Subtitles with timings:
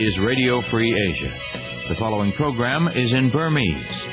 [0.00, 1.32] is Radio Free Asia.
[1.88, 4.12] The following program is in Burmese.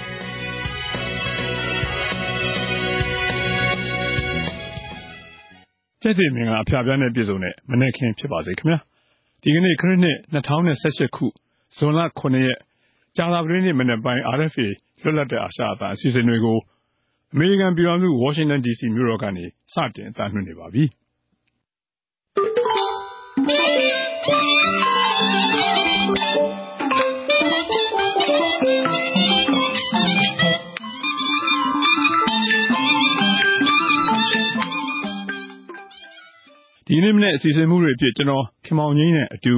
[6.02, 8.78] ။ကျက်တဲ့မင်္ဂလာအဖျားပြားနဲ့ပြည့်စုံတဲ့မနေ့ခင်ဖြစ်ပါစေခင်ဗျာ။
[9.42, 11.26] ဒီကနေ့ခရစ်နှစ်2018ခု
[11.78, 12.60] ဇွန်လ9ရက်
[13.18, 14.68] ကြာသပတေးနေ့မနေ့ပိုင်း RFA
[15.04, 16.58] လွတ်လပ်တဲ့အာရှအသံအစီအစဉ်တွေကို
[17.34, 20.84] အမေရိကန်ပြည်ထောင်စုဝါရှင်တန် DC မြို့တော်ကနေစတင်အသံလွှင့်နေပါပြီ။
[36.92, 39.54] ဒီနေ့မနေ့အစီအစဉ်မှုတွေအဖြစ် ကျွန်တော် ခင်မောင်ငိမ့်နဲ့အတူ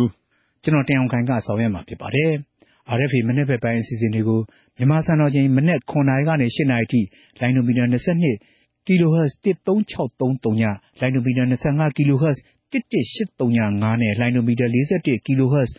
[0.63, 2.31] ကျွန်တော် တင်အောင်ခိုင်က ဆောင်ရွက်မှာဖြစ်ပါတယ်။
[2.97, 4.39] RFA မနေ့ဘက်ပိုင်းအစီအစဉ်တွေကို
[4.77, 7.01] မြန်မာစံတော်ချိန် မနေ့9နာရီကနေ10နာရီထိ
[7.39, 10.63] လိုင်းနိုမီတာ22 kHz 13633ည
[10.99, 12.37] လိုင်းနိုမီတာ25 kHz
[12.71, 14.65] 11835နဲ့ လိုင်းနိုမီတာ
[14.97, 15.69] 41 kHz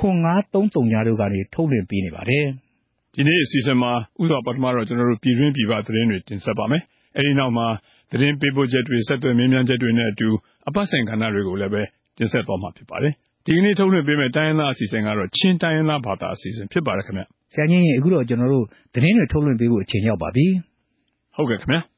[0.00, 2.46] 9333ညတို့ကနေ ထုတ်လွှင့်ပေးနေပါတယ်။
[3.14, 6.82] ဒီနေ့အစီအစဉ်မှာဥစွာပထမတော့ ကျွန်တော်တို့ ပြည်တွင်းပြည်ပသတင်းတွေ တင်ဆက်ပါမယ်။
[7.16, 7.66] အဲဒီနောက်မှာ
[8.10, 10.28] သတင်းပေးပို့ချက်တွေ ဆက်သွယ်မြင်းမြန်းချက်တွေနဲ့အတူ
[10.68, 11.82] အပတ်စဉ်ကဏ္ဍတွေကိုလည်းပဲ
[12.16, 13.12] တင်ဆက်သွားမှာဖြစ်ပါတယ်။
[13.44, 17.22] ဒီကနေ့ ထုတ်လွှင့်ပေးမယ့် တိုင်းရင်းသားအစီအစဉ်ကတော့ ချင်းတိုင်းရင်းသားဘာသာအစီအစဉ် ဖြစ်ပါတယ်ခင်ဗျ။
[17.52, 20.46] ဆရာကြီးရင်အခုတော့ ကျွန်တော်တို့ သတင်းတွေ ထုတ်လွှင့်ပေးဖို့ အချိန်ရောက်ပါပြီ။
[21.36, 21.80] ဟုတ်ကဲ့ခင်ဗျာ။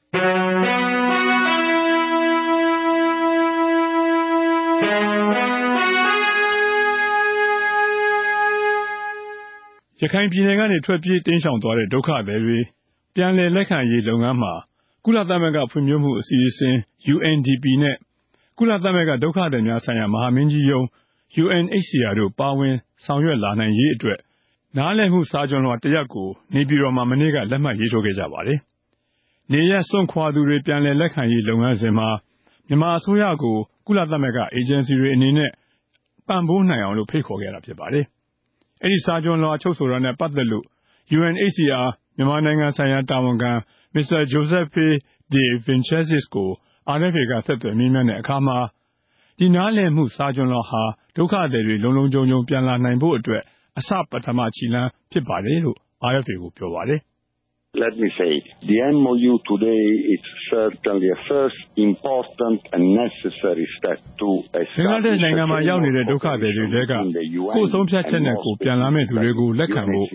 [10.05, 12.58] ရခိုင်ပြည်နယ်ကနေ ထွက်ပြေးတိမ်းရှောင်သွားတဲ့ ဒုက္ခသည်တွေ
[13.14, 14.52] ပြန်လည်လက်ခံရေးလုပ်ငန်းမှာ
[15.05, 16.77] ကုလသမဂ္ဂဖွံ့ဖြိုးမှုအစီအစဉ်
[17.14, 17.96] UNDP နဲ့
[18.62, 20.84] ကုလသမဂ္ဂ ဒုက္ခသည်များဆိုင်ရာ မဟာမင်းကြီးရုံး
[21.42, 22.74] UNHCR တို့ ပါဝင်
[23.05, 24.18] ဆောင်ရွက်လာနိုင်ရေးအတွက်
[24.77, 28.58] နားလည်မှု စာချွန်လွှာတရပ်ကို နေပြည်တော်မှာ မနေ့က လက်မှတ်ရေးထိုးခဲ့ကြပါတယ်။
[29.52, 32.08] နေရပ်စွန့်ခွာသူတွေ ပြန်လည်လက်ခံရေး လုပ်ငန်းစဉ်မှာ
[32.68, 35.51] မြန်မာအစိုးရကို ကုလသမဂ္ဂ အေဂျင်စီတွေအနေနဲ့
[36.28, 38.05] ပံ့ပိုးနိုင်အောင်လို့ ဖိတ်ခေါ်ခဲ့တာ ဖြစ်ပါတယ်။
[38.83, 40.67] အဲဒီစာချွန်လွှာ ချုပ်ဆိုတာနဲ့ ပတ်သက်လို့
[41.17, 43.52] UNHCR မြန်မာနိုင်ငံဆိုင်ရာ တာဝန်ခံ
[43.95, 44.20] Mr.
[44.33, 44.86] Giuseppe
[45.33, 46.51] De Vincensis ကို
[46.98, 48.59] RFA က ဆက်သွယ်မေးမြန်းတဲ့အခါမှာ
[49.39, 50.83] ဒီနားလည်မှု စာချွန်လွှာဟာ
[51.17, 53.43] ဒုက္ခသည်တွေ လုံလုံခြုံခြုံ ပြန်လာနိုင်ဖို့အတွက်
[53.79, 55.79] အစပထမခြေလှမ်း ဖြစ်ပါတယ်လို့
[56.13, 57.01] RFA ကို ပြောပါတယ်။
[57.74, 58.33] Let me say,
[58.68, 66.92] the MOU today is certainly a first important and necessary step to establish နိုင်ငံမှာရောက်နေတဲ့ ဒုက္ခသည်တွေတဲက
[66.92, 70.06] ကိုယ်ဆုံးဖြတ်ချက်နဲ့ကိုပြန်လာမဲ့သူတွေကို လက်ခံဖို့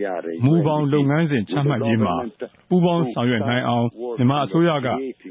[0.46, 2.16] မူပေါင်းလုပ်ငန်းစဉ် ချမှတ်ရေးမှာ
[2.70, 3.86] ပူးပေါင်းဆောင်ရွက်နိုင်အောင်
[4.18, 4.88] မြန်မာအစိုးရက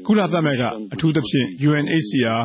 [0.07, 0.63] ကုလသမဂ္ဂ
[0.93, 2.43] အထူးသဖြင့် UNHCR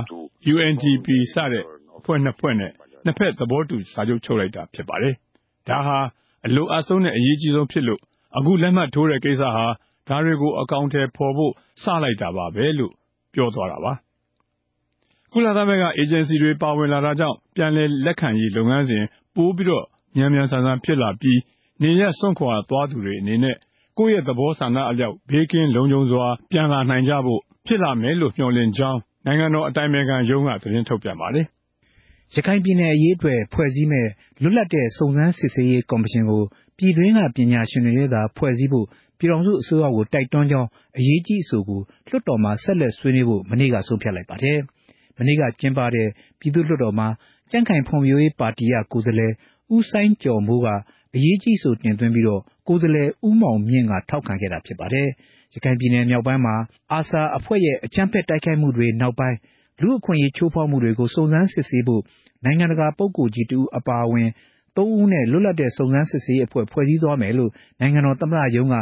[0.52, 1.64] UNDP စတဲ့
[1.98, 2.70] အဖွဲ့နှစ်ဖွဲ့နဲ့
[3.04, 5.14] နှစ်ဖက် သဘောတူ စာချုပ်ချုပ်လိုက်တာ ဖြစ်ပါတယ်။
[5.68, 5.98] ဒါဟာ
[6.46, 8.00] အလိုအပ်ဆုံးနဲ့ အရေးကြီးဆုံးဖြစ်လို့
[8.36, 9.66] အခုလက်မှတ်ထိုးတဲ့ကိစ္စဟာ
[10.08, 12.92] ဒါတွေကို အကောင်အထည်ဖော်ဖို့ စလိုက်တာပါပဲ လို့
[13.34, 13.92] ပြောသွားတာပါ။
[15.32, 19.04] ကုလသမဂ္ဂ အေဂျင်စီတွေ ပါဝင်လာတာကြောင့် ပြန်လည်လက်ခံရေး လုပ်ငန်းစဉ်
[19.34, 19.84] ပိုပြီးတော့
[20.16, 21.40] မြန်မြန်ဆန်ဆန် ဖြစ်လာပြီး
[21.82, 23.56] နေရပ်စွန့်ခွာသွားသူတွေအနေနဲ့
[23.98, 31.46] ကိုယ့်ရဲ့သဘောဆန္ဒအလျောက် ဘေးကင်းလုံခြုံစွာ ပြန်လာနိုင်ကြဖို့ ဖြစ်လာမယ်လို့ မျှော်လင့်ကြောင်း နိုင်ငံတော်အတိုင်ပင်ခံရုံးက သတင်းထုတ်ပြန်ပါတယ်။
[32.34, 34.08] ရခိုင်ပြည်နယ်အရေးအတွက် ဖွဲ့စည်းမဲ့
[34.42, 36.42] လွတ်လပ်တဲ့ စုံစမ်းစစ်ဆေးရေးကော်မရှင်ကို
[36.82, 38.86] ပြည်တွင်းက ပညာရှင်တွေနဲ့သာ ဖွဲ့စည်းဖို့
[39.18, 44.58] ပြည်ထောင်စုအစိုးရကို တိုက်တွန်းကြောင်း အရေးကြီးအဆိုကို လွှတ်တော်မှာ ဆက်လက်ဆွေးနွေးဖို့ မနေ့က ဆုံးဖြတ်လိုက်ပါတယ်။
[45.18, 46.08] မနေ့က ကျင်းပတဲ့
[46.40, 47.08] ပြည်သူ့လွှတ်တော်မှာ
[47.50, 49.32] ကြံ့ခိုင်ဖွံ့ဖြိုးရေးပါတီက ကိုယ်စားလှယ်
[49.74, 50.68] ဦးစိုင်းကျော်မိုးက
[51.14, 55.08] အရေးကြီးအဆိုတင်သွင်းပြီးတော့ကိုယ်စားလှယ် ဦးမောင်မြင့်က ထောက်ခံခဲ့တာ ဖြစ်ပါတယ်။
[55.54, 56.54] ရခိုင်ပြည်နယ်မြောက်ပိုင်းမှာ
[56.98, 59.36] ARSA အဖွဲ့ရဲ့ အကြမ်းဖက်တိုက်ခိုက်မှုတွေနောက်ပိုင်း
[59.80, 62.02] လူ့အခွင့်အရေး ချိုးဖောက်မှုတွေကို စုံစမ်းစစ်ဆေးဖို့
[62.44, 64.28] နိုင်ငံတကာ ပုဂ္ဂိုလ်ကြီးတဦး အပါအဝင်
[64.76, 67.50] သုံးဦးနဲ့ လွတ်လပ်တဲ့ စုံစမ်းစစ်ဆေးရေးအဖွဲ့ ဖွဲ့စည်းသွားမယ်လို့
[67.80, 68.76] နိုင်ငံတော်သမ္မတရုံးက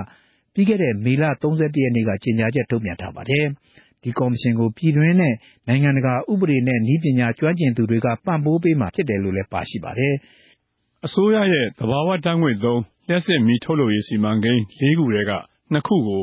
[0.55, 3.45] ပြီးခဲ့တဲ့ မေလ ၃၁ ရက်နေ့က ကြေညာချက် ထုတ်ပြန်ထားပါတယ်။
[4.03, 5.35] ဒီကော်မရှင်ကို ပြည်တွင်းနဲ့
[5.69, 10.15] နိုင်ငံတကာ ဥပဒေနဲ့ နည်းပညာ ကျွမ်းကျင်သူတွေက ပံ့ပိုးပေးမှာ ဖြစ်တယ်လို့လည်း ပါရှိပါတယ်။
[11.07, 15.33] အစိုးရရဲ့ သဘာဝဓာတ်ငွေ့သုံး လျှပ်စစ်မီးထုတ်လုပ်ရေး စီမံကိန်း၄ခုထဲက
[15.75, 16.23] ၂ခုကို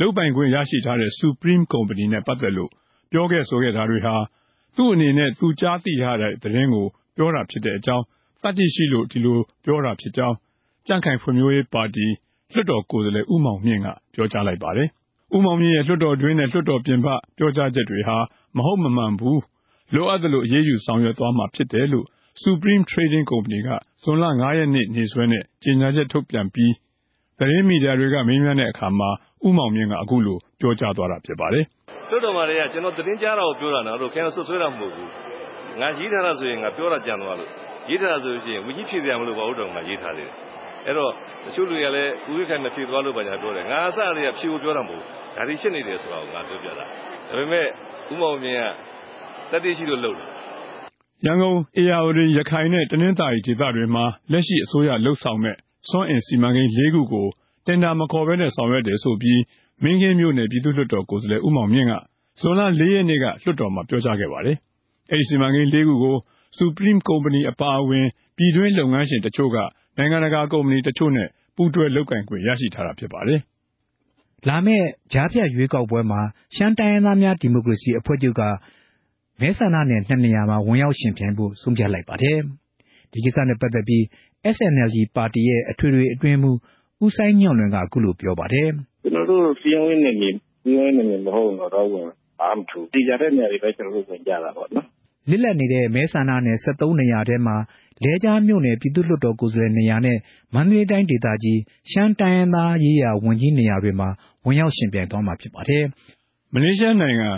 [0.00, 2.70] လုပ်ပိုင်ခွင့်ရရှိထားတဲ့ Supreme ကုမ္ပဏီနဲ့ ပတ်သက်လို့
[3.10, 4.14] ပြောခဲ့ဆိုခဲ့တာတွေဟာ
[4.76, 6.86] သူ့အနေနဲ့ သူကြားသိထားတဲ့သတင်းကို
[7.16, 8.04] ပြောတာဖြစ်တဲ့အကြောင်း
[8.44, 10.36] သတ္တိရှိလို့ ဒီလိုပြောတာဖြစ်ကြောင်း
[10.86, 12.06] ကြံ့ခိုင်ဖွံ့ဖြိုးရေးပါတီ
[12.52, 14.88] လွှတ်တော်ကိုယ်စားလှယ် ဦးမောင်မြင့်က ပြောကြားလိုက်ပါတယ်။
[15.34, 17.06] ဦးမောင်မြင့်ရဲ့ လွှတ်တော်တွင်းနဲ့ လွှတ်တော်ပြင်ပ
[17.38, 18.16] ပြောကြားချက်တွေဟာ
[18.56, 19.42] မဟုတ်မမှန်ဘူး
[19.94, 22.06] လိုအပ်သလို အရေးယူဆောင်ရွက်သွားမှာဖြစ်တယ်လို့
[22.42, 23.68] Supreme Trading Company က
[24.02, 26.72] ဇွန်လ9ရက်နေ့ နေ့စွဲနဲ့ ကြေညာချက်ထုတ်ပြန်ပြီး
[27.38, 29.10] သတင်းမီဒီယာတွေက မေးမြန်းတဲ့အခါမှာ
[29.46, 31.64] ဦးမောင်မြင့်က အခုလို ပြောကြားသွားတာ ဖြစ်ပါတယ်။
[32.10, 35.08] လွှတ်တော်မှာလည်းကျွန်တော်သတင်းကြားတာကို ပြောတာနော်တို့ ခင်ဗျားဆွဆွဲတာ မဟုတ်ဘူး။
[35.80, 37.50] ငါရေးထားတာဆိုရင် ငါပြောတာ ကြံသွားလို့
[37.90, 40.28] ရေးထားတာဆိုရင်ဝီကြီးဖြည့်စရာမလိုပါဘူးတော့ငါရေးထားတယ်။
[40.86, 41.10] အဲ့တော့
[41.44, 46.84] တချို့လူတွေကလည်းဦးဝိခိုင်မဖြည့်သွားလို့ပါညာပြောတယ်။ငါအစအတွေကဖြည့်ဖို့ပြောတာမဟုတ်ဘူး။ဒါတွေရှင်းနေတယ်ဆိုတာကိုငါပြောပြတာ။
[47.28, 47.66] ဒါပေမဲ့
[48.12, 48.66] ဦးမောင်မြင့်
[49.50, 50.28] ကတတိရှိလို့လုပ်တယ်
[51.26, 55.58] ရန်ကုန်၊ဧရာဝတီ၊ရခိုင်နဲ့တနင်္သာရီဒေသတွေမှာလက်ရှိအစိုးရလုပ်ဆောင်မယ့်
[55.90, 57.26] စွမ်းအင်စီမံကိန်းလေးခုကို
[57.66, 59.40] တင်ဒါမခေါ်ဘဲဆောင်ရွက်တယ်ဆိုပြီး
[59.82, 61.92] မင်းကင်းမြို့နယ်ပြည်သူ့လွှတ်တော်ကိုယ်စားလှယ်ဦးမောင်မြင့်က
[62.40, 64.56] ဇွန်လ၄ရက်နေ့ကလွှတ်တော်မှာပြောကြားခဲ့ပါတယ်။
[65.10, 66.16] အဲဒီစီမံကိန်းလေးခုကို
[66.58, 68.06] Supreme ကုမ္ပဏီအပါအဝင်
[68.36, 69.56] ပြည်တွင်းလုပ်ငန်းရှင်တချို့က
[69.98, 73.40] နိုင်ငံတကာကုမ္ပဏီတချို့နဲ့ ပူးတွဲလုပ်ကိုင်ခွင့် ရရှိထားတာဖြစ်ပါတယ်။
[74.48, 76.20] လာမယ့် ကြားဖြတ်ရွေးကောက်ပွဲမှာ
[76.56, 78.42] ရှမ်းတိုင်းရင်းသားများ ဒီမိုကရေစီအဖွဲ့ချုပ်က
[79.40, 82.38] မဲဆန္ဒနယ် နှစ်နေရာမှာ ဝင်ရောက်ယှဉ်ပြိုင်ဖို့ ဆုံးဖြတ်လိုက်ပါတယ်။
[83.12, 84.02] ဒီကိစ္စနဲ့ပတ်သက်ပြီး
[84.56, 86.58] SNLD ပါတီရဲ့ အထွေထွေအတွင်းရေးမှူး
[87.04, 88.68] ဦးစိုင်းညွန့်လွင်က အခုလိုပြောပါတယ်။
[89.02, 90.30] “ကျနော်တို့ စည်းရုံးရေးနယ်မြေ
[90.62, 92.06] စည်းရုံးရေးနယ်မြေမဟုတ်ရင်တော့ဝင်
[92.40, 94.86] ဘာမှမထူးဘူး။သေချာတဲ့နေရာတွေပဲ ကျနော်တို့ ဝင်ကြတာပေါ့နော်။”
[95.28, 97.56] လစ်လပ်နေတဲ့ မဲဆန္ဒနယ် ၁၃ နေရာထဲမှာ
[98.04, 100.18] လဲချားမြို့နယ် ပြည်သူ့လွှတ်တော်ကိုယ်စားလှယ်နေရာနဲ့
[100.54, 101.60] မန္တလေးတိုင်းဒေသကြီး
[101.90, 104.08] ရှမ်းတိုင်းရင်းသားရေးရာဝန်ကြီးနေရာတွေမှာ
[104.44, 105.84] ဝင်ရောက်ယှဉ်ပြိုင်သွားမှာ ဖြစ်ပါတယ်။
[106.52, 107.30] မလေးရှားနိုင်ငံ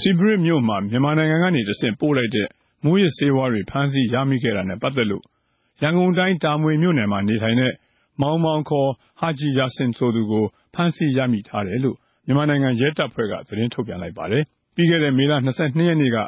[0.00, 2.48] ဆီဘရစ်မြို့မှာ မြန်မာနိုင်ငံကနေတဆင့် ပို့လိုက်တဲ့
[2.84, 5.24] မူးယစ်ဆေးဝါးတွေ ဖမ်းဆီးရမိခဲ့တာနဲ့ ပတ်သက်လို့
[5.82, 7.72] ရန်ကုန်တိုင်း တာမွေမြို့နယ်မှာနေထိုင်တဲ့
[8.20, 10.44] မောင်မောင် ခေါ် ဟာဂျီယာဆင် ဆိုသူကို
[10.74, 11.96] ဖမ်းဆီးရမိထားတယ်လို့
[12.26, 14.42] မြန်မာနိုင်ငံရဲတပ်ဖွဲ့က သတင်းထုတ်ပြန်လိုက်ပါတယ်။
[14.74, 15.50] ပြီးခဲ့တဲ့ မေလ ၂၂
[15.88, 16.18] ရက်နေ့က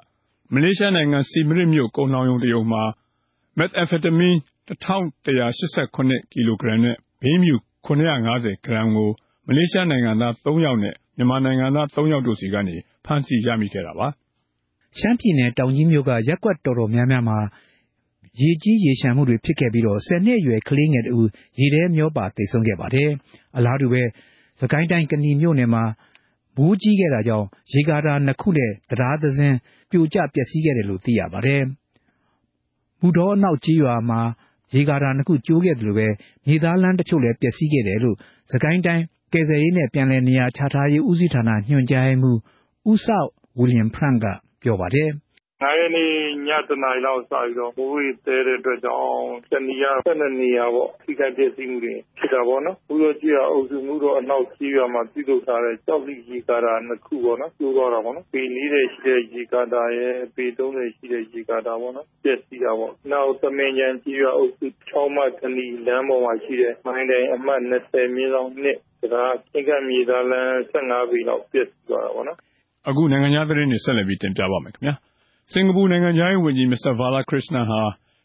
[0.54, 2.82] မလေးရှားနိုင်ငံဆီဘရစ်မြို့ ကုန်လှောင်ရုံတရုံမှာ
[3.58, 4.36] မက်သ်အမ်ဖက်တမင်း
[4.68, 8.02] ၁၁၈၇ ကီလိုဂရမ်နဲ့ ဘိန်းဖြူ ၇၅
[8.44, 9.10] ၀ ဂရမ်ကို
[9.46, 14.08] မလေးရှားနိုင်ငံသား ၃ ယောက်နဲ့ မြန်မာနိုင်ငံသား ၃ ယောက်တို့ဆီကနေ ဖမ်းဆီးရမိခဲ့တာပါ။
[14.98, 17.38] ရှမ်းပြည်နယ် တောင်ကြီးမြို့က ရပ်ကွက်တော်တော်များများမှာ
[18.40, 21.28] ရေကြီးရေလျှံမှုတွေဖြစ်ခဲ့ပြီးဆယ်နှစ်အရွယ် ကလေးငယ်တဦး
[21.58, 23.10] ရေထဲမျောပါ သေဆုံးခဲ့ပါတယ်။
[23.56, 24.02] အလားတူပဲ
[24.58, 25.84] စစ်ကိုင်းတိုင်း ကနီမြို့နယ်မှာ
[26.56, 29.56] မိုးကြီးခဲ့တာကြောင့် ရေကာတာနှစ်ခုနဲ့ တံတားတစင်း
[29.90, 31.62] ပြိုကျပျက်စီးခဲ့တယ်လို့သိရပါတယ်။
[33.00, 34.20] မုဌောအနောက်ကျေးရွာမှာ
[34.74, 35.94] ရေကာတာနှစ်ခုကျိုးခဲ့သလို
[36.46, 38.16] မြေသားလမ်းတချို့လည်းပျက်စီးခဲ့တယ်လို့
[38.50, 42.38] စစ်ကိုင်းတိုင်းကယ်ဆယ်ရေးနဲ့ပြန်လည်နေရာချထားရေးဦးစီးဌာနညွှန်ကြားရေးမှူး
[42.90, 43.24] ဦးစော
[43.58, 44.26] ဝီလျံဖရန့်က
[44.62, 45.10] ပြောပါတယ်
[45.62, 46.10] ၅ ရက်နေ့
[46.46, 59.20] ည ၁ နာရီလောက် စပြီးတော့ မိုးတွေသည်းတဲ့အတွက်ကြောင့် တနေရာ ၁၂ နေရာပေါ့ ထိခိုက်ပျက်စီးမှုတွေ ဖြစ်တာပေါ့နော်။မုဌောကျေးရွာအုပ်စု၊မုဌောအနောက်ကျေးရွာမှာ ပြုလုပ်ထားတဲ့ ကျောက်စိရေကာတာနှစ်ခုပေါ့နော် ကျိုးသွားတာပေါ့နော်။ပေ ၄၀ ရှိတဲ့
[59.34, 68.40] ရေကာတာရယ်၊ပေ ၃၀ ရှိတဲ့ ရေကာတာပေါ့နော် ပျက်စီးတာပေါ့။နောက် သမင်ခြံကျေးရွာအုပ်စု ချောင်းမဓနိလမ်းပေါ်မှာရှိတဲ့ မိုင်းတိုင်အမှတ် ၂၀/၂
[69.00, 72.38] တံတား ချဉ်းကပ်မြေသားလမ်း ၁၅ ပေလောက် ပျက်စီးသွားတာပေါ့နော်။
[72.88, 74.94] အခု နိုင်ငံခြားသတင်းတွေဆက်လက်ပြီး တင်ပြပါ့မယ်ခင်ဗျာ
[75.52, 77.80] စင်္ကာပူနိုင်ငံခြားရေးဝန်ကြီးမစ္စတာဘာလာခရစ်စတန်ဟာ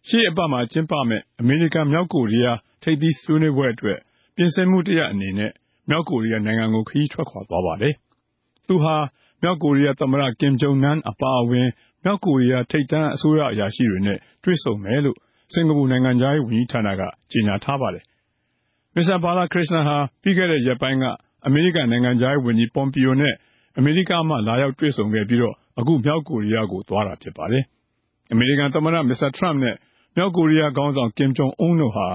[0.08, 4.00] ရှေ့အပတ်မှာကျင်းပမယ့် အမေရိကန်-မြောက်ကိုရီးယား ထိပ်သီးဆွေးနွေးပွဲအတွက်
[4.36, 5.52] ပြင်ဆင်မှုတရပ်အနေနဲ့
[5.90, 7.94] မြောက်ကိုရီးယားနိုင်ငံကို ခရီးထွက်ခွာသွားပါတယ်။
[8.68, 8.96] သူဟာ
[9.42, 11.68] မြောက်ကိုရီးယားသမ္မတ ကင်ဂျုံနမ်အပါအဝင်
[12.04, 15.18] မြောက်ကိုရီးယား ထိပ်တန်းအစိုးရအရာရှိတွေနဲ့ တွေ့ဆုံမယ်လို့
[15.54, 17.02] စင်္ကာပူနိုင်ငံခြားရေးဝန်ကြီးဌာနက
[17.32, 18.04] ကြေညာထားပါတယ်။
[18.96, 21.06] မစ္စတာဘာလာခရစ်စတန်ဟာ ပြီးခဲ့တဲ့ရက်ပိုင်းက
[21.48, 23.34] အမေရိကန်နိုင်ငံခြားရေးဝန်ကြီးပွန်ပီယိုနဲ့
[23.78, 25.42] အမေရိကမှာလာရောက်တွေ့ဆုံခဲ့ပြီး
[25.80, 27.64] အခုမြောက်ကိုရီးယားကို သွားတာဖြစ်ပါတယ်။
[28.32, 29.76] အမေရိကန်သမ္မတ မစ္စတာထရမ့်နဲ့
[30.16, 32.08] မြောက်ကိုရီးယားခေါင်းဆောင် ကင်ဂျုံအွန်းတို့ဟာ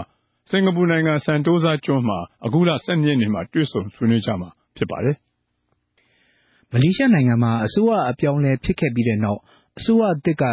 [0.50, 5.17] စင်္ကာပူနိုင်ငံဆန်တိုးဆားကျွန်းမှာ အခုလ ၁၂ ရက်နေ့မှာ တွေ့ဆုံဆွေးနွေးကြမှာဖြစ်ပါတယ်။
[6.73, 9.41] မလေးရှားနိုင်ငံမှာ အစိုးရအပြောင်းအလဲဖြစ်ခဲ့ပြီးတဲ့နောက်
[9.79, 10.44] အစိုးရသစ်က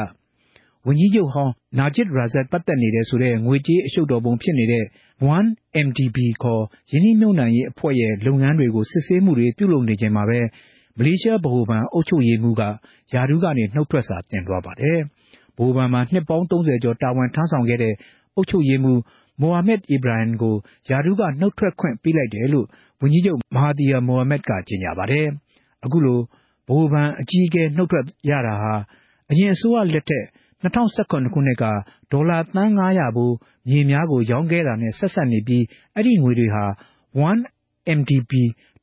[0.88, 4.85] ဝန်ကြီးချုပ်ဟောင်း နာဂျစ်ရာဇတ် ပတ်သက်နေတယ်ဆိုတဲ့ ငွေကြေးအရှုပ်တော်ပုံဖြစ်နေတဲ့
[5.29, 10.39] 1MDB ခေါ် ရင်းနှီးမြှုပ်နှံရေးအဖွဲ့ရဲ့ လုပ်ငန်းတွေကို စစ်ဆေးမှုတွေ ပြုလုပ်နေချိန်မှာပဲ
[10.97, 12.64] မလေးရှားဗဟိုဘဏ် အုပ်ချုပ်ရေးမှူးက
[13.14, 15.00] ရာထူးကနေ နုတ်ထွက်စာ တင်သွားပါတယ်။
[15.57, 17.94] ဗဟိုဘဏ်မှာ နှစ်ပေါင်း ၃၀ ကျော် တာဝန်ထမ်းဆောင်ခဲ့တဲ့
[18.35, 19.02] အုပ်ချုပ်ရေးမှူး
[19.42, 20.56] မိုဟာမက် အီဘရာဟင်ကို
[20.90, 22.68] ရာထူးက နုတ်ထွက်ခွင့် ပေးလိုက်တယ်လို့
[23.02, 25.28] ဝန်ကြီးချုပ် မဟာသီယာ မိုဟာမက်က ကြေညာပါတယ်။
[25.85, 26.19] အခုလို
[26.68, 28.73] ဗဟိုဘဏ်အကြီးအကဲ နုတ်ထွက်ရတာဟာ
[29.31, 30.26] အရင်အစိုးရလက်ထက်
[30.64, 31.66] ၂၀၁၇ ခုနှစ်က
[32.12, 33.35] ဒေါ်လာသန်း ၅၀၀ ဖိုး
[33.69, 35.64] မြေများကို ရောင်းခဲ့တာနဲ့ ဆက်စပ်နေပြီး
[35.95, 36.66] အဲဒီငွေတွေဟာ
[37.21, 38.31] 1MDB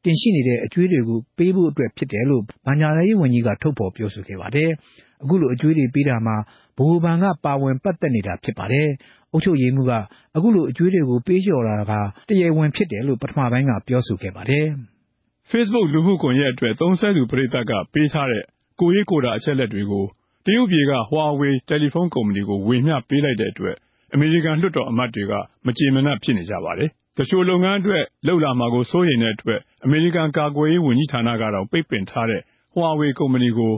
[0.04, 4.70] တင်ရှိနေတဲ့အကြွေးတွေကို ပေးဖို့အတွက်ဖြစ်တယ်လို့ ဘဏ္ဍာရေးဝန်ကြီးက ထုတ်ဖော်ပြောဆိုခဲ့ပါတယ်။
[5.22, 6.36] အခုလိုအကြွေးတွေပေးတာမှာ
[6.76, 8.88] ဗဟိုဘဏ်က ပါဝင်ပတ်သက်နေတာဖြစ်ပါတယ်။
[9.32, 9.92] အုပ်ချုပ်ရေးမှူးက
[10.36, 11.92] အခုလိုအကြွေးတွေကို ပေးလျော်တာက
[12.28, 14.66] တရားဝင်ဖြစ်တယ်လို့ ပထမပိုင်းက ပြောဆိုခဲ့ပါတယ်။
[15.50, 18.44] Facebook လူမှုကွန်ရက်အတွက် သုံးစွဲသူပရိသတ်က ပေးထားတဲ့
[18.80, 20.04] ကိုယ်ရေးကိုယ်တာအချက်အလက်တွေကို
[20.46, 23.76] တရုတ်ပြည်ကဟွာဝေးတယ်လီဖုန်းကုမ္ပဏီကို ဝေမျှပေးလိုက်တဲ့အတွက်
[24.14, 25.32] အမေရိကန်လွှတ်တော်အမတ်တွေက
[25.66, 32.42] မကျေမနပ်ဖြစ်နေကြပါတယ်။ သူလျှိုလုပ်ငန်းအတွက် လုပ်လာမှာကို စိုးရိမ်တဲ့အတွက် အမေရိကန် ကာကွယ်ရေးဝန်ကြီးဌာနကတောင် ပိတ်ပင်ထားတဲ့
[32.74, 33.74] ဟွာဝေးကုမ္ပဏီကို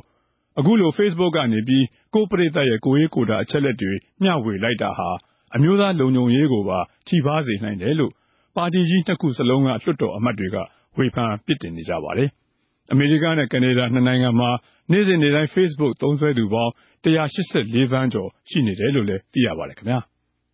[0.58, 1.84] အခုလို Facebook ကနေပြီး
[2.14, 5.08] ကိုယ့်ပရိသတ်ရဲ့ ကိုယ်ရေးကိုယ်တာ အချက်အလက်တွေ မျှဝေလိုက်တာဟာ
[5.54, 8.12] အမျိုးသားလုံခြုံရေးကိုပါ ထိပါးစေနိုင်တယ်လို့
[8.56, 10.56] ပါတီကြီးနှစ်ခုစလုံးက လွှတ်တော်အမတ်တွေက
[10.96, 12.28] ဝေဖန်ပြစ်တင်နေကြပါတယ်။
[12.92, 14.50] အမေရိကန်နဲ့ ကနေဒါနှစ်နိုင်ငံမှာ
[14.90, 16.72] နေ့စဉ်နေ့တိုင်း Facebook သုံးစွဲသူပေါင်း
[17.04, 19.98] ၁၈၄ သန်းကျော် ရှိနေတယ်လို့လည်း သိရပါတယ်ခင်ဗျာ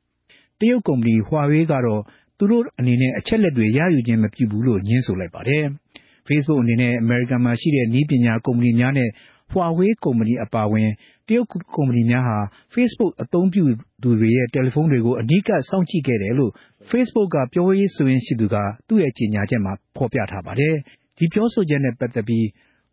[0.58, 2.02] ။တရုတ်ကုမ္ပဏီဟွာဝေးကတော့
[2.38, 5.64] သူတို့အနေနဲ့ အချက်လက်တွေ ရယူခြင်းမပြုဘူးလို့ညင်းဆိုလိုက်ပါတယ်။
[6.28, 9.08] Facebook အနေနဲ့ အမေရိကန်မှာရှိတဲ့ နည်းပညာကုမ္ပဏီများနဲ့
[9.52, 10.88] ဟွာဝေးကုမ္ပဏီအပါအဝင်
[11.26, 12.38] တရုတ်ကုမ္ပဏီများဟာ
[12.74, 13.64] Facebook အသုံးပြု
[14.02, 16.52] သူတွေရဲ့ တယ်လီဖုန်းတွေကို အနီးကပ်စောင့်ကြည့်ခဲ့တယ်လို့
[16.90, 18.56] Facebook က ပြောရေးဆိုခွင့်ရှိသူက
[18.88, 20.74] သူ့ရဲ့ကြေညာချက်မှာ ဖော်ပြထားပါတယ်။
[21.18, 22.44] ဒီပြောဆိုချက်နဲ့ပတ်သက်ပြီး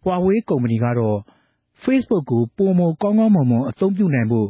[0.04, 1.18] Huawei ကုမ္ပဏီကတော့
[1.84, 4.48] Facebook ကို ပိုမိုကောင်းကောင်းမွန်မွန် အသုံးပြုနိုင်ဖို့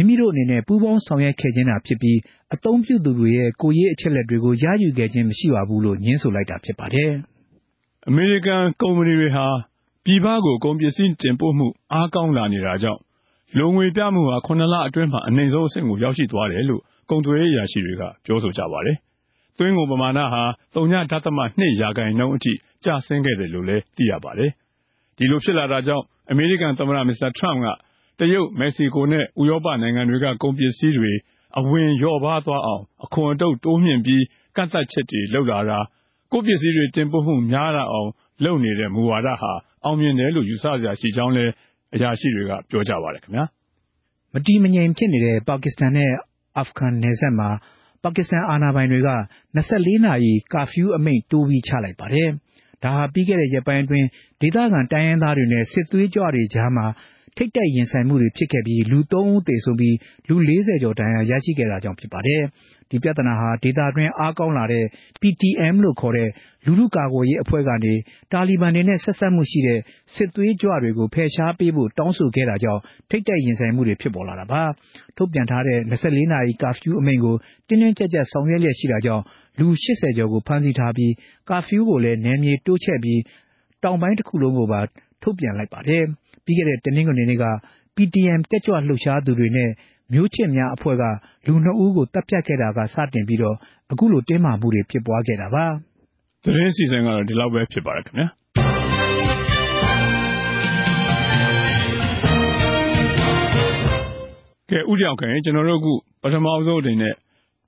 [0.00, 2.18] မိမိတို့အနေနဲ့ ပူးပေါင်းဆောင်ရွက်ခဲ့ခြင်းသာဖြစ်ပြီး
[2.54, 7.10] အသုံးပြုသူတွေရဲ့ ကိုယ်ရေးအချက်အလက်တွေကို ရယူခဲ့ခြင်းမရှိပါဘူးလို့ ငြင်းဆိုလိုက်တာဖြစ်ပါတယ်။
[8.08, 9.46] အမေရိကန်ကုမ္ပဏီတွေဟာ
[10.04, 13.00] ပြည်ပကို ကုန်ပစ္စည်းတင်ပို့မှု အားကောင်းလာနေတာကြောင့်
[13.58, 18.96] လိုငွေပြမှုဟာခုနှစ်လအတွင်းမှာ အနိမ့်ဆုံးအဆင့်ကို ရောက်ရှိသွားတယ်လို့ ကုန်သွယ်ရေးအရာရှိတွေက ပြောဆိုကြပါတယ်။
[19.58, 20.42] သွင်းကုန်ပမာဏဟာ
[20.74, 22.52] 3.2ရာခိုင်နှုန်းအထိ
[22.84, 24.50] ကျဆင်းခဲ့တယ်လို့လည်း သိရပါတယ်။
[25.16, 27.66] ဒီလိုဖြစ်လာတာကြောင့် အမေရိကန်သမ္မတ မစ္စတာထရမ့်က
[28.20, 31.12] တရုတ်၊မက္ကဆီကိုနဲ့ ဥရောပနိုင်ငံတွေက ကုန်ပစ္စည်းတွေ
[31.58, 34.22] အဝင်လျော့ပါးသွားအောင် အခွန်အတုပ်တိုးမြှင့်ပြီး
[34.56, 35.78] ကန့်သတ်ချက်တွေလုပ်လာတာ၊
[36.32, 38.08] ကိုယ့်ပစ္စည်းတွေ တင်ပို့မှုများလာအောင်
[38.44, 39.52] လုပ်နေတဲ့ မူဝါဒဟာ
[39.84, 41.52] အောင်မြင်တယ်လို့ ယူဆစရာရှိကြောင်းလည်း
[41.94, 43.44] အရာရှိတွေက ပြောကြပါတယ်ခင်ဗျာ။
[44.34, 46.10] မတည်မငြိမ်ဖြစ်နေတဲ့ ပါကစ္စတန်နဲ့
[46.58, 47.50] အာဖဂန်နယ်စပ်မှာ
[48.02, 49.10] ပါကစ္စတန်အာဏာပိုင်တွေက
[49.56, 52.28] ၂၄ နာရီ ကာဖျူးအမိန့်တိုးပြီး ချလိုက်ပါတယ်။
[52.82, 54.06] ဒါဟာ ပြီးခဲ့တဲ့ရက်ပိုင်းအတွင်း
[54.40, 56.86] ဒေသခံတိုင်းရင်းသားတွေနဲ့ စစ်သွေးကြွတွေကြားမှာ
[57.36, 59.96] ထိပ်တိုက်ရင်ဆိုင်မှုတွေဖြစ်ခဲ့ပြီး လူသုံးဦးသေဆုံးပြီး
[60.28, 62.42] လူလေးဆယ်ကျော် ဒဏ်ရာရရှိခဲ့တာကြောင့် ဖြစ်ပါတယ်။
[62.90, 64.84] ဒီပြဿနာဟာ ဒေသတွင်း အားကောင်းလာတဲ့
[65.20, 66.28] PTM လို့ခေါ်တဲ့
[66.66, 67.94] လူထုကာကွယ်ရေးအဖွဲ့ကနေ
[68.32, 69.80] တာလီဘန်တွေနဲ့ ဆက်စပ်မှုရှိတဲ့
[70.14, 74.62] စစ်သွေးကြွတွေကို ဖယ်ရှားပေးဖို့ တောင်းဆိုခဲ့တာကြောင့် ထိပ်တိုက်ရင်ဆိုင်မှုတွေ ဖြစ်ပေါ်လာတာပါ။
[75.16, 77.36] ထုတ်ပြန်ထားတဲ့ ၂၄ နာရီ ကာဖျူးအမိန့်ကို
[77.68, 79.22] တင်းတင်းကျပ်ကျပ် ဆောင်ရွက်လျက်ရှိတာကြောင့်
[79.58, 81.12] လူ ၈၀ ကျော်ကို ဖမ်းဆီးထားပြီး
[81.50, 83.20] ကာဖျူးကိုလည်း နယ်မြေတိုးချဲ့ပြီး
[83.82, 84.80] တောင်ပိုင်းတခုလုံးကိုပါ
[85.22, 86.04] ထုတ်ပြန်လိုက်ပါတယ်။
[86.44, 87.44] ပြီးခဲ့တဲ့ တနင်္ဂနွေနေ့က
[87.96, 89.70] PTM တက်ကြွလှုပ်ရှားသူတွေနဲ့
[90.12, 91.04] မျိုးချစ်များအဖွဲ့က
[91.46, 93.40] လူနှစ်ဦးကို သတ်ဖြတ်ခဲ့တာက စတင်ပြီး
[93.92, 95.66] အခုလို တင်းမာမှုတွေ ဖြစ်ပွားခဲ့တာပါ။
[96.44, 98.26] သတင်းအစီအစဉ်ကတော့ ဒီလောက်ပဲ ဖြစ်ပါတယ်ခင်ဗျာ။
[104.70, 105.92] ကဲဦးကျောင်ခင် ကျွန်တော်တို့အခု
[106.22, 107.14] ပထမဆုံးအနေနဲ့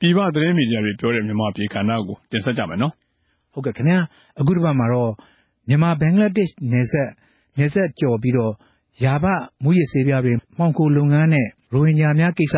[0.01, 2.93] ပြည်ပသတင်းမီဒီယာတွေပြောတဲ့ မြန်မာပြည်ကဏ္ဍကို တင်ဆက်ကြမယ်နော်။
[3.53, 3.99] ဟုတ်ကဲ့ခင်ဗျာ။
[4.41, 5.13] အခုတစ်ပတ်မှာတော့
[5.69, 7.11] မြန်မာဘင်္ဂလားဒေ့ရှ်နယ်စပ်
[7.59, 8.53] နယ်စပ်ကျော်ပြီးတော့
[9.05, 9.25] ယာဘ
[9.63, 12.57] မူးယစ်ဆေးပြားတွေ မှောင်ခိုလုပ်ငန်းနဲ့ ရိုဟင်ဂျာများကိစ္စ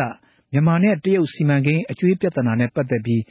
[0.51, 3.21] မြန်မာနဲ့ တရုတ်စီမံကိန်း အကြွေးပြဿနာနဲ့ ပတ်သက်ပြီး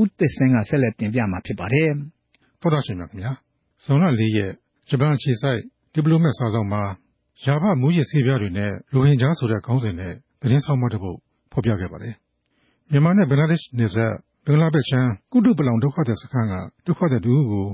[0.00, 1.90] ဦးသစ်ဆန်းက ဆက်လက်တင်ပြမှာ ဖြစ်ပါတယ်။
[2.60, 3.32] သောတာရှင်များခင်ဗျာ။
[3.84, 4.52] ဇွန်လ ၄ ရက်
[4.88, 5.60] ဂျပန်အခြေစိုက်
[5.94, 6.82] ဒီပလိုမတ်စာဆောင်မှာ
[7.44, 11.18] ယာဘမူးယစ်ဆေးပြားတွေနဲ့ ရိုဟင်ဂျာဆိုတဲ့ ခေါင်းစဉ်နဲ့ သတင်းဆောင်မတစ်ပုဒ်
[11.52, 12.14] ဖော်ပြခဲ့ပါတယ်။
[12.90, 14.12] မြန်မာနဲ့ ဘင်္ဂလားဒေ့ရှ်နယ်စပ်
[14.46, 16.54] ဘင်္ဂလားဘက်ချမ်း ကုတုပလောင် ဒုက္ခသည်စခန်းက
[16.86, 17.66] ဒုက္ခသည်တူကို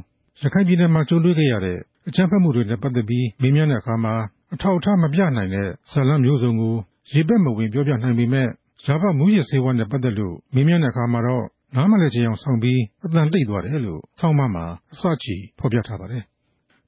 [0.42, 1.78] ရခိုင်ပြည်နယ်မှာ ကြုံတွေ့ခဲ့ရတဲ့
[2.08, 4.14] အကြမ်းဖက်မှုတွေနဲ့ ပတ်သက်ပြီး မေးမြန်းတဲ့အခါမှာ
[4.54, 6.74] အထောက်အထား မပြနိုင်တဲ့ ဇာတ်လမ်းမျိုးစုံကို
[7.12, 8.48] ရေပက်မဝင်ပြောပြနိုင်ပေမဲ့
[8.84, 11.44] ဂျာဘမူးယစ်ဆေးဝါးနဲ့ ပတ်သက်လို့ မေးမြန်းတဲ့အခါမှာတော့
[11.74, 16.22] နားမလည်ချင်အောင်ဆောင်ပြီးအတန်တိတ်သွားတယ်လို့ ဆောင်းပါးမှာ အစချီဖော်ပြထားပါတယ်။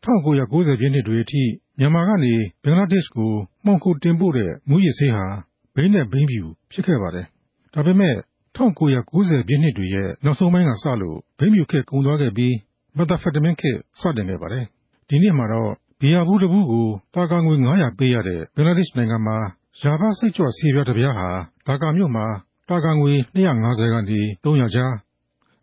[0.05, 1.43] 1990ပြည့်နှစ်တွေအထိ
[1.79, 2.35] မြန်မာကနေ
[2.65, 3.33] ဘင်္ဂလားဒေ့ရှ်ကို
[3.65, 5.27] မှောင်ခိုတင်ပို့တဲ့ မူးယစ်ဆေးဟာ
[5.75, 7.27] ဘိန်းနဲ့ဘိန်းဖြူ ဖြစ်ခဲ့ပါတယ်။
[7.75, 8.15] ဒါပေမဲ့
[8.57, 12.55] 1990ပြည့်နှစ်တွေရဲ့ နောက်ဆုံးပိုင်းကစလို့ ဘိန်းဖြူခေတ် ကုန်သွားခဲ့ပြီး
[12.97, 14.67] မက်သာဖက်တမင်းခေတ် စတင်ခဲ့ပါတယ်။
[15.09, 19.37] ဒီနှစ်မှာတော့ ဘီယာဘူးတစ်ဘူးကို တာကာငွေ900ပေးရတဲ့ ဘင်္ဂလားဒေ့ရှ်နိုင်ငံမှာ
[19.81, 21.29] ယာဘစိတ်ကြွဆေးပြားတစ်ပြားဟာ
[21.67, 22.27] ဒါကာမြို့မှာ
[22.69, 24.93] တာကာငွေ250ကနေ300ကျား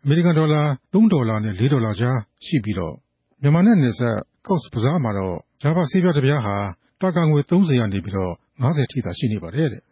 [0.02, 0.62] အမေရိကန်ဒေါ်လာ
[0.92, 2.94] 3ဒေါ်လာနဲ့4ဒေါ်လာကျားရှိပြီးတော့
[3.42, 6.56] မြန်မာနဲ့နယ်စပ် ကော့စ်ဘဇားမှာတော့ယာဘဆေးပြားတစ်ပြားဟာ
[7.02, 9.82] တာကာငွေ30ကနေပြီးတော့90ထိသာ ရှိနေပါတယ်တဲ့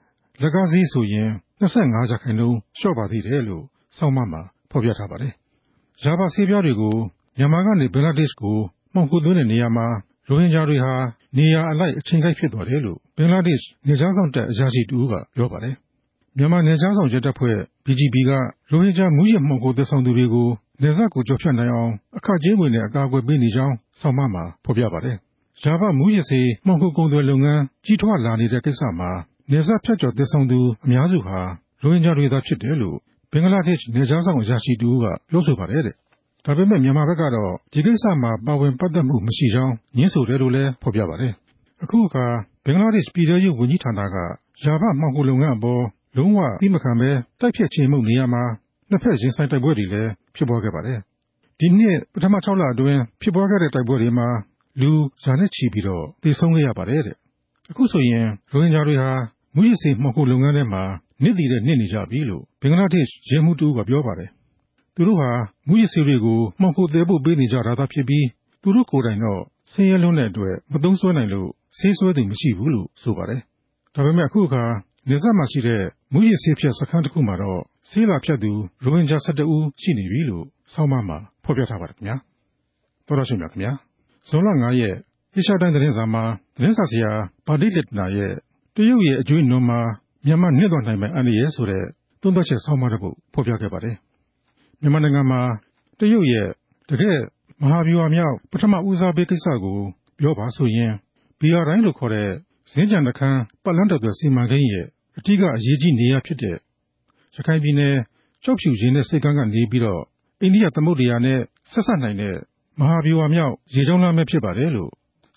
[0.42, 1.28] လက်ကားစည်းဆိုရင်
[1.61, 3.64] 25ရာခိုင်နှုန်း လျှော့ပါသေးတယ်လို့
[3.96, 5.32] စောင့်မမှာ ဖော်ပြထားပါတယ်
[6.02, 6.96] ယာဘဆေးပြားတွေကို
[7.38, 8.58] မြန်မာကနေ ဘင်္ဂလားဒေ့ရှ်ကို
[8.94, 9.86] မှောင်ခိုသွင်းတဲ့နေရာမှာ
[10.28, 10.94] ရိုဟင်ဂျာတွေဟာ
[11.36, 15.74] နေရာအလိုက် အချိန်ကိုက်ဖြစ်သွားတယ်လို့ ဘင်္ဂလားဒေ့ရှ် နယ်ခြားစောင့်တပ် အရာရှိတဦးက ပြောပါတယ်။
[16.36, 18.30] မြန်မာနယ်ခြားစောင့်ရဲတပ်ဖွဲ့ BGB က
[18.70, 20.48] ရိုဟင်ဂျာ မူးယစ်မှောင်ခိုသယ်ဆောင်သူတွေကို
[20.82, 25.16] နယ်စပ်ကိုကျော်ဖြတ်နိုင်အောင် အခကြေးငွေနဲ့ အကာအကွယ်ပေးနေကြောင်း ဆောင်းပါးမှာ ဖော်ပြပါတယ်။
[25.62, 29.10] ယာဘမူးယစ်ဆေး မှောင်ခိုကုန်သွယ်လုပ်ငန်း ကြီးထွားလာနေတဲ့ကိစ္စမှာ
[29.50, 31.38] နယ်စပ်ဖြတ်ကျော် သယ်ဆောင်သူ အများစုဟာ
[31.82, 32.98] ရိုဟင်ဂျာတွေသာဖြစ်တယ်လို့
[33.32, 35.94] ဘင်္ဂလားဒေ့ရှ် နယ်ခြားစောင့်အရာရှိတဦးက ပြောဆိုပါတယ်တဲ့
[36.46, 41.32] ဒါပေမဲ့ မြန်မာဘက်ကတော့ ဒီကိစ္စမှာ ပါဝင်ပတ်သက်မှုမရှိကြောင်း ငြင်းဆိုတယ်လို့လည်း ဖော်ပြပါတယ်။
[41.82, 42.26] အခုအခါ
[42.64, 44.16] ဘင်္ဂလားဒေ့ရှ် ပြည်ထောင်စုဝန်ကြီးဌာနက
[44.62, 45.82] ယာဘမှောင်ခိုလုပ်ငန်းအပေါ်
[46.16, 47.10] လုံးဝသိမခံဘဲ
[47.40, 48.44] တိုက်ဖြတ်ခြင်းမှုနေရာမှာ
[48.90, 50.98] နှစ်ဖက်ရင်ဆိုင်တိုက်ပွဲတွေလည်း ဖြစ်ပွားခဲ့ပါတယ်။
[51.60, 54.28] ဒီနှစ် ပထမ6လအတွင်း ဖြစ်ပွားခဲ့တဲ့ တိုက်ပွဲတွေမှာ
[54.80, 54.90] လူ
[55.22, 57.16] ရာနဲ့ချီပြီးတော့ သေဆုံးခဲ့ရပါတယ်တဲ့။
[57.70, 59.10] အခုဆိုရင် ရိုဟင်ဂျာတွေဟာ
[59.54, 60.82] မူရစ်စေမှောင်ခိုလုပ်ငန်းထဲမှာ
[61.22, 64.30] နစ်တည်တဲ့နစ်နေကြပြီလို့ ဘင်္ဂလားဒေ့ရှ် ရဲမှုတူကပြောပါတယ်။
[64.96, 65.30] သူတို့ဟာ
[65.68, 68.26] မူရစ်ဆေးတွေကို မှောင်ခိုသယ်ဖို့ပေးနေကြတာသာဖြစ်ပြီး
[68.62, 71.48] သူတို့ကိုယ်တိုင်တော့ ဆင်းရဲလွန်းတဲ့အတွက် မသုံးစွဲနိုင်လို့
[71.78, 73.40] ဆေးစွဲသူမရှိဘူးလို့ ဆိုပါတယ်။
[73.94, 74.62] ဒါပေမဲ့ အခုအခါ
[75.08, 75.82] နေဆက်မှာရှိတဲ့
[76.12, 77.60] မူရစ်ဆေးဖြတ်စခန်းတစ်ခုမှာတော့
[77.90, 78.52] ဆေးလာဖြတ်သူ
[78.84, 82.16] ရိုဟင်ဂျာ ၁၁ ဦး ရှိနေပြီလို့ ဆောင်းပါးမှာ ဖော်ပြထားပါတယ်ခင်ဗျာ။
[83.06, 83.72] သောရရှိမြခင်ဗျာ။
[84.28, 84.96] ဇွန်လ9ရက်
[85.34, 86.24] အေရှာတိုင်းသတင်းစာမှာ
[86.56, 87.12] သတင်းစာဆရာ
[87.46, 88.32] ဘာဒီလက်နာရဲ့
[88.76, 89.80] တရုတ်ရဲ့ အကြွေးအနွန်မှာ
[90.26, 91.84] မြန်မာနစ်သွားနိုင်မယ့် အန္တရာယ် ဆိုတဲ့
[92.22, 93.96] သုံးသပ်ချက်ဆောင်းပါးတစ်ပုဒ် ဖော်ပြခဲ့ပါတယ်။
[94.82, 95.40] မြန်မာနိုင်ငံမှာ
[95.98, 96.48] တရုတ်ရဲ့
[96.88, 97.20] တကယ့်
[97.62, 99.78] မဟာဗျူဟာမြောက် ပထမဦးစားပေးကိစ္စကို
[100.18, 100.92] ပြောပါဆိုရင်
[101.38, 102.30] BR တိုင်းလို့ခေါ်တဲ့
[102.72, 104.86] စင်္ကြံတခန်း ပတ်လန်းတော်သွယ် စီမံကိန်းရဲ့
[105.18, 106.56] အထူးအရေးကြီးနေရာဖြစ်တဲ့
[107.34, 107.96] ရခိုင်ပြည်နယ်
[108.44, 110.02] ကျောက်ဖြူရေနက်ဆိပ်ကမ်းကနေပြီးတော့
[110.40, 111.40] အိန္ဒိယသမုဒ္ဒရာနဲ့
[111.72, 112.36] ဆက်စပ်နိုင်တဲ့
[112.80, 114.90] မဟာဗျူဟာမြောက် ရေကြောင်းလမ်းပဲဖြစ်ပါတယ်လို့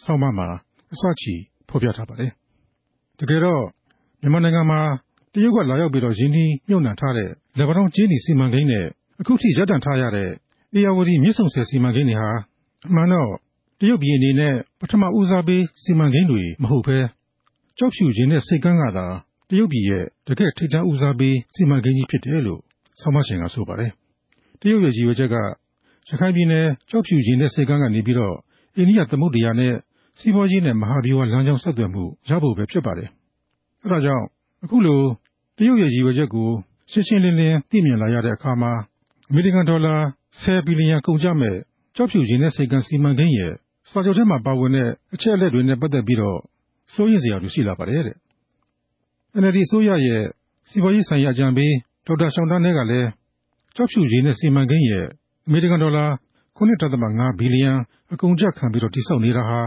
[0.05, 0.47] ဆောင်းပါးမှာ
[0.93, 1.33] အစချီ
[1.69, 2.31] ဖော်ပြထားပါတယ်။
[3.19, 3.63] တကယ်တော့
[4.21, 4.79] မြန်မာနိုင်ငံမှာ
[5.33, 8.85] တရုတ်က လာရောက်ပြီးတော့ ရင်းနှီးမြှုပ်နှံထားတဲ့ လက်ပံတောင်းကျင်းဒီစီမံကိန်းနဲ့
[9.21, 10.29] အခုထိ ရပ်တန့်ထားရတဲ့
[10.73, 12.29] အေယာဝတီမြစ်ဆုံဆည် စီမံကိန်းတွေဟာ
[12.87, 13.31] အမှန်တော့
[13.79, 16.97] တရုတ်ပြည်အနေနဲ့ ပထမဦးစားပေး စီမံကိန်းတွေမဟုတ်ဘဲ
[17.77, 19.07] ကျောက်ဖြူရေနက်ဆိပ်ကမ်းကသာ
[19.49, 22.61] တရုတ်ပြည်ရဲ့ တကယ့်ထိပ်တန်းဦးစားပေး စီမံကိန်းကြီးဖြစ်တယ်လို့
[23.01, 23.91] ဆောင်းပါးရှင်က ဆိုပါတယ်။
[24.61, 25.35] တရုတ်ရဲ့ ရည်ရွယ်ချက်က
[26.09, 28.35] ရခိုင်ပြည်နယ် ကျောက်ဖြူရေနက်ဆိပ်ကမ်းကနေပြီးတော့
[28.75, 29.73] အိန္ဒိယသမုဒ္ဒရာနဲ့
[30.19, 33.09] စီးပွားရေးနဲ့ မဟာဗျူဟာလမ်းကြောင်း ဆက်သွယ်မှုရဖို့ပဲ ဖြစ်ပါတယ်။
[33.83, 34.25] အဲဒါကြောင့်
[34.63, 35.01] အခုလို
[35.57, 36.49] တရုတ်ရဲ့ ရည်ရွယ်ချက်ကို
[36.91, 38.71] ရှင်းရှင်းလင်းလင်း သိမြင်လာရတဲ့အခါမှာ
[39.31, 39.95] အမေရိကန်ဒေါ်လာ
[40.33, 41.55] 10ဘီလီယံကုန်ကျမဲ့
[41.95, 43.53] ကျောက်ဖြူရေနက်ဆိပ်ကမ်း စီမံကိန်းရဲ့
[43.91, 46.39] စာချုပ်ထဲမှာပါဝင်တဲ့ အချက်အလက်တွေနဲ့ ပတ်သက်ပြီးတော့
[46.93, 48.15] စိုးရိမ်စရာတွေ ရှိလာပါတယ်တဲ့။
[49.41, 50.23] NLD အစိုးရရဲ့
[50.69, 51.73] စီးပွားရေးဆိုင်ရာ အကြံပေး
[52.05, 53.09] ဒေါက်တာရှောင်းတန်းနဲ့ကလည်း
[53.75, 55.05] ကျောက်ဖြူရေနက်စီမံကိန်းရဲ့
[55.47, 56.05] အမေရိကန်ဒေါ်လာ
[56.57, 57.71] 9.5ဘီလီယံ
[58.13, 59.61] အကုန်အကျခံပြီးတော့တိစောက်နေတာဟာ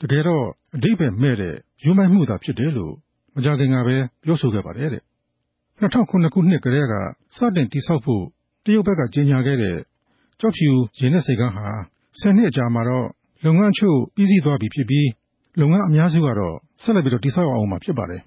[0.00, 0.44] တကယ်တော့
[0.76, 2.94] အဓိပ္ပာယ်မဲ့တဲ့ယူမိုက်မှုသာဖြစ်တယ်လို့
[3.34, 5.02] မကြခင်ကပဲ ပြောဆိုခဲ့ပါတယ်တဲ့
[5.80, 6.94] 2009ခုနှစ်ကတည်းက
[7.36, 8.24] စတင်တိစောက်ဖို့
[8.64, 9.76] တရုတ်ဘက်က ကြေညာခဲ့တဲ့
[10.40, 11.66] ကျောက်ဖြူရေနက်ဆိပ်ကမ်းဟာ
[12.20, 13.06] 10နှစ်အကြာမှာတော့
[13.44, 15.08] လုပ်ငန်းအချို့ ပြီးစီးသွားပြီဖြစ်ပြီး
[15.60, 18.22] လုပ်ငန်းအများစုကတော့ ဆက်လက်ပြီးတော့တိစောက်အောင်မှာ ဖြစ်ပါတယ်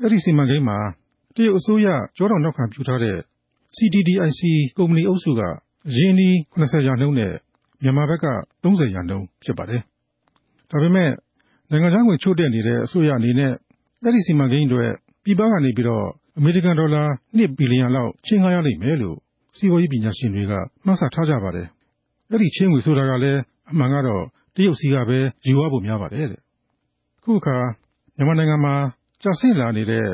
[0.00, 0.78] အဲ့ဒီစီမံကိန်းမှာ
[1.34, 1.86] တရုတ်အစိုးရ
[2.16, 3.16] ကြောတော်နောက်ခံပြုထားတဲ့
[3.76, 4.40] CTDIC
[4.76, 5.40] ကုမ္ပဏီအုပ်စုက
[5.88, 7.32] အရင်းအနှီး80ရာနှုန်းနဲ့
[7.82, 8.26] မြန်မာဘက်က
[8.64, 9.80] 30ရာနှုန်း ဖြစ်ပါတယ်။
[10.70, 11.10] ဒါပေမဲ့
[11.70, 13.52] နိုင်ငံခြားငွေချို့တဲ့နေတဲ့ အစိုးရအနေနဲ့
[14.02, 14.84] အဲ့ဒီစီမံကိန်းတွေ
[15.24, 16.06] ပြည်ပကနေပြီးတော့
[16.38, 17.02] အမေရိကန်ဒေါ်လာ
[17.36, 19.16] 1ဘီလီယံလောက် ချင်းငှားရလိမ့်မယ်လို့
[19.56, 20.52] စီးပွားရေးပညာရှင်တွေက
[20.86, 21.66] မှတ်ဆထားကြပါတယ်။
[22.30, 23.40] အဲ့ဒီချင်းငွေဆိုတာကလည်း
[23.70, 26.40] အမှန်ကတော့ တရုတ်စီကပဲ ယူရဖို့များပါတယ်တဲ့။
[27.18, 27.56] အခုအခါ
[28.16, 28.74] မြန်မာနိုင်ငံမှာ
[29.22, 30.06] ကြာဆင်းလာနေတဲ့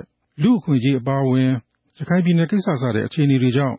[0.43, 1.51] လူအခွင့်အရေးအပါအဝင်
[1.99, 3.77] ရခိုင်ပြည်နယ်ကိစ္စစတဲ့ အခြေအနေတွေကြောင့်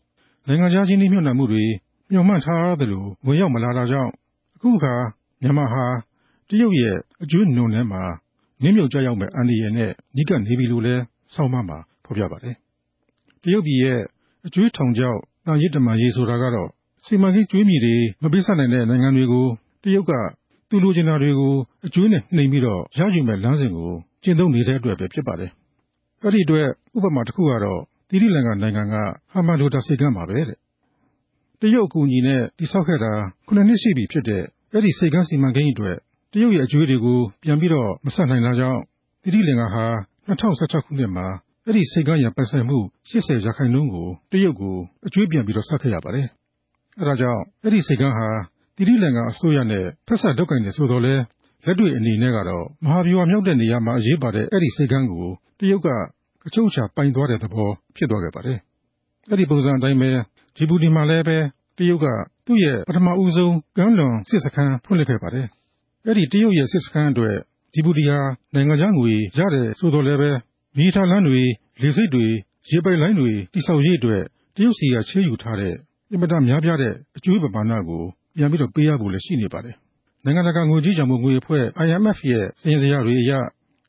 [0.47, 1.63] နိုင်ငံခြားချင်းနှိမ့်ညွတ်နှံမှုတွေ
[2.12, 4.12] မျှော်မှန်းထားသလို ဝင်ရောက်မလာတာကြောင့်
[4.56, 4.93] အခုအခါ
[5.41, 5.86] မြန်မာဟာ
[6.49, 8.04] တရုတ်ရဲ့အကျွေးနုံထဲမှာ
[8.62, 10.95] နင်းမြုပ်ကြရောက်မဲ့အန္တရာယ်နဲ့ နီးကပ်နေပြီလို့လဲ
[11.34, 12.56] ဆောင်းပါးမှာ ဖော်ပြပါတယ်။
[13.43, 13.99] တရုတ်ပြည်ရဲ့
[14.45, 16.69] အကျွေးထောင်ချောက် တန်ရစ်တမန်ရေး ဆိုတာကတော့
[17.06, 19.45] စီမံကိန်းကျွေးမြေတွေ မပေးဆက်နိုင်တဲ့ နိုင်ငံတွေကို
[19.84, 20.12] တရုတ်က
[20.69, 21.53] သူလိုချင်တာတွေကို
[21.86, 23.91] အကျွေးနဲ့နှိမ်ပြီးတော့ ရယူမဲ့လမ်းစဉ်ကို
[24.23, 25.51] ကျင့်သုံးနေတဲ့အတွက်ပဲ ဖြစ်ပါတယ်။
[26.21, 28.95] အဲ့ဒီအတွက် ဥပမာတစ်ခုကတော့တိရိလင်္ကာနိုင်ငံက
[29.32, 30.58] ဟာမန်ဒိုတာစိတ်ကမ်းပါပဲတဲ့
[31.62, 33.12] တရုတ်အကူအညီနဲ့တိစောက်ခဲ့တာ
[33.47, 35.97] ခုနှစ်ရှိပြီဖြစ်တဲ့ အဲ့ဒီစိတ်ကမ်းစီမံကိန်းအတွက်
[36.32, 38.82] တရုတ်ရဲ့အကျွေးတွေကို ပြန်ပြီးတော့ မဆက်နိုင်တာကြောင့်
[39.23, 39.86] တိရိလင်္ကာဟာ
[40.27, 41.27] 2016ခုနှစ်မှာ
[41.67, 42.78] အဲ့ဒီစိတ်ကမ်းရပိုင်ဆိုင်မှု
[43.10, 44.76] 80ရာခိုင်နှုန်းကို တရုတ်ကို
[45.08, 46.28] အကျွေးပြန်ပြီးတော့ဆက်ခဲ့ရပါတယ်။
[46.99, 48.28] အဲဒါကြောင့် အဲ့ဒီစိတ်ကမ်းဟာ
[48.76, 51.15] တိရိလင်္ကာအစိုးရနဲ့ ဖက်ဆက်ဒုက္ကိုင်နေဆိုတော့လဲ
[51.65, 55.28] လက်တွေ့အနေနဲ့ကတော့ မဟာဗျူဟာမြောက်တဲ့နေရာမှာ အရေးပါတဲ့ အဲ့ဒီစိတ်ကမ်းကို
[55.60, 55.88] တရုတ်က
[56.47, 58.58] အချုပ်အခြာပိုင်သွားတဲ့သဘော ဖြစ်သွားခဲ့ပါတယ်။
[59.30, 60.10] အဲ့ဒီပုံစံအတိုင်းပဲ
[60.56, 61.38] ဂျီဘူတီမှာလည်းပဲ
[61.78, 62.08] တရုတ်က
[62.45, 65.47] သူ့ရဲ့ ပထမဦးဆုံး ကမ်းလွန်စစ်စခန်း ဖွင့်လှစ်ခဲ့ပါတယ်။
[66.06, 67.36] အဲ့ဒီတရုတ်ရဲ့ စစ်စခန်းအတွက်
[67.73, 68.19] ဂျီဘူတီဟာ
[68.54, 70.39] နိုင်ငံခြားငွေရတယ်ဆိုတော့လည်း
[70.75, 71.41] ပဲမီတာလန်းတွေ
[71.81, 72.25] လေဆိပ်တွေ
[72.69, 74.21] ရေပိုက်လိုင်းတွေတိစောက်ရေးအတွက်
[74.55, 75.73] တရုတ်စီက ချေးယူထားတဲ့
[76.12, 78.03] အင်မတန်များပြားတဲ့ အကျိုးပမာဏကို
[78.38, 79.75] ပြန်ပြီးတော့ ပေးရဖို့လည်း ရှိနေပါတယ်။
[80.25, 83.31] နိုင်ငံတကာ ငွေကြေးကြောင့်ငွေအဖွဲ့ IMF ရဲ့စည်ရင်စရာတွေအရ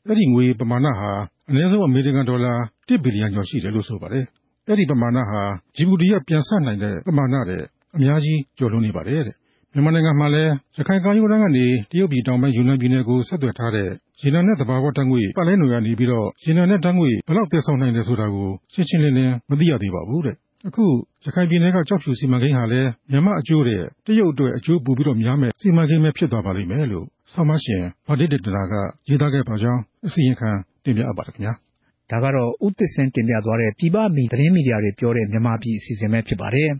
[0.07, 1.11] အဲ့ဒီငွေပမာဏဟာ
[1.49, 2.53] အနည်းဆုံး အမေရိကန်ဒေါ်လာ
[2.87, 4.25] 1ဘီလီယံကျော် ရှိတယ်လို့ဆိုပါတယ်။
[4.67, 5.41] အဲ့ဒီပမာဏဟာ
[5.75, 7.61] ဂျီဘူတီက ပြန်ဆနိုင်တဲ့ ပမာဏတဲ့
[7.95, 9.35] အများကြီးကျော်လွန်နေပါတယ်တဲ့။
[9.75, 13.89] မြန်မာနိုင်ငံမှာလည်း ရခိုင်ကမ်းရိုးတန်းကနေ တရုတ်ပြည်တောင်ပိုင်း ယူနန်ပြည်နယ်ကို ဆက်သွယ်ထားတဲ့
[14.21, 20.35] ရေနံနဲ့ သဘာဝဓာတ်ငွေပတ်လဲနွယ်ကနေပြီးတော့ ရေနံနဲ့ဓာတ်ငွေဘယ်လောက်တည်ဆောင်နိုင်တယ်ဆိုတာကို ရှင်းရှင်းလင်းလင်း မသိရသေးပါဘူးတဲ့။
[20.67, 20.85] အခု
[21.25, 28.73] ရခိုင်ပြည်နယ်ကကြောက်ဖြူစီမံကိန်းဟာလည်း မြန်မာအကျိုးတဲ့တရုတ်အတွက် အကျိုးပိုပြီးတော့များမဲ့စီမံကိန်းပဲ ဖြစ်သွားပါလိမ့်မယ်လို့ ဆောင်းမရှင်ဗာဒိတတရာက
[29.09, 30.49] ရေးသားခဲ့ပါကြောင်း အစီရင်ခံ
[30.83, 31.53] တင်ပြအပ်ပါတယ်ခင်ဗျာ။
[32.11, 36.69] ဒါကတော့ ဦးသစ်စင်တင်ပြသွားတဲ့ ပြည်ပမီသတင်းမီဒီယာတွေပြောတဲ့ မြန်မာပြည်အစီအစဉ်ပဲဖြစ်ပါတယ်။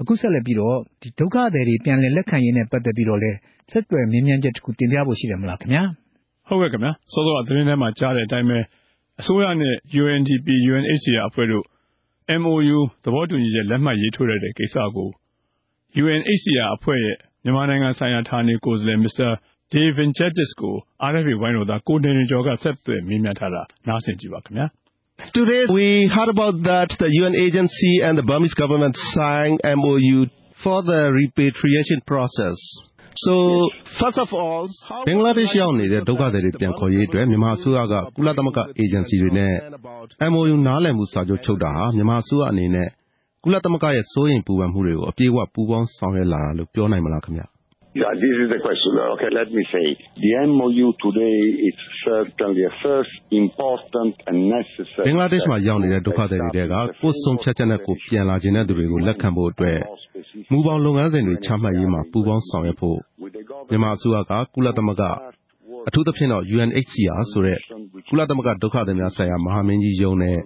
[0.00, 3.30] အခုဆက်လက်ပြီးတော့ဒီဒုက္ခသည်တွေ ပြန်လည်လက်ခံရေးနဲ့ ပတ်သက်ပြီးတော့လဲ
[3.70, 5.82] ဆက်သွယ်မြင်းမြန်းချက်တစ်ခု တင်ပြဖို့ရှိတယ်မလားခင်ဗျာ။
[6.48, 8.58] ဟုတ်ကဲ့ခင်ဗျာ။စောစောက သတင်းထဲမှာကြားတဲ့အတိုင်းပဲ
[9.20, 11.64] အစိုးရနဲ့ UNDP UNHCR အဖွဲ့တို့
[12.40, 15.08] MOU သဘောတူညီချက် လက်မှတ်ရေးထိုးတဲ့ကိစ္စကို
[16.02, 19.30] UNHCR အဖွဲ့ရဲ့ မြန်မာနိုင်ငံဆိုင်ရာ ဌာနေကိုယ်စားလှယ် Mr.
[19.72, 20.74] Dave Vincentis ကို
[21.10, 24.66] RFA ဝိုင်းတော်သား ကိုနေနေကျော်က ဆက်သွယ်မေးမြန်းထားတာ နားဆင်ကြည့်ပါခင်ဗျာ။
[25.33, 30.25] Today we heard about that the UN agency and the Burmese government signed MOU
[30.63, 32.57] for the repatriation process.
[33.23, 33.33] So
[33.99, 34.63] first of all
[35.07, 39.53] ဘင်္ဂလားဒေ့ရှ်ရောက်နေတဲ့ဒုက္ခသည်တွေပြန်ခေါ်ရေးအတွက်မြန်မာအစိုးရကကုလသမဂ္ဂအေဂျင်စီတွေနဲ့
[40.31, 42.87] MOU နားလည်မှုစာချုပ်ချုပ်တာဟာမြန်မာအစိုးရအနေနဲ့
[43.43, 47.54] ကုလသမဂ္ဂရဲ့စိုးရိမ်ပူပန်မှုတွေကိုအပြည့်အဝပူးပေါင်းဆောင်ရွက်လာတာလို့ပြောနိုင်မလားခင်ဗျ Yeah,
[47.96, 48.92] this is the question.
[49.16, 49.86] Okay, let me say.
[50.20, 59.78] The MOU today is certainly a first important and necessary ဘင်္ဂလားဒေ့ရှ်မှာရောက်နေတဲ့ဒုက္ခသည်တွေတဲကကိုယ်ဆုံးဖြတ်ချက်နဲ့ကိုယ်ပြန်လာခြင်းတဲ့သူတွေကိုလက်ခံဖို့အတွက်
[60.52, 62.98] မူပေါင်းလုပ်ငန်းစဉ်တွေချမှတ်ရေးမှာပူးပေါင်းဆောင်ရွက်ဖို့
[63.70, 65.02] မြန်မာအစိုးရကကုလသမဂ္ဂ
[65.88, 67.58] အထူးသဖြင့်တော့ UNHCR ဆိုတဲ့
[68.10, 70.38] ကုလသမဂ္ဂဒုက္ခသည်များဆိုင်ရာမဟာမင်းကြီးရုံးနဲ့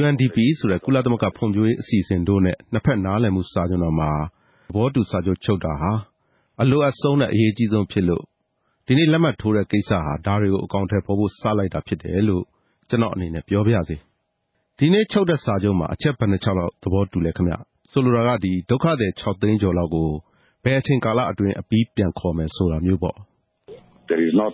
[0.00, 4.10] UNDP ဆိုတဲ့ကုလသမဂ္ဂဖွံ့ဖြိုးရေးအစီအစဉ်တို့နဲ့နှစ်ဖက်နားလည်မှုစာချုပ်တော်မှာ
[4.68, 5.92] သဘောတူစာချုပ်ချုပ်တာဟာ
[6.62, 8.24] အလိုအပ်ဆုံးနဲ့ အရေးကြီးဆုံးဖြစ်လို့
[8.86, 12.44] ဒီနေ့လက်မှတ်ထိုးတဲ့ကိစ္စဟာ ဒါတွေကို အကောင့်ထဲပေါ်ဖို့ စလိုက်တာဖြစ်တယ်လို့
[12.88, 13.96] ကျွန်တော်အနေနဲ့ ပြောပြစေ
[14.78, 17.54] ဒီနေ့ချုပ်တဲ့စာချုပ်မှာ အချက် ဘယ်နှချက်လောက် သဘောတူလဲခင်ဗျ
[17.90, 20.08] ဆိုလိုတာကဒီဒုက္ခသည်6သိန်းကျော်လောက်ကို
[20.64, 23.16] ဘယ်အချိန်ကာလအတွင်း အပြီးပြန်ခေါ်မယ်ဆိုတာမျိုးပေါ့
[24.10, 24.46] There is no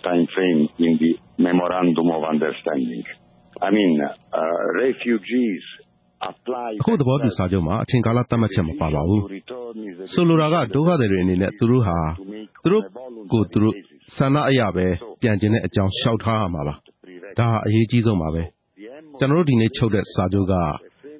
[6.21, 6.79] time frame in the memorandum of understanding.
[6.79, 9.23] I mean, uh, refugees apply အခုသဘောတူစာချုပ်မှာ အချိန်ကာလသတ်မှတ်ချက် မပါပါဘူး
[10.13, 11.97] ဆိုလိုတာက ဒုက္ခသည်တွေအနေနဲ့ သူတို့ဟာ
[12.63, 12.83] သူတို့
[13.31, 13.75] ကိုသူတို့
[14.17, 14.87] ဆန္ဒအရပဲ
[15.21, 16.73] ပြန်ကျင်တဲ့အကြောင်း လျှောက်ထားရမှာပါ
[17.37, 18.43] ဒါဟာ အရေးကြီးဆုံးပါပဲ
[19.19, 20.53] ကျွန်တော်တို့ ဒီနေ့ချုပ်တဲ့စာချုပ်က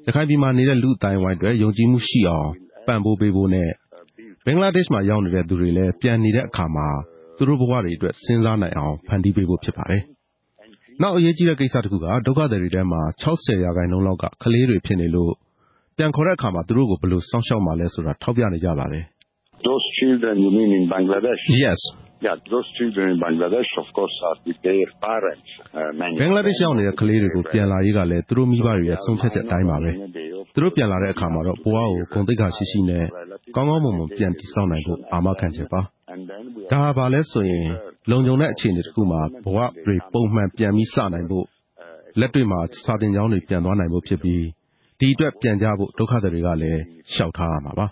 [0.05, 2.49] ရခိုင်ပြည်မှာနေတဲ့ လူအတိုင်းဝိုင်းအတွက် ယုံကြည်မှုရှိအောင်
[2.87, 3.69] ပံ့ပိုးပေးဖို့နဲ့
[4.45, 6.87] ဘင်္ဂလားဒေ့ရှ်မှာ ရောက်နေတဲ့သူတွေလည်း ပြန်နေတဲ့အခါမှာ
[7.37, 10.01] သူတို့ဘဝတွေအတွက် စဉ်းစားနိုင်အောင် ဖန်တီးပေးဖို့ ဖြစ်ပါတယ်
[11.03, 15.33] နောက်အရေးကြီးတဲ့ကိစ္စတစ်ခုက ဒုက္ခသည်တွေထဲမှာ60ရာခိုင်နှုန်းလောက်က ကလေးတွေဖြစ်နေလို့
[15.97, 19.03] ပြန်ခေါ်တဲ့အခါမှာ သူတို့ကို ဘယ်လိုစောင့်ရှောက်မှာလဲဆိုတာ ထောက်ပြနေကြပါတယ်
[19.67, 21.41] Those children you mean in Bangladesh?
[21.63, 21.79] Yes
[22.25, 25.49] Yeah, those children in Bangladesh of course are with their parents.
[25.79, 29.91] Uh, many ဘင်္ဂလားဒေ့ရှ်ရောက်နေတဲ့ ကလေးတွေကို ပြန်လာရေးကလည်း သူတို့မိဘတွေရဲ့ ဆုံးဖြတ်ချက်အတိုင်းပါပဲ
[30.53, 33.05] သူတို့ပြန်လာတဲ့အခါမှာတော့ ဘဝကို ဂုဏ်သိက္ခာရှိရှိနဲ့
[33.55, 35.81] ကောင်းကောင်းမွန်မွန် ပြန်တည်ဆောက်နိုင်ဖို့ အာမခံချက်ပါ
[36.71, 37.65] ဒါဟာဘာလဲဆိုရင်
[38.09, 41.45] လုံခြုံတဲ့အခြေအနေတစ်ခုမှာ ဘဝတွေပုံမှန်ပြန်ပြီးစနိုင်ဖို့
[42.19, 44.43] လက်တွေ့မှာ စာသင်ကျောင်းတွေ ပြန်သွားနိုင်ဖို့ဖြစ်ပြီး
[44.99, 46.81] ဒီအတွက်ပြန်ကြဖို့ ဒုက္ခသည်တွေကလည်း
[47.13, 47.87] ရှောက်ထားရမှာပါ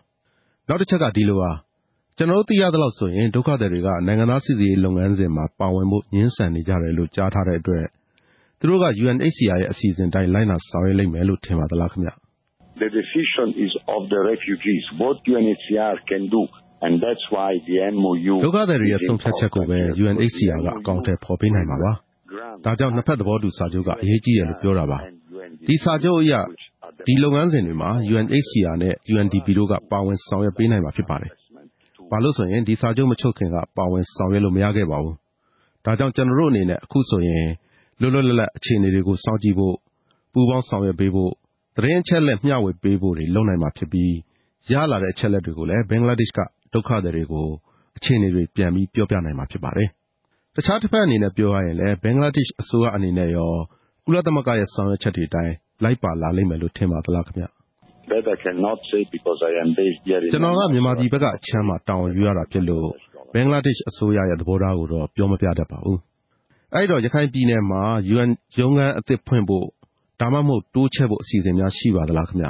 [0.67, 1.51] နောက်တစ်ချက်က ဒီလိုပါ
[2.17, 7.85] ကျွန်တော်တို့သိရသလောက်ဆိုရင် ဒုက္ခသည်တွေက နိုင်ငံသားစီစီရေးလုပ်ငန်းစဉ်မှာ ပါဝင်ဖို့ညှင်းဆန်နေကြတယ်လို့ ကြားထားတဲ့အတွက်
[8.59, 12.11] သူတို့က UNHCR ရဲ့အစီအစဉ်တိုင်း လိုက်နာဆောင်ရွက်လိမ့်မယ်လို့ ထင်ပါသလားခင်ဗျ
[12.83, 14.83] The decision is of the refugees.
[15.01, 16.66] What UNHCR can do and that's why the MOU
[18.45, 21.91] ဒုက္ခသည်တွေရဲ့ ဆုံးဖြတ်ချက်ကိုပဲ UNHCR က အကောင့်ထဲပေါ်ပေးနိုင်မှာပါ
[22.65, 24.97] ဒါကြောင့် နှစ်ဖက်သဘောတူစာချုပ်က အရေးကြီးတယ်လို့ ပြောတာပါ
[25.67, 26.33] ဒီစာချုပ်အရ
[27.07, 31.31] ဒီလုပ်ငန်းစဉ်တွေမှာ UNHCR နဲ့ UNDP တို့က ပါဝင်ဆောင်ရွက်ပေးနိုင်မှာ ဖြစ်ပါတယ်
[32.11, 35.15] ဘာလို့ဆိုရင် ဒီစာချုပ်မချုပ်ခင်က ပါဝင်ဆောင်ရွက်လို့ မရခဲ့ပါဘူး
[35.85, 37.45] ဒါကြောင့် ကျွန်တော်တို့အနေနဲ့ အခုဆိုရင်
[38.01, 39.75] လွတ်လွတ်လပ်လပ် အခြေအနေတွေကို စောင့်ကြည့်ဖို့
[40.33, 41.31] ပူးပေါင်းဆောင်ရွက်ပေးဖို့
[41.75, 44.13] သတင်းအချက်လက် မျှဝေပေးဖို့တွေ လုပ်နိုင်မှာဖြစ်ပြီး
[44.71, 46.39] ရလာတဲ့အချက်လက်တွေကိုလည်း ဘင်္ဂလားဒေ့ရှ်က
[46.73, 47.47] ဒုက္ခသည်တွေကို
[47.97, 49.89] အခြေအနေတွေ ပြန်ပြီးပြောပြနိုင်မှာ ဖြစ်ပါတယ်
[50.55, 53.51] တခြားတစ်ဖက်အနေနဲ့ ပြောရရင်လည်း ဘင်္ဂလားဒေ့ရှ်အစိုးရအနေနဲ့ရော
[54.05, 55.53] ကုလသမဂ္ဂရဲ့ ဆောင်ရွက်ချက်တွေအတိုင်း
[55.83, 57.45] လိုက်ပါလာလိမ့်မယ်လို့ ထင်ပါသလားခင်ဗျ
[58.11, 62.87] That I cannot say because I am based here in ကျွန်တော်က မြန်မာပြည်ဘက်ကအချမ်းမှာ တာဝန်ယူရတာဖြစ်လို့
[63.33, 65.99] ဘင်္ဂလားဒေ့ရှ်အစိုးရရဲ့ သဘောထားကိုတော့ ပြောမပြတတ်ပါဘူး
[66.73, 69.67] အဲ့တော့ ရခိုင်ပြည်နယ်မှာ UN ရုံးခန်းအသစ်ဖွင့်ဖို့
[70.21, 72.47] ဒါမှမဟုတ် တိုးချဲ့ဖို့ အစီအစဉ်များ ရှိပါသလားခင်ဗျ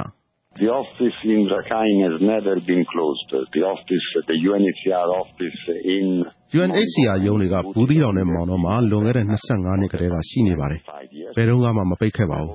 [0.58, 3.30] The office in Rakhine has never been closed.
[3.30, 10.80] The office, the UNHCR office in UNHCR ရုံးတွေကဘူးသီးတောင်နဲ့မောင်တော်မှာလွန်ခဲ့တဲ့25နှစ်ကတည်းကရှိနေပါတယ်။
[11.36, 12.52] ဘယ်တော့မှမပိတ်ခဲ့ပါဘူး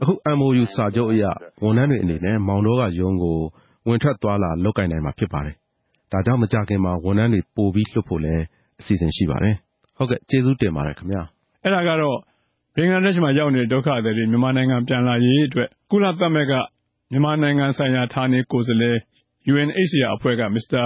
[0.02, 1.24] ။အခု MOU စာချုပ်အရ
[1.62, 3.38] ဝန်ထမ်းတွေအနေနဲ့မောင်တော်ကရုံးကို
[3.86, 5.54] ဝင်ထွက်သွားလာလုပ်ကိုင်နိုင်မှာဖြစ်ပါတယ်။
[6.12, 8.42] ဒါကြောင့်မကြခင်မှာဝန်ထမ်းတွေပို့ပြီးလွှတ်ဖို့လည်း
[8.80, 9.54] အစီအစဉ်ရှိပါတယ်။
[9.98, 11.22] ဟုတ်ကဲ့ကျေးဇူးတင်ပါတယ်ခင်ဗျာ
[11.62, 12.18] အဲ့ဒါကတော့
[12.76, 16.54] ဘင်္ဂလားဒေ့ရှ်မှာရောက်နေတဲ့ဒုက္ခသည်တွေမြန်မာနိုင်ငံပြန်လာရေးအတွက်ကုလသမဂ္ဂ
[17.14, 18.98] မြန်မာနိုင်ငံဆိုင်ရာ ဌာနေကိုယ်စားလှယ်
[19.52, 20.84] UNHCR အဖွဲ့က Mr.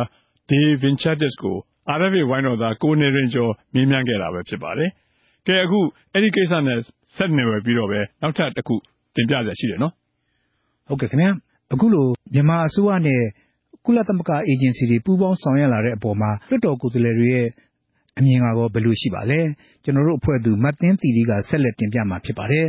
[0.51, 1.57] Dave Vincentis ကို
[1.99, 4.91] RFA ဝိုင်းတော်သား ကိုနေရင်ကျော် မေးမြန်းခဲ့တာပဲ ဖြစ်ပါတယ်။
[5.47, 5.81] ကဲ အခု
[6.13, 6.79] အဲ့ဒီကိစ္စနဲ့
[7.17, 8.75] ဆက်နွယ်ပြီးတော့ပဲ နောက်ထပ်တစ်ခု
[9.17, 9.93] တင်ပြရရှိတယ်နော်
[10.89, 11.31] ဟုတ်ကဲ့ခင်ဗျာ
[11.73, 13.23] အခုလို မြန်မာအစိုးရနဲ့
[13.85, 17.49] ကုလသမဂ္ဂ အေဂျင်စီတွေ ပူးပေါင်းဆောင်ရွက်လာတဲ့အပေါ်မှာ လွှတ်တော်ကိုယ်စားလှယ်တွေရဲ့
[18.19, 19.41] အမြင်ကတော့ဘယ်လိုရှိပါလဲ
[19.85, 22.67] ကျွန်တော်တို့အဖွဲ့သူမတ်သင်းတီတီကဆက်လက်တင်ပြမှာ ဖြစ်ပါတယ်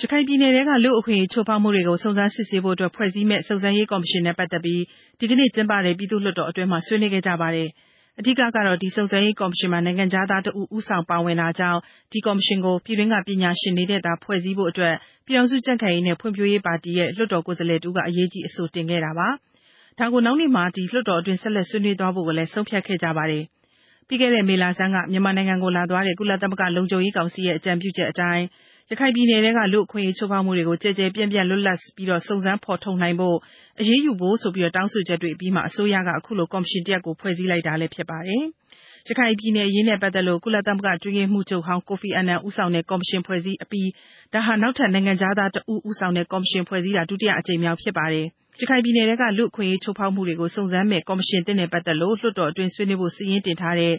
[0.00, 4.82] ရခိုင်ပြည်နယ်ထဲက လူ့အခွင့်အရေး ချိုးဖောက်မှုတွေကို စုံစမ်းစစ်ဆေးဖို့အတွက် ဖွဲ့စည်းမဲ့စုံစမ်းရေးကော်မရှင်နဲ့ ပတ်သက်ပြီး
[5.18, 7.68] ဒီကနေ့ ကျင်းပတဲ့ ပြည်သူ့လွှတ်တော်အတွင်းမှာ ဆွေးနွေးခဲ့ကြပါတယ်။
[8.18, 11.80] အဓိကကတော့ ဒီစုံစမ်းရေးကော်မရှင်မှာ နိုင်ငံခြားသားတဦး ဦးဆောင်ပါဝင်တာကြောင့်
[12.12, 14.94] ဒီကော်မရှင်ကို ပြည်တွင်းက ပညာရှင်တွေနဲ့သာ ဖွဲ့စည်းဖို့အတွက်
[15.26, 19.28] ပြည်အောင်စုကြံ့ခိုင်ရေးနဲ့ ဖွံ့ဖြိုးရေးပါတီရဲ့ လွှတ်တော်ကိုယ်စားလှယ်တူကအရေးကြီး အဆိုတင်ခဲ့တာပါ။
[19.98, 23.44] ဒါကို နောက်နေ့မှာ ဒီလွှတ်တော်အတွင်း ဆက်လက်ဆွေးနွေးသွားဖို့လည်း ဆုံးဖြတ်ခဲ့ကြပါတယ်။
[24.08, 28.44] ပြီးခဲ့တဲ့ မေလဆန်းက မြန်မာနိုင်ငံကိုလာသွားတဲ့ ကုလသမဂ္ဂ လုံခြုံရေးကောင်စီရဲ့ အကြံပြုချက်အတိုင်း
[28.90, 33.36] ရခိုင်ပြည်နယ်ထဲက လူ့အခွင့်အရေးချိုးဖောက်မှုတွေကိုကြဲကြဲပြန့်ပြန့် လွတ်လပ်ပြီး စုံစမ်းဖော်ထုတ်နိုင်ဖို့
[33.80, 38.42] အရေးယူဖို့ဆိုပြီး တောင်းဆိုချက်တွေအပြီးမှာ အစိုးရက အခုလို ကော်မရှင်တရပ်ကို ဖွဲ့စည်းလိုက်တာလည်း ဖြစ်ပါတယ်။
[39.08, 43.88] ရခိုင်ပြည်နယ်အရေးနဲ့ပတ်သက်လို့ ကုလသမဂ္ဂအတွင်းရေးမှူးချုပ်ဟောင်း ကိုဖီအာနန်ဦးဆောင်တဲ့ ကော်မရှင်ဖွဲ့စည်းအပြီး
[44.32, 48.26] ဒါဟာ နောက်ထပ် နိုင်ငံခြားသားတဦး ဦးဆောင်တဲ့ ကော်မရှင်ဖွဲ့စည်းတာ ဒုတိယအကြိမ်မြောက် ဖြစ်ပါတယ်။
[48.60, 53.92] ရခိုင်ပြည်နယ်ထဲက လူ့အခွင့်အရေးချိုးဖောက်မှုတွေကို စုံစမ်းမယ့် ကော်မရှင်သစ်နဲ့ပတ်သက်လို့ လွှတ်တော်အတွင်း ဆွေးနွေးဖို့ စာရင်းတင်ထားတဲ့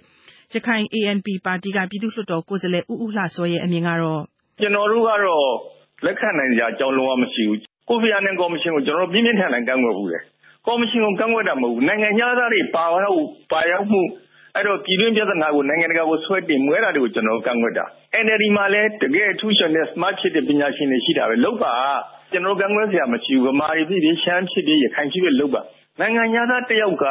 [0.53, 4.23] ရခိုင် ANP ပါတီက ပြည်သူ့လွှတ်တော်ကိုယ်စားလှယ် ဦးဦးလှစောရဲ့ အမြင်ကတော့
[4.61, 5.47] ကျနော်တို့ကတော့
[6.05, 7.57] လက်ခံနိုင်စရာအကြောင်း လုံးဝမရှိဘူး။
[7.89, 10.21] ကိုဖီအာနန်ကော်မရှင်ကို ကျနော်တို့ ပြင်းပြင်းထန်ထန် ကန့်ကွက်ဖူးတယ်။
[10.65, 13.11] ကော်မရှင်ကို ကန့်ကွက်တာမဟုတ်ဘူး။နိုင်ငံခြားသားတွေ ပါရော
[13.81, 14.01] က်မှု
[14.55, 17.85] အဲ့တော့ပြည်တွင်းပြဿနာကို နိုင်ငံတကာကို ဆွဲတင်မှု အဲ့ဒါတွေကို ကျနော်တို့ ကန့်ကွက်တာ။
[18.23, 21.73] NLD မှာလည်း တကယ့်အထူးအချွန်နဲ့ Smart ဖြစ်တဲ့ ပညာရှင်တွေ ရှိတာပဲ လုပ်ပါ။
[22.31, 25.61] ကျနော်တို့ ကန့်ကွက်စရာ မရှိဘူး။ဗမာတွေဖြစ်ဖြစ် ရှမ်းဖြစ်ဖြစ် ရခိုင်ဖြစ်ဖြစ် လုပ်ပါ။
[25.99, 27.05] နိုင်ငံခြားသားတယောက်က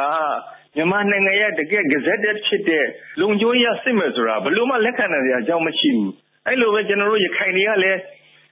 [0.75, 2.85] မြန်မာနိုင်ငံရဲ့တကယ့် Gazetted ဖြစ်တဲ့
[3.21, 6.11] လုံခြုံရေးအရ စစ်မယ်ဆိုတာ ဘယ်လိုမှ လက်ခံနိုင်စရာအကြောင်း မရှိဘူး။
[6.47, 7.99] အဲ့လိုပဲ ကျနော်တို့ ရခိုင်တွေကလည်း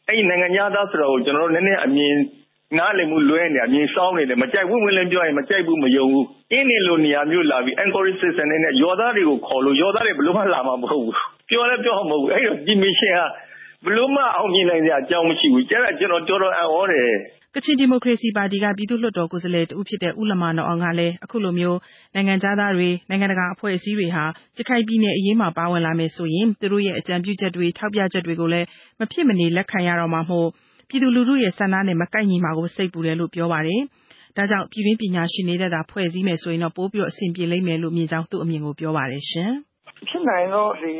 [0.09, 2.15] အဲ့နိုင်ငံခြားသားဆိုတာကို ကျနော်တို့ နည်းနည်း အမြင်
[2.77, 11.15] နားလည်မှု လွဲနေအမြင်စောင်းနေတယ် မကြိုက်ဘူးဝင်လင်းပြောရင် မကြိုက်ဘူး မယုံဘူး အင်းနေလိုနေရာမျိုးလာပြီး encourage system နဲ့ရောသားတွေကိုခေါ်လို့ရောသားတွေ ဘယ်လိုမှ လာမှာမဟုတ်ဘူး
[11.49, 13.25] ပြောလဲပြောမှာ မဟုတ်ဘူး အဲ့တော့ ဒီမရှင်ဟာ
[13.83, 17.11] ဘယ်လိုမှ အောင်မြင်နိုင်စရာအကြောင်းမရှိဘူးကျဲကျွန်တော် တော်တော်အံ့ဩတယ်
[17.55, 21.79] ကချင်ဒီမိုကရေစီပါတီက ပြည်သူ့လွှတ်တော်ကိုယ်စားလှယ်တဦးဖြစ်တဲ့ ဦးလမနော်အောင်ကလည်း အခုလိုမျိုး
[22.13, 24.23] နိုင်ငံခြားသားတွေ နိုင်ငံတကာအဖွဲ့အစည်းတွေဟာ
[24.57, 28.67] ရခိုင်ပြည်နယ်အရေးမှာ ပါဝင်လာမယ်ဆိုရင် သူတို့ရဲ့ အကြံပြုချက်တွေ ထောက်ပြချက်တွေကိုလည်း
[28.99, 30.47] မဖြစ်မနေ လက်ခံရတော့မှာမို့
[30.89, 33.81] ပြည်သူလူထုရဲ့ ဆန္ဒနဲ့ မကိုက်ညီမှာကို စိတ်ပူတယ်လို့ ပြောပါတယ်။
[34.37, 39.51] ဒါကြောင့် ပြည်တွင်းပညာရှင်တွေသာ ဖွဲ့စည်းမယ်ဆိုရင်တော့ ပိုပြီးအဆင်ပြေလိမ့်မယ်လို့ မြင်ကြောင်း သူ့အမြင်ကို ပြောပါတယ်ရှင်။
[40.09, 40.93] ဖြစ်နိုင်တော့ဒီ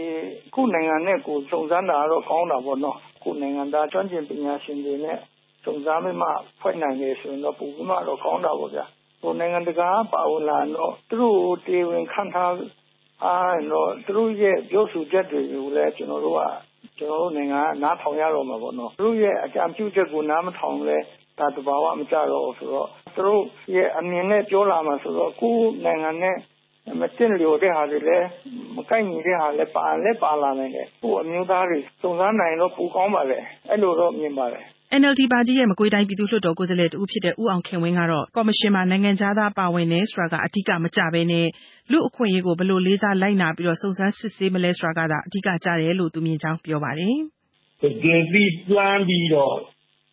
[0.54, 5.20] ခုနိုင်ငံနဲ့ကိုစုံစမ်းတာတော့ ကောင်းတာပေါ့နော်။ခုနိုင်ငံသား ကျွမ်းကျင်ပညာရှင်တွေနဲ့
[5.65, 6.30] စုံစမ်းပြီးမှ
[6.62, 8.86] ဖွဲ့နိုင်တယ်ဆိုရင်တော့ ပိုပြီးမှတော့ ကောင်းတာပေါ့ဗျာ။
[9.22, 12.54] ဟိုနိုင်ငံတကာပါဝင်လာတော့ သူတို့တေဝင်ခံထား
[13.24, 16.41] အားတော့ သူတို့ရဲ့ ပြောဆိုချက်တွေကိုလည်း ကျွန်တော်တို့က
[16.98, 20.98] ကျွန်တော်တို့နိုင်ငံက နားထောင်ရတော့မှာပေါ့နော် သူတို့ရဲ့ အကြံပြုချက်ကို နားမထောင်လဲ
[21.39, 23.44] ဒါတဘာဝမကြတော့ဆိုတော့ သူတို့
[23.76, 26.36] ရဲ့အမြင်နဲ့ ပြောလာမှာဆိုတော့ ကိုယ်နိုင်ငံနဲ့
[27.02, 28.28] မတင်လျော်တဲ့ဟာတွေလည်း
[28.76, 33.38] မကိုက်ညီတဲ့ဟာလည်းပါလည်းပါလာနိုင်တယ်ကိုယ်အမျိုးသားတွေစုံစမ်းနိုင်တော့ပူကောင်းပါလေ
[33.69, 34.63] အဲ့လိုတော့မြင်ပါတယ်
[35.02, 41.48] NLD ပါတီရဲ့မကွေးတိုင်းပြည်သူ့လွှတ်တော်ကိုယ်စားလှယ်တဦးဖြစ်တဲ့ဦးအောင်ခင်ဝင်းကတော့ကော်မရှင်မှာနိုင်ငံခြားသားပါဝင်တယ်ဆိုတာကအဓိကမကျဘဲနဲ့
[41.91, 47.15] လူ့အခွင့်အရေးကိုဘယ်လိုလေးစားလိုက်နာပြီးစုံစမ်းစစ်ဆေးမလဲဆိုတာကသာအဓိကကျတယ်လို့သူမြင်ကြောင်းပြောပါတယ်။
[47.82, 49.56] “တကယ်သိကျွမ်းပြီးတော့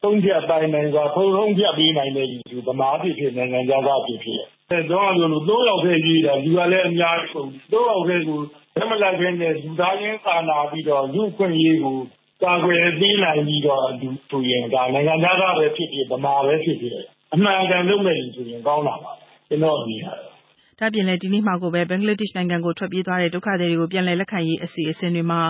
[0.03, 4.43] ဆုံးဖြတ်ပိုင်နိုင်စွာဆုံးဖြတ်ပေးနိုင်တဲ့လူဗမာဖြစ်ဖြစ်နိုင်ငံခြားသားဖြစ်ဖြစ်။
[4.91, 8.39] တုန်းကလိုသုံးယောက်ထဲရွေးတာ လူကလည်း အများကြီးမဟုတ်ဘူး။သုံးယောက်ထဲကို
[8.77, 11.97] ဘက်မလိုက်ဘဲနဲ့ လူသားချင်းစာနာပြီးတော့ လူ့အခွင့်အရေးကို
[12.43, 13.83] ကာကွယ်ပေးနိုင်ပြီးတော့
[14.31, 16.95] ဆိုရင် ဒါ နိုင်ငံခြားသားပဲဖြစ်ဖြစ် ဗမာပဲဖြစ်ဖြစ်
[17.35, 20.33] အမှန်အကန်လုပ်မယ့်လူဆိုရင် ကောင်းတာပါပဲ။ကျနော့်အမြင်ကတော့။
[20.79, 25.41] ဒါ့အပြင်လည်း ဒီနေ့မှာကိုပဲ ဘင်္ဂလားဒေ့ရှ်နိုင်ငံကို ထွက်ပြေးသွားတဲ့ ဒုက္ခသည်တွေကို ပြန်လည်လက်ခံရေး အစီအစဉ်တွေမှာ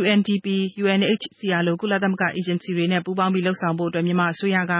[0.00, 0.46] UNDP,
[0.82, 4.74] UNHCR လို ကုလသမဂ္ဂအေဂျင်စီတွေနဲ့ ပူးပေါင်းပြီး လုပ်ဆောင်ဖို့မြန်မာအစိုးရက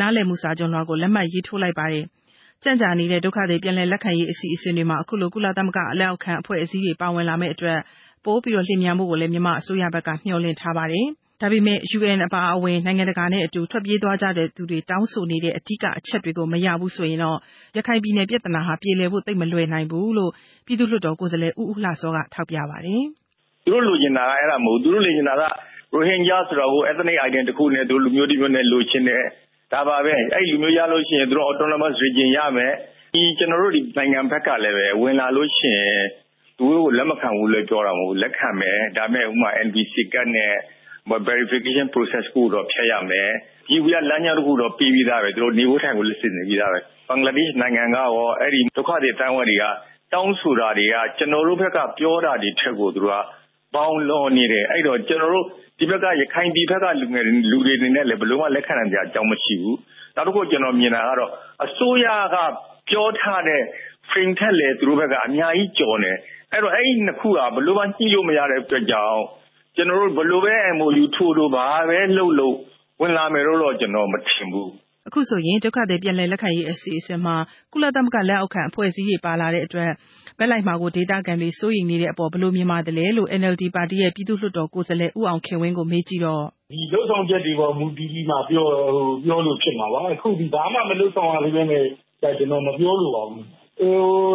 [0.00, 2.06] နားလည်မှုစာချွန်လွှာကို လက်မှတ်ရေးထိုးလိုက်ပါတယ်။
[2.64, 7.78] ကြန့်ကြာနေတဲ့ ဒုက္ခသည် ပြန်လည်လက်ခံရေး အစီအစဉ်တွေမှာ အခုလို ကုလသမဂ္ဂ လက်အောက်ခံ အဖွဲ့အစည်းတွေ ပါဝင်လာမယ့်အတွက်
[8.24, 11.06] ပိုပြီး လျင်မြန်ဖို့ကိုလည်း မြန်မာအစိုးရဘက်က မျှော်လင့်ထားပါတယ်။
[11.40, 17.38] ဒါပေမဲ့ UN အပါအဝင် နိုင်ငံတကာနဲ့အတူ ထွက်ပြေးသွားကြတဲ့သူတွေ တောင်းဆိုနေတဲ့ အဓိကအချက်တွေကို မရဘူးဆိုရင်တော့
[17.76, 20.32] ရခိုင်ပြည်နယ် ပြဿနာဟာ ပြေလည်ဖို့ သိပ်မလွယ်နိုင်ဘူးလို့
[20.66, 23.02] ပြည်သူ့လွှတ်တော်ကိုယ်စားလှယ် ဦးဦးလှစောက ထောက်ပြပါတယ်။
[23.64, 29.24] “သူတို့လိုချင်တာက အဲ့ဒါမဟုတ်ဘူး။သူတို့လိုချင်တာက ရိုဟင်ဂျာဆိုတာကို ethnic identity တခုအနေနဲ့သူတို့လူမျိုးတမျိုးနဲ့ လိုချင်တယ်။
[29.72, 32.72] ဒါပါပဲ။အဲ့ဒီလူမျိုးရလို့ရှိရင် သူတို့ autonomous region ရမယ်။
[33.14, 36.00] ဒီကျွန်တော်တို့ဒီနိုင်ငံဘက်ကလည်းပဲဝင်လာလို့ရှိရင်
[36.58, 40.52] သူတို့ကို လက်မခံဘူးလို့ ပြောတာမဟုတ်ဘူး။လက်ခံမယ်။ဒါပေမဲ့ဥပမာ NVC ကတ်နဲ့
[41.28, 43.30] verification process ကိုတော့ ဖြတ်ရမယ်။
[43.68, 46.78] ဒီဝရလမ်းကြောင်းတစ်ခုတော့ပြီးပြီးသားပဲ သူတို့ နေဖို့ထိုင်ဖို့လက်စစ်နေပြီးသားပဲ။
[47.08, 49.64] ဘင်္ဂလားဒေ့ရှ်နိုင်ငံကရော အဲ့ဒီဒုက္ခတွေတန်းဝဲတွေက
[50.12, 53.16] တောင်းဆိုတာတွေက ကျွန်တော်တို့ဘက်က ပြောတာတွေထက်ကို သူတို့က
[53.74, 55.46] ပေါင်းလွန်နေတယ် အဲ့တော့ ကျွန်တော်တို့
[55.78, 59.78] ဒီဘက်က ရခိုင်ပြည်ဘက်က လူငယ်လူတွေနေနဲ့လည်း ဘယ်လိုမှ လက်ခံနိုင်ကြအကြောင်း မရှိဘူး
[60.16, 61.30] နောက်တစ်ခု ကျွန်တော်မြင်တာကတော့
[61.64, 62.36] အစိုးရက
[62.88, 63.62] ပြောထားတဲ့
[64.10, 66.12] frame ထက်လည်း သူတို့ဘက်က အများကြီးကြော်နေ
[66.52, 69.20] အဲ့တော့ အဲ့ဒီနှစ်ခုက ဘယ်လိုမှ ညှိလို့မရတဲ့အတွက်ကြောင့်
[69.76, 72.54] ကျွန်တော်တို့ ဘယ်လိုပဲ MOU ထိုးလို့ဘာပဲလုပ်လို့
[73.00, 74.70] ဝင်လာမယ်လို့တော့ ကျွန်တော် မထင်ဘူး
[75.08, 77.36] အခုဆိုရင် ဒုက္ခသည်ပြန်လည်လက်ခံရေးအစီအစဉ်မှာ
[77.72, 79.90] ကုလသမဂ္ဂလက်အောက်ခံအဖွဲ့အစည်းတွေ ပါလာတဲ့အတွက်
[80.38, 91.82] ဘက်လိုက်မှာကို ဒေသခံတွေ စိုးရိမ်နေတဲ့အပေါ် ဘယ်လိုမြင်ပါတယ်လဲလို့ NLD ပါတီရဲ့ ပြည်သူ့လွှတ်တော်ကိုယ်စားလှယ် ဦးအောင်ခင်ဝင်းကို မေးကြည့်တော့ ဒီလုံဆောင်ချက်တွေပေါ် မူတည်ပြီးမှ ပြောဟိုပြောလို့ဖြစ်မှာပါ အခုဒီဘာမှ မလုံဆောင်ရသေးပဲနဲ့
[92.20, 93.44] ကျွန်တော်မပြောလို့ပါဘူး
[93.80, 93.94] ဟို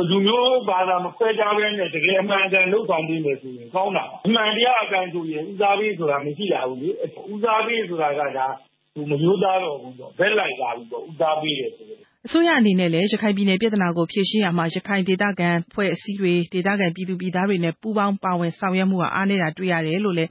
[0.09, 6.89] လူမျိုးဘာသာ မခွဲခြားဘဲနဲ့ တကယ်အမှန်ကန်လှုပ်ဆောင်ပေးမယ်ဆိုရင် ကောင်းတာအမှန်တရားအကန်ဆိုရင် ဦးစားပေးဆိုတာ မရှိလာဘူးလေ
[7.33, 8.47] ဦးစားပေးဆိုတာကဒါ
[8.93, 11.85] ဟိုမမျိုးသားတော့ဘူးပေါ့ ဘက်လိုက်လာဘူးပေါ့ ဦးစားပေးတယ်ဆို
[12.27, 20.29] အစိုးရအနေနဲ့လည်း ရခိုင်ပြည်နယ်ပြဿနာကို ဖြေရှင်းရမှာ ရခိုင်ဒေသခံဖွဲ့အစည်းတွေ ဒေသခံပြည်သူပြည်သားတွေနဲ့ ပူးပေါင်းပါဝင်ဆောင်ရွက်မှုဟာ အားနည်းတာတွေ့ရတယ်လို့လည်း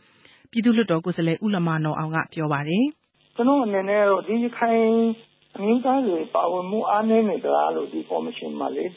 [0.51, 2.85] ပြည်သူ့လွှတ်တော်ကိုယ်စားလှယ် ဦးလမနော်အောင်က ပြောပါတယ်။
[3.37, 4.83] “ကျနော့်အနေနဲ့တော့ ဒီရခိုင်
[5.57, 8.95] အမျိုးသားတွေ ပါဝင်မှု အားနည်းနေသလားလို့ ဒီကော်မရှင်မှာလေအ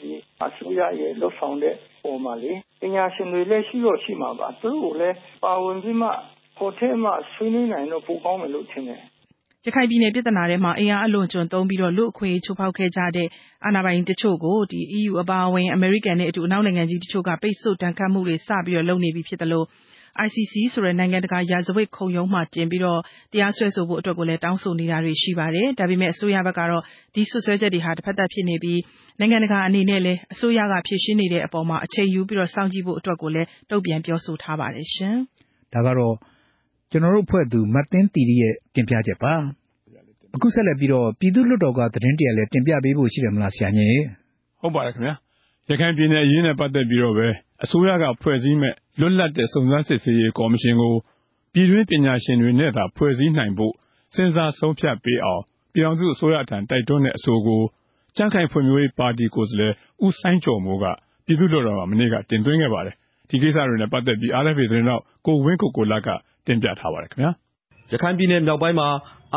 [0.56, 6.08] စိုးရရဲ့ လုပ်ဆောင်တဲ့အပေါ်မှာလေပညာရှင်တွေလည်း ရှိတော့ရှိမှာပါ။သူတို့ကိုလည်း ပါဝင်ပြီးမှ
[6.56, 9.02] ဖော်ထုတ်မှ ဆွေးနွေးနိုင်ရင်တော့ ပိုကောင်းမယ်လို့ ထင်တယ်
[9.68, 13.28] ရခိုင်ပြည်နယ်ပြဿနာထဲမှာ အင်အားအလွန်အကျွံသုံးပြီး လူ့အခွင့်အရေး ချိုးဖောက်ခဲ့ကြတဲ့
[13.64, 14.56] အာဏာပိုင်တချို့ကို
[14.98, 19.64] EU အပါအဝင် အမေရိကန်နဲ့အတူ အနောက်နိုင်ငံကြီးတချို့က ပိတ်ဆို့ဒဏ်ခတ်မှုတွေ စပြီးလုပ်နေပြီဖြစ်သလို
[20.26, 22.82] ICC ဆိုတဲ့ နိုင်ငံတကာ ရာဇဝတ်ခုံရုံးမှာတင်ပြီး
[23.32, 26.82] တရားစွဲဆိုဖို့အတွက်ကိုလည်း တောင်းဆိုနေတာတွေ ရှိပါတယ်။ဒါပေမဲ့ အစိုးရဘက်ကတော့
[27.14, 28.80] ဒီစွပ်စွဲချက်တွေဟာ တဖက်သတ်ဖြစ်နေပြီး
[29.18, 34.86] နိုင်ငံတကာအနေနဲ့လည်း အစိုးရက ဖြေရှင်းနေတဲ့အပေါ်မှာအချိန်ယူပြီး စောင့်ကြည့်ဖို့အတွက်ကိုလည်း တုံ့ပြန်ပြောဆိုထားပါတယ်။
[35.74, 36.16] ဒါကတော့
[36.90, 39.32] ကျနော်တို့အဖွဲ့သူ မသင်းသီရိရဲ့ တင်ပြချက်ပါ။
[40.34, 44.02] အခုဆက်လက်ပြီးပြည်သူ့လွှတ်တော်က သတင်းတရပ်လည်း တင်ပြပေးဖို့ ရှိတယ်မလားဆရာညင်။
[44.60, 45.14] ဟုတ်ပါတယ်ခင်ဗျာ။
[45.70, 47.28] ရခိုင်ပြည်နယ်အရေးနဲ့ ပတ်သက်ပြီးတော့ပဲ
[47.64, 50.94] အစိုးရက ဖွဲ့စည်းမယ့် လွတ်လပ်တဲ့ စုံစမ်းစစ်ဆေးရေးကော်မရှင်ကို
[51.52, 53.72] ပြည်တွင်းပညာရှင်တွေနဲ့သာ ဖွဲ့စည်းနိုင်ဖို့
[54.14, 57.62] စဉ်းစားဆုံးဖြတ်ပေးအောင် ပြည်ထောင်စုအစိုးရထံ တိုက်တွန်းတဲ့အဆိုကို
[58.16, 59.72] ကြံ့ခိုင်ဖွံ့ဖြိုးရေးပါတီ ကိုယ်စားလှယ်
[60.04, 60.84] ဦးစိုင်းကျော်မိုးက
[61.26, 62.94] ပြည်သူ့လွှတ်တော်မှာ မနေ့က တင်သွင်းခဲ့ပါတယ်။
[63.28, 66.08] ဒီကိစ္စတွေနဲ့ ပတ်သက်ပြီး RFA သတင်းထောက် ကိုဝင်းကိုကိုလတ်က
[66.46, 67.30] တင်ပြထားပါတယ်ခင်ဗျာ။
[67.92, 68.88] ရခိုင်ပြည်နယ်မြောက်ပိုင်းမှာ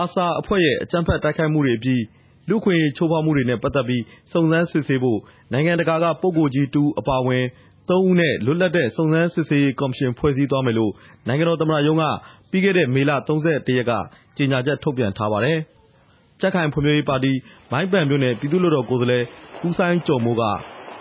[0.04, 2.04] ARSA အဖွဲ့ရဲ့ အကြမ်းဖက်တိုက်ခိုက်မှုတွေအပြီး
[2.50, 5.20] လူ့အခွင့်အရေးချိုးဖောက်မှုတွေနဲ့ ပတ်သက်ပြီး စုံစမ်းစစ်ဆေးဖို့
[5.52, 7.44] နိုင်ငံတကာက ပုဂ္ဂိုလ်ကြီးတဦးအပါအဝင်
[7.90, 10.92] ၃ဦးနဲ့ လွတ်လပ်တဲ့ စုံစမ်းစစ်ဆေးရေးကော်မရှင် ဖွဲ့စည်းသွားမယ်လို့
[11.28, 12.04] နိုင်ငံတော်သမ္မတရုံးက
[12.52, 13.94] ပြီးခဲ့တဲ့ မေလ ၃၁ ရက်က
[14.38, 15.58] ကြေညာချက်ထုတ်ပြန်ထားပါတယ်။
[16.40, 17.34] ကြံ့ခိုင်ဖွံ့ဖြိုးရေးပါတီ
[17.72, 19.24] မိုင်းပန်မြို့နယ် ပြည်သူ့လွှတ်တော်ကိုယ်စားလှယ်
[19.68, 20.44] ဦးစိုင်းကျော်မိုးက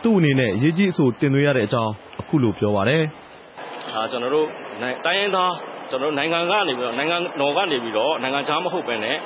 [0.02, 3.02] သူ့အနေနဲ့ အရေးကြီးအဆို တင်သွင်းရတဲ့အကြောင်း အခုလိုပြောပါတယ်။
[4.10, 4.46] ကျနော်တို့
[5.04, 5.52] တိုင်းရင်းသား
[6.18, 9.16] နိုင်ငံကနေပြီးတော့နိုင်ငံတော်ကနေပြီးတော့နိုင်ငံခြားမဟုတ်ဘဲနဲ့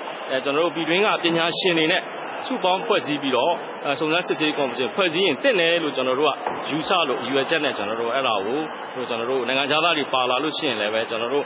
[0.44, 2.02] ကျနော်တို့ပြည်တွင်းကပညာရှင်တွေနဲ့
[2.46, 3.54] စုပေါင်းဖွဲ့စည်းပြီးတော့
[4.00, 6.32] စုံစမ်းစစ်ဆေးရေးကော်မရှင်ဖွဲ့စည်းရင်သင့်တယ်လို့ကျနော်တို့က
[6.68, 11.44] ယူဆလို့ရည်ရွယ်ချက်နဲ့ကျနော်တို့အဲဒါကိုကျနော်တို့နိုင်ငံခြားသားတွေပါလာလို့ရှိရင်လည်းပဲကျနော်တို့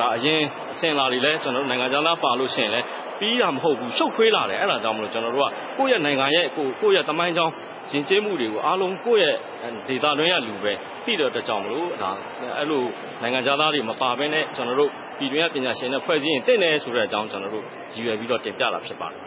[0.00, 0.40] ဒါအရင်
[0.72, 2.84] အစဉ်အလာတွေလည်းကျနော်တို့နိုင်ငံခြားသားပါလို့ရှိရင်လည်း
[3.18, 7.52] ပြီးတာမဟုတ်ဘူးရှုပ်ထွေးလာတယ်အဲဒါကြောင့်မလို့ကျနော်တို့ကကိုယ့်ရဲ့နိုင်ငံရဲ့ကိုယ့်ရဲ့သမိုင်းကြောင်း
[7.92, 10.72] ယဉ်ကျေးမှုတွေကို အားလုံး ကိုယ့်ရဲ့ဒေသတွင်းကလူပဲ
[11.04, 12.10] သိတဲ့အတွက်ကြောင့်မလို့ဒါ
[12.58, 12.82] အဲ့လို
[13.22, 19.18] နိုင်ငံခြားသားတွေ မပါဘဲနဲ့ ကျနော်တို့ ပြည်တွင်းက ပညာရှင်နဲ့ ဖွဲ့စည်းရင်တင့်တယ်ဆိုတဲ့အကြောင်း ကျွန်တော်တို့ ရည်ရွယ်ပြီးတော့ တင်ပြတာဖြစ်ပါတယ်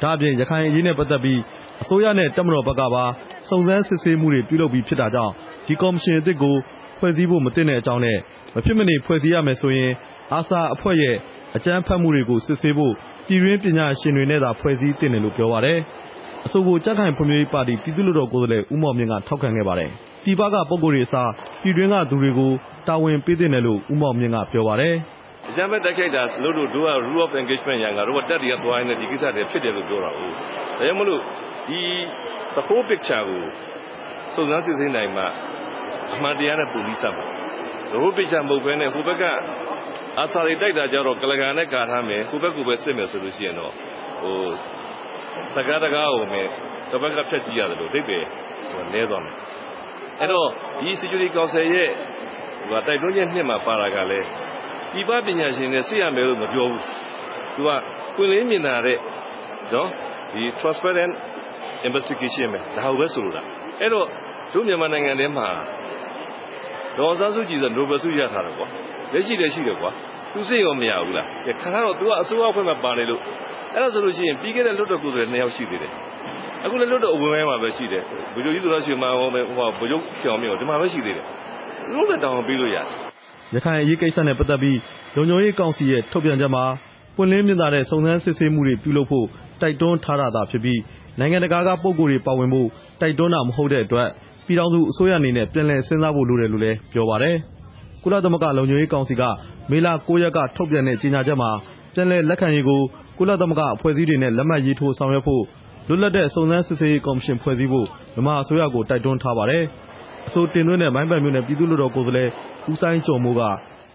[0.02, 1.40] ။ဒါအပြင် ရခိုင်အရေးနဲ့ပတ်သက်ပြီး
[1.82, 3.04] အစိုးရနဲ့ တပ်မတော်ဘက်ကပါ
[3.48, 5.32] စုံစမ်းစစ်ဆေးမှုတွေ ပြုလုပ်ပြီးဖြစ်တာကြောင့်
[5.66, 6.56] ဒီကော်မရှင်အသစ်ကို
[6.98, 8.18] ဖွဲ့စည်းဖို့ မသင့်တဲ့အကြောင်းနဲ့
[8.54, 9.92] မဖြစ်မနေ ဖွဲ့စည်းရမယ်ဆိုရင်
[10.32, 11.16] အာဆာအဖွဲ့ရဲ့
[11.56, 12.94] အကြမ်းဖက်မှုတွေကို စစ်ဆေးဖို့
[13.26, 15.78] ပြည်တွင်းပညာရှင်တွေနဲ့သာ ဖွဲ့စည်းသင့်တယ်လို့ ပြောပါတယ်။
[16.46, 19.90] အဆိုကို ကြက်ခိုင်ဖွံ့ဖြိုးရေးပါတီ ပြည်သူ့လွှတ်တော်ကိုယ်စားလှယ် ဦးမောင်မြင့်က ထောက်ခံခဲ့ပါတယ်။
[20.24, 21.30] ပြည်ပက ပုဂ္ဂိုလ်တွေအစား
[21.62, 22.50] ပြည်တွင်းကသူတွေကို
[22.88, 24.94] တာဝန်ပေးသင့်တယ်လို့ ဦးမောင်မြင့်က ပြောပါတယ်။
[25.48, 30.38] အကြမ်းဖက်တိုက်ခိုက်တာလို့တို့တို့က rule of engagement ရန်ကတို့ကတက်တွေကသွားရင်ဒီကိစ္စတွေဖြစ်တယ်လို့ ပြောတာဟုတ်ဒါ
[30.78, 31.20] ကြောင့်မလို့
[31.68, 31.80] ဒီ
[32.56, 33.42] the whole picture ကို
[34.34, 35.24] စုံစမ်းစစ်ဆေးနိုင်မှ
[36.14, 37.24] အမှန်တရားနဲ့ပုံပြီးစမှာ
[37.92, 39.24] the whole picture မဟုတ်ဘဲနဲ့ ဟိုဘက်က
[40.18, 43.72] အာစာတွေတိုက်တာကြတော့ကလကန်နဲ့ ကာထားမယ် ဟိုဘက်ကပဲ စစ်မယ်ဆိုလို့ရှိရင်တော့
[45.34, 46.48] ဟိုတကားတကားကိုမယ်
[46.90, 48.18] တစ်ဘက်ကဖြတ်ကြည့်ရတယ်လို့ဒိတ်ပဲ
[48.92, 49.36] နဲသွားမယ်
[50.20, 51.90] အဲ့တော့ဒီ security council ရဲ့
[52.68, 54.26] ဟိုတိုက်တွန်းချက်နှစ်မှာပါတာကလည်း
[54.92, 56.82] ပြည်ပပညာရှင်တွေစစ်ရမယ်လို့မပြောဘူး
[57.54, 57.68] သူက
[58.16, 58.98] ပွင့်လင်းမြင်သာတဲ့
[59.74, 59.88] နော်
[60.32, 61.14] ဒီ transparent
[61.88, 63.42] investigation ပဲဒါဟုတ်ပဲဆိုလိုတာ
[63.80, 64.06] အဲ့တော့
[64.54, 65.48] တို့မြန်မာနိုင်ငံထဲမှာ
[66.98, 68.68] ဒေါ်စားစုကြည်ဆို Nobel ဆုရထားတယ်ကွာ
[69.12, 69.90] လက်ရှိလည်းရှိတယ်ကွာ
[70.32, 71.26] သူစိတ်ရောမရဘူးလား
[71.60, 73.20] ခါတော့ तू ကအစိုးရအဖွဲ့မှာပါနေလို့
[73.74, 75.92] အဲ့ဒါဆိုလို့ရှိရင်ပြီးခဲ့တဲ့လွတ်တော်ကိုယ်စားလှယ်နှစ်ယောက်ရှိသေးတယ်
[76.64, 78.02] အခုလည်းလွတ်တော်အဝင်ပိုင်းမှာပဲရှိတယ်
[78.34, 81.26] ဘုရားကြီးသူတော်ရှင်မှာဟောမယ်ဟိုဘုရားဖြောင်းမြောဒီမှာပဲရှိသေးတယ်
[81.92, 82.86] လို့လည်းတောင်းပေးလို့ရတယ်
[83.54, 84.78] ရခိုင်အရေးကိစ္စနဲ့ပတ်သက်ပြီး
[85.16, 86.64] လုံခြုံရေးကောင်စီရဲ့ထုတ်ပြန်ချက်မှာ
[87.16, 89.26] ပွင့်လင်းမြင်သာတဲ့စုံစမ်းစစ်ဆေးမှုတွေပြုလုပ်ဖို့
[89.60, 90.80] တိုက်တွန်းထားတာသာဖြစ်ပြီး
[91.18, 92.68] နိုင်ငံတကာကပုဂ္ဂိုလ်တွေပါဝင်ဖို့
[93.00, 94.08] တိုက်တွန်းတာမဟုတ်တဲ့အတွက်
[94.46, 97.36] ပြည်ထောင်စုအစိုးရအနေနဲ့ပြန်လည်စဉ်းစားဖို့လိုတယ်လို့လည်းပြောပါတယ်။
[98.02, 99.22] ကုလသမဂ္ဂလုံခြုံရေးကောင်စီက
[99.70, 101.50] မေလ9ရက်ကထုတ်ပြန်တဲ့ကြေညာချက်မှာ
[101.94, 102.82] ပြန်လည်လက်ခံရေးကို
[103.22, 105.42] ကုလသမဂ္ဂအဖွဲ့အစည်းတွေနဲ့ လက်မှတ်ရေးထိုးဆောင်ရွက်ဖို့
[105.88, 109.64] လွတ်လပ်တဲ့ စုံစမ်းစစ်ဆေးရေးကော်မရှင်ဖွဲ့စည်းဖို့ မြန်မာအစိုးရကို တိုက်တွန်းထားပါတယ်။
[110.28, 112.28] အဆိုတင်သွင်းတဲ့ မိုင်းပန်မြို့နယ် ပြည်သူ့လွှတ်တော်ကိုယ်စားလှယ်
[112.70, 113.42] ဦးစိုင်းကျော်မိုးက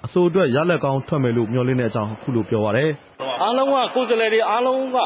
[0.05, 2.89] အဆိုအတွက် ရလဒ်ကောင်းထွက်မယ်လို့ မျှော်လင့်တဲ့အကြောင်း အခုလိုပြောပါတယ်။
[3.43, 4.97] အားလုံးက ကိုယ်စားလှယ်တွေအားလုံးက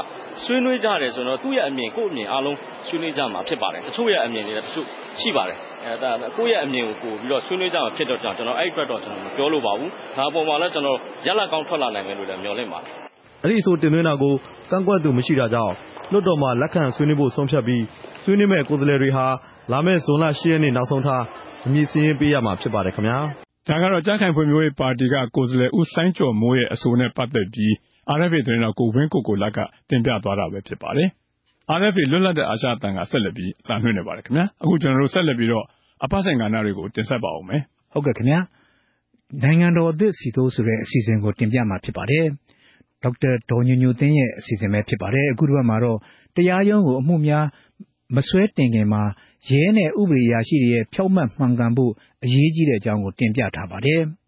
[0.43, 4.88] ဆွေးနွေးကြတယ်ဆိုတော့ သူ့ရဲ့အမြင် ကိုယ့်အမြင်အားလုံး ဆွေးနွေးကြမှာဖြစ်ပါတယ်။တချို့ရဲ့အမြင်တွေလည်းတချို့
[5.20, 12.91] ရှိပါတယ်။အဲဒါကိုယ့်ရဲ့အမြင်ကိုပို့ပြီးတော့ဆွေးနွေးကြမှာဖြစ်တော့ကျွန်တော်အဲ့အတွက်တော့ ကျွန်တော်မပြောလို့ပါဘူး။ဒါအပေါ်မှာလည်းကျွန်တော်ရလဒ်ကောင်းထွက်လာနိုင်မယ်လို့လည်းမျှော်လင့်ပါတယ်။
[13.44, 14.34] အဲ့ဒီအဆိုတင်သွင်းတာကို
[14.72, 15.74] ကန့်ကွက်သူမရှိတာကြောင့်
[16.12, 17.84] လွှတ်တော်မှာ လက်ခံဆွေးနွေးဖို့ ဆုံးဖြတ်ပြီး
[18.24, 19.26] ဆွေးနွေးမဲ့ကိုယ်စားလှယ်တွေဟာ
[19.72, 21.24] လာမယ့် ဇွန်လ10ရက်နေ့ နောက်ဆုံးထား
[21.66, 23.18] အမည်စာရင်းပေးရမှာဖြစ်ပါတယ်ခင်ဗျာ။
[23.68, 27.72] ဒါကတော့ ကြံ့ခိုင်ဖွံ့ဖြိုးရေးပါတီက ကိုယ်စားလှယ် ဦးစိုင်းကျော်မိုးရဲ့ အဆိုနဲ့ပတ်သက်ပြီး
[28.18, 31.10] RFA သတင်းတော်ကိုဝင်းကိုကိုလတ်က တင်ပြသွားတာပဲဖြစ်ပါတယ်။
[31.80, 35.66] RFA လွတ်လပ်တဲ့အာရှအသံက ဆက်လက်ပြီး အသံလွှင့်နေပါတယ်ခင်ဗျာ။အခုကျွန်တော်တို့ဆက်လက်ပြီးတော့
[36.04, 37.62] အပတ်စဉ်ကဏ္ဍတွေကို တင်ဆက်ပါဦးမယ်။
[37.94, 38.39] ဟုတ်ကဲ့ခင်ဗျာ။
[39.44, 42.26] နိုင်ငံတော်အသစ်စီတိုးဆိုတဲ့ အစီအစဉ်ကို တင်ပြမှာဖြစ်ပါတယ်။
[43.04, 45.97] ဒေါက်တာဒေါ်ညိုညိုသင်းရဲ့ အစီအစဉ်ပဲဖြစ်ပါတယ်။အခုတစ်ပတ်မှာတော့
[46.36, 47.45] တရားရုံးကို အမှုများ
[48.16, 49.04] မဆွဲတင်ခင်မှာ
[49.49, 51.91] ရဲနဲ့ ဥပဒေအရာရှိတွေရဲ့ ဖြောက်မှတ်မှန်ကန်ဖို့
[52.24, 54.02] အရေးကြီးတဲ့အကြောင်းကို တင်ပြထားပါတယ်။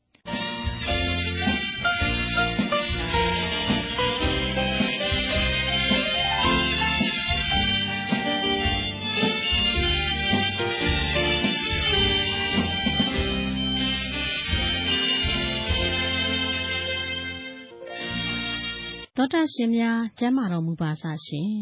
[19.17, 21.53] သောတာရှင်များ ကျမ်းမာတော်မူပါစရှင်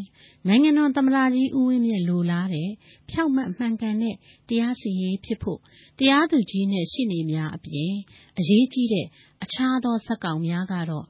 [0.46, 2.70] နိုင်ငံတော်သမ္မတကြီးဦးဝင်းမြင့်လိုလားတဲ့
[3.10, 4.16] ဖြောက်မှတ်မှန်ကန်တဲ့
[4.48, 5.60] တရားစီရင်ဖြစ်ဖို့
[5.98, 7.92] တရားသူကြီးနဲ့ရှေ့နေများအပြင်
[8.38, 9.06] အရေးကြီးတဲ့
[9.42, 11.06] အခြားသောဇက်ကောင်များကတော့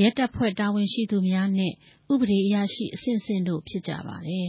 [0.00, 1.72] ရဲတပ်ဖွဲ့တာဝန်ရှိသူများနဲ့
[2.12, 4.48] ဥပဒေအရာရှိအဆင့်ဆင့်တို့ဖြစ်ကြပါတယ်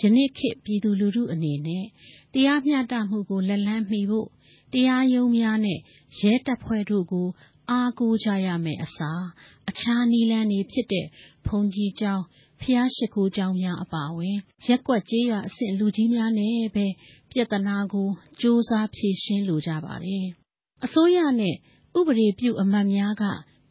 [0.00, 1.84] ယနေ့ခေတ်ပြည်သူလူထုအနေနဲ့
[2.34, 4.28] တရားမျှတမှုကိုလက်လန်းမီဖို့
[4.72, 5.78] တရားရုံးများနဲ့
[6.20, 7.28] ရဲတပ်ဖွဲ့တို့ကို
[7.70, 9.24] အားကိုးကြရမယ်အစား
[9.68, 11.06] အခြားနီလန်းတွေဖြစ်တဲ့
[11.46, 12.24] ဘုံကြီးကျောင်း
[12.62, 16.86] ဖျားရှိခိုးကျောင်းများ အပါအဝင်ရက်ကွက်ကြေးရွာအဆင့် လူကြီးများနဲ့ပဲ
[17.30, 18.08] ပြဿနာကို
[18.40, 20.26] စူးစမ်းဖြေရှင်းလိုကြပါတယ်။
[20.84, 21.54] အစိုးရနဲ့
[21.98, 23.24] ဥပဒေပြုအမတ်များက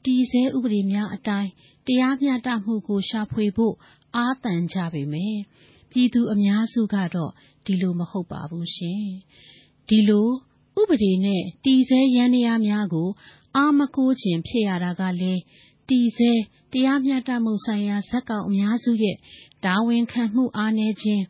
[0.05, 1.49] တည်ဆဲဥပဒေများအတိုင်း
[1.87, 3.75] တရားမျှတမှုကို ရှာဖွေဖို့
[4.15, 5.39] အားတန်ကြပေမယ့်
[5.91, 7.31] ပြည်သူအများစုကတော့
[7.65, 9.05] ဒီလိုမဟုတ်ပါဘူးရှင်။
[9.89, 10.27] ဒီလို
[10.79, 13.09] ဥပဒေနဲ့ တည်ဆဲရန်တရားများကို
[13.55, 15.41] အားမကိုးခြင်းဖြစ်ရတာကလည်း
[15.89, 16.31] တည်ဆဲ
[16.71, 19.17] တရားမျှတမှုဆိုင်ရာဇက်ကောင်အများစုရဲ့
[19.65, 21.23] တာဝန်ခံမှုအားနည်းခြင်း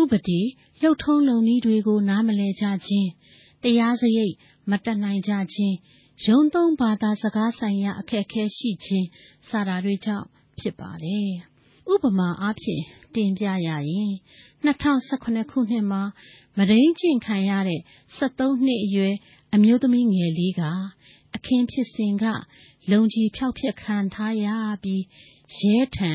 [0.00, 0.40] ဥပဒေ
[0.80, 3.08] လှုပ်ထုံးလုံနည်းတွေကို နားမလည်ကြခြင်း
[3.62, 4.34] တရားစရိတ်
[4.70, 5.76] မတက်နိုင်ကြခြင်း
[6.26, 9.06] ရုံးသုံးဘာသာစကားဆိုင်ရာ အခက်အခဲရှိခြင်း
[9.48, 10.26] စတာတွေကြောင့်
[10.58, 11.30] ဖြစ်ပါတယ်။
[11.92, 12.82] ဥပမာအားဖြင့်
[13.14, 14.12] တင်ပြရရင်
[14.66, 16.02] 2018ခုနှစ်မှာ
[16.58, 17.80] မရင်းကျင့်ခံရတဲ့
[18.18, 19.14] 73နှစ်အရွယ်
[19.54, 20.62] အမျိုးသမီးငယ်လေးက
[21.34, 22.24] အခင်းဖြစ်စဉ်က
[22.90, 24.46] လုံကြီးဖျောက်ဖျက်ခံထားရ
[24.82, 25.02] ပြီး
[25.58, 26.12] ရဲထံ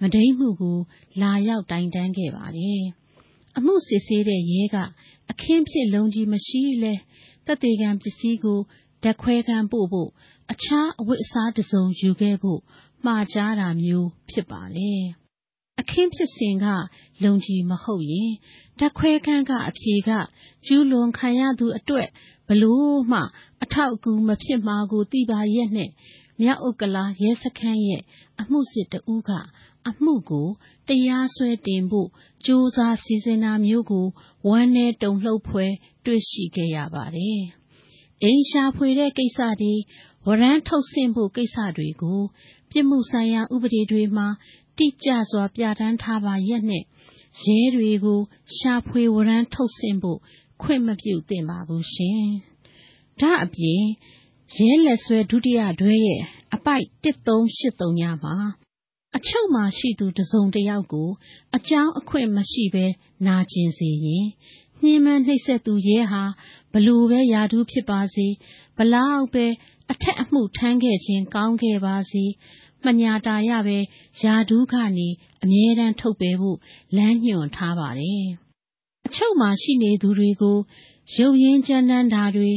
[0.00, 0.78] မဒိမှုကို
[1.22, 2.82] လာရောက်တိုင်တန်းခဲ့ပါတယ်။
[3.56, 4.76] အမှုစစ်ဆေးတဲ့ရဲက
[5.30, 6.94] အခင်းဖြစ်လုံကြီးမရှိလဲ
[7.46, 8.60] တက်သေးကံပစ္စည်းကို
[9.04, 10.10] ဓာခွဲကံပို့ဖို့
[10.52, 12.60] အခြားအဝတ်အစားတစုံယူခဲ့ဖို့
[13.04, 14.92] မှားကြားတာမျိုးဖြစ်ပါလေ။
[15.80, 16.66] အခင်းဖြစ်စဉ်က
[17.24, 18.32] လုံကြီးမဟုတ်ရင်
[18.78, 20.10] ဓာခွဲကံကအဖြေက
[20.66, 22.08] ကျူးလွန်ခံရသူအတွက်
[22.48, 23.20] ဘလို့မှ
[23.62, 25.90] အထောက်အကူမဖြစ်မှာကိုသိပါရဲ့နဲ့
[26.40, 28.02] မြောက်ဥက္ကလာရဲစခန်းရဲ့
[28.40, 29.30] အမှုစစ်တဦးက
[29.88, 30.48] အမှုကို
[30.88, 32.08] တရားစွဲတင်ဖို့
[32.46, 34.06] ကြိုးစားစီစဉ်တာမျိုးကို
[34.48, 35.72] ဝမ်းနဲ့တုံလှုပ်ဖွယ်
[36.06, 37.42] တွေ့ရှိခဲ့ရပါတယ်။
[38.22, 39.74] အိမ်ရှာဖွေတဲ့ကိစ္စတွေ
[40.26, 42.20] ဝရမ်းထုတ်ဆင့်ဖို့ကိစ္စတွေကို
[42.70, 44.28] ပြစ်မှုဆိုင်ရာဥပဒေတွေမှာ
[44.80, 46.84] တိကျစွာ ပြဋ္ဌာန်းထားပါရဲ့နဲ့
[47.42, 48.20] ရဲတွေကို
[48.56, 50.18] ရှာဖွေဝရမ်းထုတ်ဆင့်ဖို့
[50.62, 52.24] ခွင့်မပြုသင့်ပါဘူးရှင်။
[53.20, 53.82] ဒါအပြင်
[54.56, 56.22] ရဲလက်ဆွဲ ဒုတိယတွဲရဲ့
[56.54, 58.36] အပိုက်1383ညမှာ
[59.16, 61.10] အချုပ်မှာရှိသူ တစုံတယောက်ကို
[61.56, 62.86] အကြောင်းအခွင့်မရှိဘဲ
[63.26, 64.26] နာကျင်စေရင်
[64.82, 66.24] ညှဉ်းပန်းနှိပ်စက်သူရဲဟာ
[66.72, 68.26] ဘလို့ပဲယာဒူးဖြစ်ပါစေ
[68.76, 69.46] ဘလောက်ပဲ
[69.90, 72.24] အထက်အမှုထမ်းခဲ့ခြင်း ကောင်းခဲ့ပါစေ
[72.84, 73.78] မညာတာရပဲ
[74.22, 75.08] ယာဒူးကနေ
[75.42, 76.58] အမြဲတမ်းထုတ်ပယ်ဖို့
[76.96, 78.24] လမ်းညွှန်ထားပါတယ်။
[79.06, 80.58] အချုပ်မှာရှိနေသူတွေကို
[81.16, 82.52] ရုပ်ရင်းကြမ်းတမ်းတာတွေ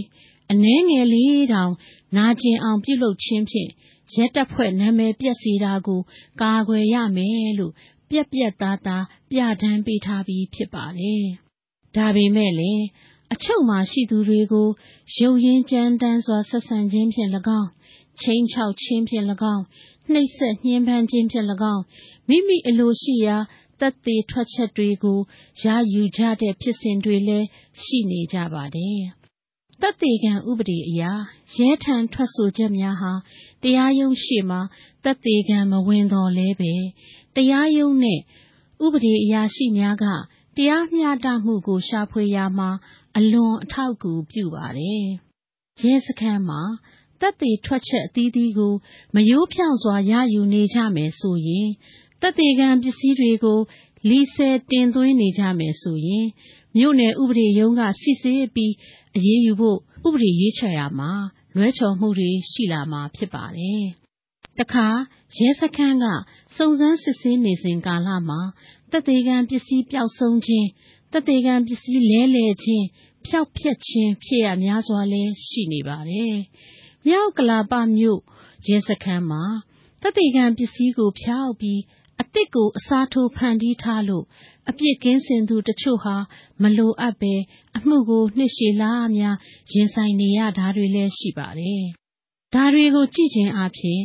[0.52, 1.74] အနှဲငယ်လေးတောင်
[2.18, 3.70] နာကျင်အောင် ပြုလုပ်ခြင်းဖြင့်
[4.16, 6.02] ရဲတပ်ဖွဲ့နာမည်ပျက်စေတာကို
[6.42, 7.74] ကာကွယ်ရမယ်လို့
[8.10, 11.26] ပြက်ပြက်သားသား ပြဋ္ဌာန်းပေးထားပြီး ဖြစ်ပါတယ်။
[11.96, 12.86] ဒါပေမဲ့လည်း
[13.34, 14.68] အချုပ်မှာရှိသူတွေကို
[15.20, 17.70] ရုပ်ရင်းကြမ်းတမ်းစွာ ဆက်ဆံခြင်းဖြင့်၎င်း
[18.22, 19.64] ချင်းချောက်ခြင်းဖြင့်၎င်း
[20.12, 21.84] နှိပ်စက်ညှဉ်းပန်းခြင်းဖြင့်၎င်း
[22.30, 23.38] မိမိအလိုရှိရာ
[23.80, 25.20] သက်သေထွက်ချက်တွေကို
[25.64, 27.48] ရယူကြတဲ့ဖြစ်စဉ်တွေလည်း
[27.84, 29.02] ရှိနေကြပါတယ်။
[29.82, 31.04] သက်သေခံဥပဒေအရ
[31.58, 33.14] ရဲထံထွက်ဆိုချက်များဟာ
[33.64, 34.62] တရားရုံးရှေ့မှာ
[35.04, 36.74] သက်သေခံမဝင်တော်လဲပဲ
[37.36, 38.20] တရားရုံးနဲ့
[38.86, 40.06] ဥပဒေအရာရှိများက
[40.58, 42.70] တရားမျှတမှုကို ရှာဖွေရမှာ
[43.18, 45.06] အလွန်အထောက်အကူပြုပါတယ်။
[45.82, 46.62] ရဲစခန်းမှာ
[47.24, 48.74] သက်သေထွက်ချက်အသီးသီးကို
[49.16, 51.70] မရိုးဖြောင့်စွာ ရယူနေကြမယ်ဆိုရင်
[52.22, 53.60] သက်သေခံပစ္စည်းတွေကို
[54.10, 56.26] လီဆယ်တင်သွင်းနေကြမယ်ဆိုရင်
[56.78, 58.74] မြို့နယ်ဥပဒေရုံးကစစ်ဆေးပြီး
[59.16, 61.12] အရေးယူဖို့ ဥပဒေရွေးချယ်ရမှာ
[61.56, 63.84] လွဲချော်မှုတွေ ရှိလာမှာဖြစ်ပါတယ်။
[64.60, 64.88] တခါ
[65.38, 66.06] ရဲစခန်းက
[66.58, 68.40] စုံစမ်းစစ်ဆေးနေစဉ်ကာလမှာ
[68.92, 70.68] သက်သေခံပစ္စည်း ပျောက်ဆုံးခြင်း
[71.12, 72.86] သက်သေခံပစ္စည်း လဲလှယ်ခြင်း
[73.28, 76.36] ဖျောက်ဖျက်ခြင်း ဖြစ်ရများစွာလည်း ရှိနေပါတယ်။
[77.08, 78.20] မြောက်ကလာပမြို့
[78.68, 79.44] ရဲစခန်းမှာ
[80.02, 81.82] သက်သေခံပစ္စည်းကို ဖျောက်ပြီး
[82.22, 84.26] အသစ်ကို အစားထိုး ဖန်တီးထားလို့
[84.70, 86.16] အပြစ်ကင်းစင်သူတချို့ဟာ
[86.62, 87.34] မလိုအပ်ပဲ
[87.78, 88.84] အမှုကို နှစ်ရှည်လ
[89.16, 89.38] များ
[89.74, 91.84] ရင်ဆိုင်နေရတာတွေလည်း ရှိပါတယ်။
[92.54, 94.00] ဒါတွေကို ကြည့်ခြင်းအပြင်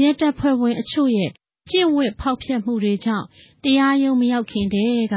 [0.00, 1.30] ရဲတပ်ဖွဲ့ဝင်အချို့ရဲ့
[1.70, 3.26] ကျင့်ဝတ်ဖောက်ဖျက်မှုတွေကြောင့်
[3.64, 5.14] တရားရုံးမရောက်ခင်တည်းက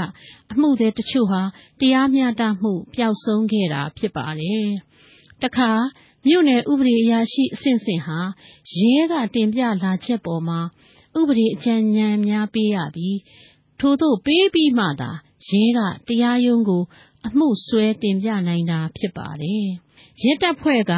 [0.52, 1.42] အမှုသည်တချို့ဟာ
[1.80, 4.68] တရားမျှတမှု ပျောက်ဆုံးခဲ့တာ ဖြစ်ပါတယ်။
[5.44, 5.72] တခါ
[6.26, 8.20] မြို့နယ်ဥပဒေအရာရှိအဆင့်ဆင့်ဟာ
[8.78, 10.60] ရဲက တင်ပြလာချက်ပေါ်မှာ
[11.20, 13.18] ဥပဒေအကြံဉာဏ်များပေးရပြီး
[13.80, 15.12] ထို့သို့ပေးပြီးမှသာ
[15.50, 16.84] ရဲက တရားရုံးကို
[17.28, 19.68] အမှုစွဲတင်ပြနိုင်တာဖြစ်ပါတယ်။
[20.24, 20.94] ရဲတပ်ဖွဲ့က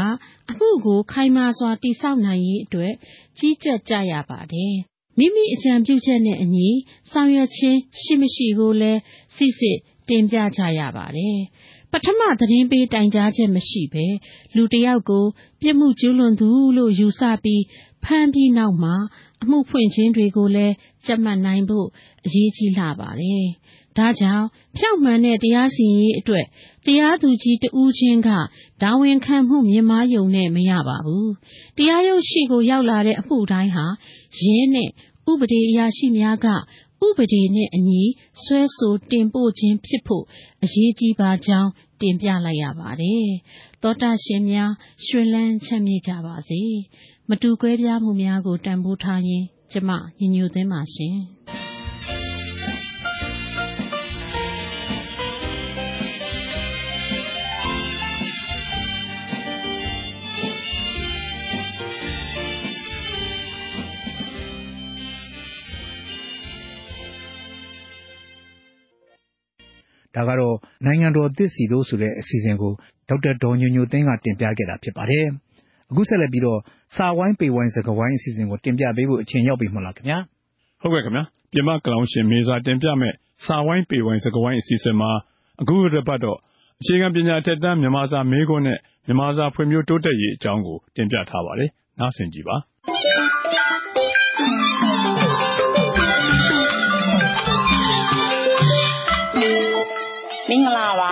[0.50, 2.94] အမှုကို ခိုင်မာစွာ တည်ဆောက်နိုင်ရေးအတွက်
[3.38, 4.76] ကြီးကြပ်ကြရပါတယ်။
[5.18, 6.70] မိမိအကြံပြုချက်နဲ့အညီ
[7.12, 9.00] ဆောင်ရွက်ခြင်း ရှိမရှိကိုလည်း
[9.36, 9.78] စစ်စစ်
[10.10, 11.38] တင်ပြကြရပါတယ်။
[11.94, 14.06] ပထမ သတင်းပေးတိုင်ကြားချက်မရှိဘဲ
[14.56, 15.26] လူတယောက်ကို
[15.62, 17.64] ပြစ်မှုကျူးလွန်သူလို့ ယူဆပြီး
[18.04, 18.96] ဖမ်းပြီးနောက်မှာ
[19.44, 20.74] အမှုဖွင့်ခြင်းတွေကိုလည်း
[21.06, 21.88] ကြပ်မတ်နိုင်ဖို့
[22.26, 23.46] အရေးကြီးလာပါတယ်။
[23.98, 24.46] ဒါကြောင့်
[24.78, 26.46] ဖြောင့်မှန်တဲ့ တရားစီရင်ရေးအတွက်
[26.86, 28.30] တရားသူကြီးတဦးချင်းက
[28.82, 31.30] တာဝန်ခံမှု မြင့်မားယုံနဲ့ မရပါဘူး။
[31.78, 33.86] တရားရုံးရှိကို ရောက်လာတဲ့ အမှုတိုင်းဟာ
[34.42, 34.90] ရဲနဲ့
[35.32, 36.48] ဥပဒေအရာရှိများက
[37.06, 38.04] ဥပဒေနဲ့အညီ
[38.44, 40.24] စွဲဆိုတင်ပို့ခြင်းဖြစ်ဖို့
[40.64, 41.70] အရေးကြီးပါကြောင်း
[42.02, 43.28] တင်ပြလိုက်ရပါတယ်။
[43.82, 44.72] သောတာရှင်များ
[45.06, 46.62] ရွှင်လန်းချမ်းမြေ့ကြပါစေ။
[47.30, 51.16] မတူကွဲပြားမှုများကို တန်ဖိုးထားရင်း ကျမညီညွတ်သင်းပါရှင်။
[70.16, 70.56] ဒါကတော့
[70.86, 72.74] နိုင်ငံတော်သစ်စီတို့ ဆိုတဲ့ အစီအစဉ်ကို
[73.10, 75.26] ဒေါက်တာ ဒေါ်ညိုညိုသိန်းက တင်ပြခဲ့တာဖြစ်ပါတယ်။
[75.92, 76.60] အခုဆက်လက်ပြီးတော့
[76.96, 80.18] စာဝိုင်း ပေဝိုင်း စကားဝိုင်း အစီအစဉ်ကို တင်ပြပေးဖို့ အချိန်ရောက်ပြီမဟုတ်လားခင်ဗျာ။
[80.82, 83.14] ဟုတ်ကဲ့ခင်ဗျာ။ပြမကလောင်ရှင် မေစာတင်ပြမဲ့
[83.46, 85.12] စာဝိုင်း ပေဝိုင်း စကားဝိုင်း အစီအစဉ်မှာ
[85.62, 86.38] အခုတစ်ပတ်တော့
[86.82, 92.56] အခြေခံပညာထက်တန်း မြန်မာစာမေးခွန်းနဲ့ မြန်မာစာဖွံ့ဖြိုးတိုးတက်ရေးအကြောင်းကို တင်ပြထားပါတယ်။နားဆင်ကြည့်ပါ
[100.50, 101.12] မင်္ဂလာပါ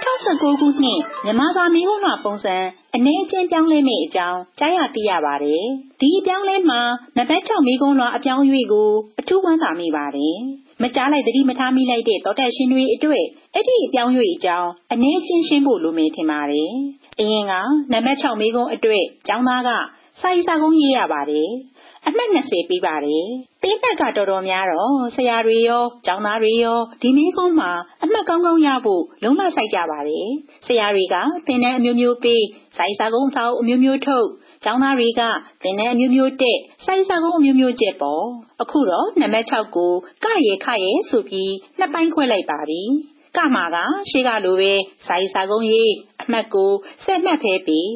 [0.00, 2.56] 2019ခုနှစ်မြန်မာစာမီးဥမှာပုံစံ
[2.94, 5.64] အနေအချင်းပြောင်းလဲမယ့်အကြောင်းကြားရသိရပါတယ်
[6.00, 6.80] ဒီအပြောင်းလဲမှာ
[7.16, 10.36] နံပါတ်6မီးကုန်းလွှာအပြောင်းအရွေ့ကိုအထူးဝမ်းသာမိပါတယ်
[10.82, 13.24] မကြားလိုက်သတိမထားမိလိုက်တဲ့တောတက်ရှင်တွေအတွက်
[13.54, 16.72] အဲ့ဒီအပြောင်းရွေ့အကြောင်းအနေချင်းရှင်းဖို့လိုမယ်ထင်ပါတယ်
[17.20, 17.54] အရင်က
[17.92, 19.70] နံပါတ်6မီးကုန်းအတွက်ကျောင်းသားက
[20.20, 21.48] စာရေးစာကုန်းရေးရပါတယ်
[22.08, 23.26] အမှတ် 20ပြီးပါတယ်။
[23.62, 27.70] ပေးမှတ်က တော်တော်များတော့ ဆရာတွေရော ကျောင်းသားတွေရော ဒီနည်းကုန်းမှာ
[28.02, 30.26] အမှတ်ကောင်းကောင်းရဖို့ လုံးဝစိုက်ကြပါတယ်။
[30.66, 32.42] ဆရာတွေက သင်တန်းအမျိုးမျိုးပေး
[32.76, 34.28] စိုက်စာကုန်းအစာအမျိုးမျိုးထုတ်
[34.64, 35.22] ကျောင်းသားတွေက
[35.62, 38.24] သင်တန်းအမျိုးမျိုးတက်စိုက်စာကုန်းအမျိုးမျိုးကျက်ပေါ့
[38.62, 39.92] အခုတော့ နံပါတ်6ကို
[40.24, 42.82] ကရဲခရဲဆိုပြီး နှစ်ပိုင်းခွဲလိုက်ပါပြီ
[43.36, 43.76] ကမှာက
[44.10, 44.72] ရှေ့ကလိုပဲ
[45.06, 45.92] စိုက်စာကုန်းရေး
[46.22, 46.72] အမှတ်ကို
[47.04, 47.88] ဆက်မှတ်ဖဲပြီး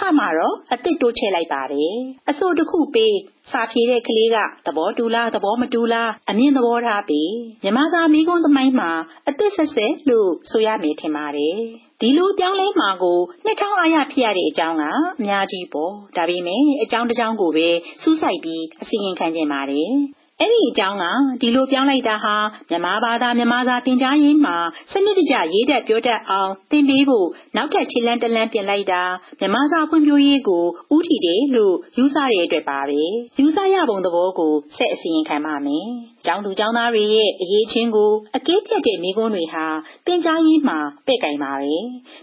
[0.00, 1.96] ခမှာတော့အစ်စ်တိုးချဲ့လိုက်ပါတယ်
[2.30, 3.16] အဆိုတစ်ခုပေး
[3.52, 4.36] စာဖြေတဲ့ကလေးက
[4.66, 7.32] သဘောတူလား သဘောမတူလား အမြင်သဘောထားပြီး
[7.64, 8.90] မြမစာမိကုန်းသမိုင်းမှာ
[9.26, 11.56] အစ်စ်ဆက်ဆက်လို့ ဆိုရမယ်ထင်ပါတယ်
[12.00, 17.68] ဒီလိုပြောင်းလဲမှာကို နှစ်ထောင်အားရ ဖြစ်ရတဲ့အကြောင်းက အများကြီးပေါ့ ဒါပေမဲ့ အကြောင်းတစ်ကြောင်းကိုပဲ
[18.02, 19.92] စူးစိုက်ပြီး အစီရင်ခံကြပါတယ်
[20.40, 21.04] အဲ့ဒီအကြောင်းက
[21.40, 22.36] ဒီလိုပြောင်းလိုက်တာဟာ
[22.70, 24.56] မြန်မာဘာသာ မြန်မာစာသင်ကြားရေးမှာ
[24.92, 29.02] စနစ်တကျ ရေးတတ် ပြောတတ်အောင် သင်ပေးဖို့ နောက်ထပ် ခြေလန်းတလန်း ပြင်လိုက်တာ
[29.40, 30.64] မြန်မာစာဖွံ့ဖြိုးရေးကို
[30.96, 33.02] ဥထီတယ်လို့ ယူဆတဲ့အတွက်ပါပဲ
[33.38, 35.86] ယူဆရပုံသဘောကို ဆက်အစီရင်ခံပါမယ်
[36.28, 39.64] ကျောင်းသူကျောင်းသားတွေရဲ့ အရေးချင်းကို အကဲဖြတ်တဲ့မိကွန်းတွေဟာ
[40.06, 41.74] သင်ကြားရေးမှာ ပဲ့ကင်ပါပဲ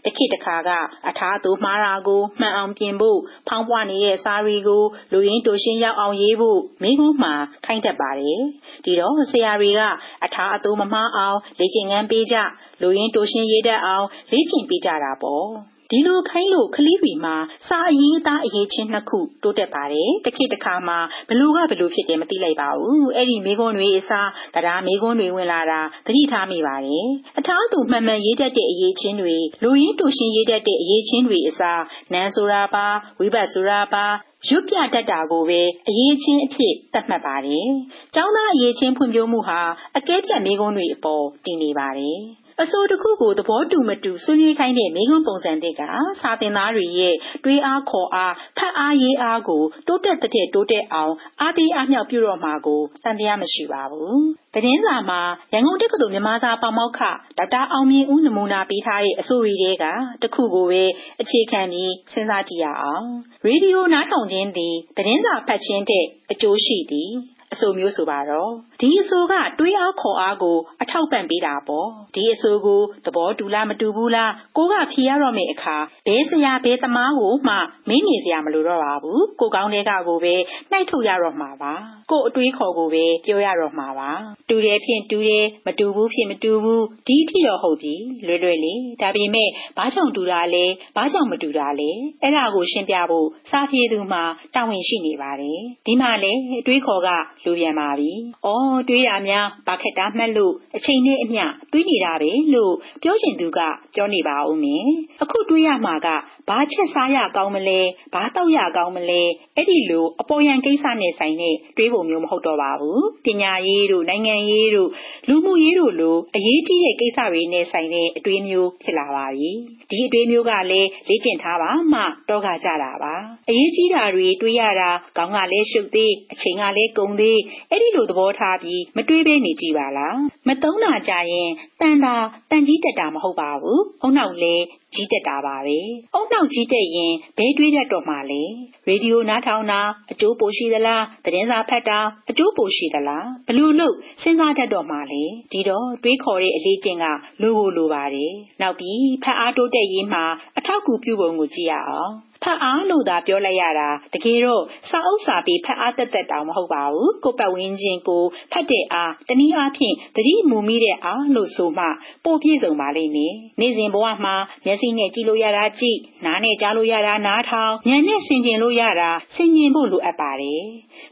[0.05, 0.69] တခိတခါက
[1.07, 7.33] အထားသူမှားတာကို မှန်အောင်ပြင်ဖို့ ဖောင်းပွားနေတဲ့စာတွေကိုလူရင်းတူရှင်းရောက်အောင်ရေးဖို့မိကွန်းမှာ
[7.65, 8.41] ခိုင်းတတ်ပါတယ်
[8.85, 9.81] ဒီတော့ ဆရာတွေက
[10.25, 12.35] အထားအသူမမှားအောင် လေ့ကျင့်ခန်းပေးကြ
[12.81, 17.35] လူရင်းတူရှင်းရေးတတ်အောင် လေ့ကျင့်ပေးကြတာပေါ့ ဒီလိုခိုင်းလို့ ကလေးတွေမှာ
[17.67, 27.07] စာအရေးသား အရေးချင်း နှစ်ခု တိုးတက်ပါတယ် တခေတ်တစ်ခါမှာဘလူကဘလူဖြစ်တယ် မသိလိုက်ပါဘူး အဲ့ဒီမိကွန်းတွေအစားတရားမိကွန်းတွေ ဝင်လာတာ သတိထားမိပါတယ်
[27.37, 31.81] အထားသူမှန်မှန် ရေးတတ်တဲ့ အရေးချင်းတွေလူရင်းတူရှင်း ရေးတတ်တဲ့ အရေးချင်းတွေအစား
[32.13, 32.87] နန်းဆိုတာပါ
[33.19, 34.05] ဝိဘတ်ဆိုတာပါ
[34.49, 37.67] ရွတ်ပြတတ်တာကိုပဲ အရေးချင်းအဖြစ် သတ်မှတ်ပါတယ်။
[38.15, 39.59] ကျောင်းသားအရေးချင်း ဖွံ့ဖြိုးမှုဟာ
[39.97, 42.19] အကဲဖြတ်မိကုန်းတွေအပေါ် တည်နေပါတယ်။
[42.63, 45.81] အဆိုတစ်ခုကို သဘောတူမတူ ဆွေးနွေးခိုင်းတဲ့မိခွန်းပုံစံတွေက
[46.21, 54.17] စာသင်သားတွေရဲ့ တွေးအားခေါ်အား ဖတ်အားရေးအားကို တိုးတက်တဲ့တိုးတက်အောင် အားပေးအားမြောက်ပြုတော့မှာကိုတန်တရားမရှိပါဘူး။
[54.53, 55.21] သတင်းစာမှာ
[55.53, 56.99] ရန်ကုန်တက္ကသိုလ် မြန်မာစာပေါမောက္ခ
[57.37, 59.53] ဒေါက်တာအောင်မြင့်ဦး နမူနာပေးထားတဲ့ အဆိုတွေ
[59.83, 59.85] က
[60.21, 60.83] တခုကိုပဲ
[61.21, 63.07] အခြေခံပြီး စဉ်းစားကြည့်ရအောင်။
[63.45, 67.11] ရေဒီယိုနားထောင်ခြင်းသည် သတင်းစာဖတ်ခြင်းတဲ့အကျိုးရှိသည်
[67.55, 68.51] အဆိုမျိုးဆိုပါတော့
[68.81, 75.77] ဒီအဆိုက တွေးအားခေါ်အားကို အထောက်ပံ့ပေးတာပေါ့ ဒီအဆိုကို သဘောတူလား မတူဘူးလား ကိုကဖြေရတော့မယ့်အခါ
[76.07, 77.55] ဘဲဆရာဘဲသမားကိုမှ
[77.89, 80.35] မင်းနေစရာ မလိုတော့ပါဘူး ကိုကောင်းတဲ့ကကိုပဲ
[80.71, 81.73] နှိုက်ထုတ်ရတော့မှာပါ
[82.11, 84.11] ကိုအတွေးခေါ်ကိုပဲ ပြောရတော့မှာပါ
[84.49, 87.95] တူတယ်ဖြင့် တူတယ် မတူဘူးဖြင့် မတူဘူး ဒီအထိတော့ ဟုတ်ပြီ
[88.27, 91.91] လွယ်လွယ်လေး ဒါပေမဲ့ ဘာကြောင့် တူတာလဲ ဘာကြောင့် မတူတာလဲ
[92.21, 94.23] အဲ့ဒါကို ရှင်းပြဖို့ စာပြေသူမှာ
[94.55, 97.09] တာဝန်ရှိနေပါတယ် ဒီမှာလေအတွေးခေါ်က
[97.45, 98.11] လူပြန်ပါပြီ။
[98.45, 103.59] အော် တွေးရများ ဘာခက်တာမှတ်လို့ အချိန်နဲ့အမျှ တွေးနေတာပဲလို့ ပြောချင်သူက
[103.95, 104.87] ပြောနေပါဦးမယ်။
[105.23, 106.07] အခုတွေးရမှာက
[106.49, 107.79] ဘာချက်စားရကောင်းမလဲ
[108.13, 109.21] ဘာတောက်ရကောင်းမလဲ
[109.55, 114.89] အဲ့ဒီလို အပေါ်ယံကိစ္စနဲ့ဆိုင်တဲ့ တွေးပုံမျိုး မဟုတ်တော့ပါဘူး။ပညာရေးတို့ နိုင်ငံရေးတို့
[115.29, 119.51] လူမှုရေးတို့လို အရေးကြီးတဲ့ကိစ္စတွေနဲ့ဆိုင်တဲ့ အတွေးမျိုး ဖြစ်လာပါပြီ။
[119.89, 123.13] ဒီအတွေးမျိုးကလည်း လေ့ကျင့်ထားပါမှ တော့ကကြတာပါ။
[123.49, 130.15] အရေးကြီးတာတွေ တွေးရတာ ခေါင်းကလည်းရှုပ်သေး အချိန်ကလည်းကုန်သေး အဲ့ဒီလို သဘောထားပြီး မတွေးဘဲ နေကြည့်ပါလား။
[130.47, 131.49] မသုံးတာကြရင်
[131.81, 132.15] တန်တာ
[132.51, 134.55] တန်ကြီးတက်တာ မဟုတ်ပါဘူး။အုံနောက်လေ
[134.95, 135.79] ကြီးတက်တာပါပဲ။
[136.13, 138.43] အုံနောက်ကြီးတက်ရင်ဘဲတွေးတတ်တော့မှလေ။
[138.87, 139.81] ရေဒီယိုနားထောင်တာ
[140.11, 147.05] အကျိုးပိုရှိသလား။သတင်းစာဖတ်တာအကျိုးပိုရှိသလား။ဘလို့လို့စဉ်းစားတတ်တော့မှလေ။ဒီတော့ တွေးခေါ်တဲ့အလေးကျင့်က
[147.41, 150.23] လိုကိုလိုပါတယ်။နောက်ပြီးဖတ်အားတိုးတက်ရေးမှာ
[150.57, 152.13] အထောက်အကူပြုပုံကိုကြည့်ရအောင်။
[152.45, 161.85] ဖတ်အားလို့သာ ပြောလိုက်ရတာ တကယ်တော့ စာအုပ်စာပေ ဖတ်အားတက်တက်တောင် မဟုတ်ပါဘူး ကိုပတ်ဝန်းကျင်ကို ဖတ်တဲ့အား တနည်းအားဖြင့် သတိမူမိတဲ့အားလို့ဆိုမှ
[162.25, 164.35] ပိုပြည့်စုံပါလိမ့်မယ် နေ့စဉ်ဘဝမှာ
[164.65, 170.65] မျက်စိနဲ့ ကြည့်လို့ရတာကြည့် နားနဲ့ ကြားလို့ရတာ နားထောင် ဉာဏ်နဲ့ ဆင်ခြင်လို့ရတာ ဆင်ခြင်ဖို့ လိုအပ်ပါတယ်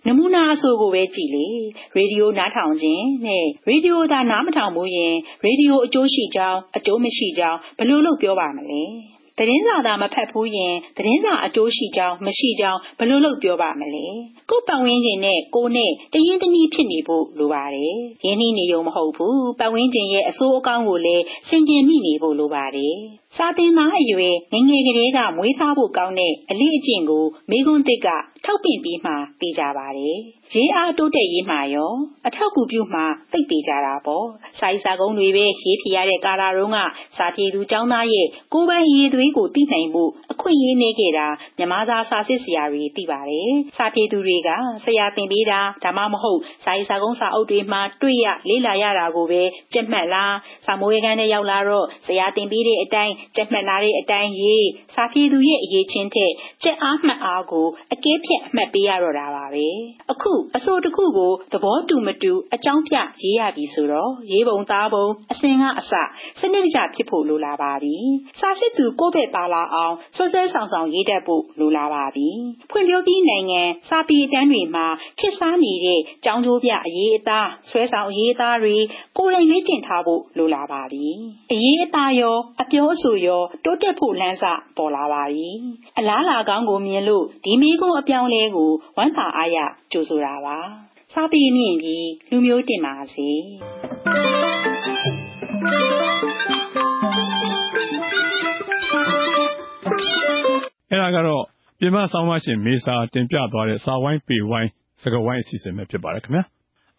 [0.05, 1.47] နမူနာအဆိုကိုပဲ ကြည့်လေ
[1.95, 5.13] ရေဒီယို နားထောင်ခြင်းနဲ့ ရေဒီယိုသာ နားမထောင်ဘူးရင်
[5.43, 8.83] ရေဒီယိုအကျိုးရှိကြောင်း အကျိုးမရှိကြောင်း ဘယ်လိုလုပ် ပြောပါမလဲ
[9.37, 14.05] သတင်းစာသာ မဖတ်ဘူးရင် သတင်းစာအကျိုးရှိကြောင်း မရှိကြောင်း ဘယ်လိုလုပ်ပြောပါမလဲ
[14.49, 22.95] ကိုပတ်ဝန်းကျင်နဲ့ ကိုနဲ့ တရင်တနည်းဖြစ်နေဖို့ လိုပါတယ် ရင်းနှီးနေုံမဟုတ်ဘူး ပတ်ဝန်းကျင်ရဲ့ အဆိုးအကောင်းကိုလည်းစင်ကြင်မိနေဖို့ လိုပါတယ်
[23.37, 28.07] စာသင်သားအရွယ်ငငယ်ကလေးက မွေးစားဖို့ကောင်းတဲ့ အလေးအကျင့်ကိုမိကွန်းတစ်က
[28.45, 30.17] ထောက်ပင့်ပြီးမှပေးကြပါတယ်။
[30.53, 31.93] ရေးအားတိုးတက်ရေးမှာရော
[32.27, 34.25] အထောက်ကူပြုမှာ သိပေးကြတာပေါ့။
[34.59, 36.79] စာရေးစာကုန်းတွေပဲ ရေးဖြေရတဲ့ကာလာတုန်းက
[37.17, 41.27] စာပြေသူចောင်းသားရဲ့ ကိုယ်ပိုင်ရေးသွေးကို သိနိုင်မှုအခွင့်အရေးနေခဲ့တာ
[41.57, 44.49] မြမသားစာစစ်ဆရာတွေ သိပါတယ်။စာပြေသူတွေက
[44.83, 49.41] ဆရာသင်ပေးတာ ဒါမှမဟုတ် စာရေးစာကုန်းစာအုပ်တွေမှာ တွေ့ရ လေ့လာရတာကိုပဲ
[49.73, 50.35] ကြက်မှတ်လား
[50.65, 56.31] စာမိုးရကန်းနဲ့ရောက်လာတော့ ဆရာသင်ပေးတဲ့အတိုင်း ကြက်မှတ်လာတဲ့အတိုင်းရေး စာပြေသူရဲ့ အရေးချင်းထက်
[56.63, 59.67] ကြက်အားမှတ်အားကို အကဲဖြတ်အမှတ်ပေးရတော့တာပါပဲ
[60.11, 65.91] အခုအစိုးတစ်ခုကို သဘောတူမတူ အကြောင်းပြရေးရပြီဆိုတော့ ရေးပုံသားပုံအစင်ကအစ
[66.39, 67.95] စနစ်တကျဖြစ်ဖို့လိုလာပါပြီ
[68.39, 72.29] စာစစ်သူကိုယ့်ဘက်ပါလာအောင်ဆွဆွဲဆောင်ဆောင်ရေးတတ်ဖို့လိုလာပါပြီ
[72.71, 74.87] ဖွံ့ဖြိုးပြီးနိုင်ငံစာပေတန်းတွေမှာ
[75.19, 78.75] ခေတ်စားနေတဲ့ကြောင်းကျိုးပြအရေးအသားဆွဲဆောင်အရေးအသားတွေ
[79.17, 81.07] ကိုယ်တိုင်လေ့ကျင့်ထားဖို့လိုလာပါပြီ
[81.51, 84.45] အရေးအသားရော အပြောအဆိုရောတိုးတက်ဖို့လမ်းစ
[84.77, 85.49] ပေါ်လာပါပြီ
[85.99, 89.57] အလားလာကောင်းကိုမြင်လို့ဒီမိကုန်းအပြောင်းလဲကို ဝမ်းသာအားရ
[89.91, 90.57] ကြိုဆိုတာပါ
[91.13, 93.29] စားပြီးမြင့်ပြီး လူမျိုးတင်ပါစေ
[100.89, 101.43] အဲ့ဒါကတော့
[101.79, 104.69] ပြင်မဆောင်းမရှင် မေစာ တင်ပြသွားတဲ့ စာဝိုင်းပေဝိုင်း
[105.01, 106.43] စကဝိုင်း အစီအစဉ်ပဲ ဖြစ်ပါတယ်ခင်ဗျာ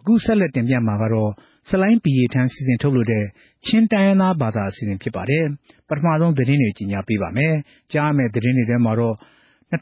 [0.01, 1.31] အခုဆက်လက်တင်ပြမှာကတော့
[1.71, 3.25] စလိုင်းပီရီထန်း စီစဉ်ထုတ်လို့တဲ့
[3.67, 5.45] ချင်းတိုင်းရင်းသားဘာသာ အစီအစဉ် ဖြစ်ပါတယ်
[5.89, 7.55] ပထမဆုံး သတင်းတွေ ကြီးညာပေးပါမယ်
[7.93, 9.15] ကြားမယ်သတင်းတွေထဲမှာတော့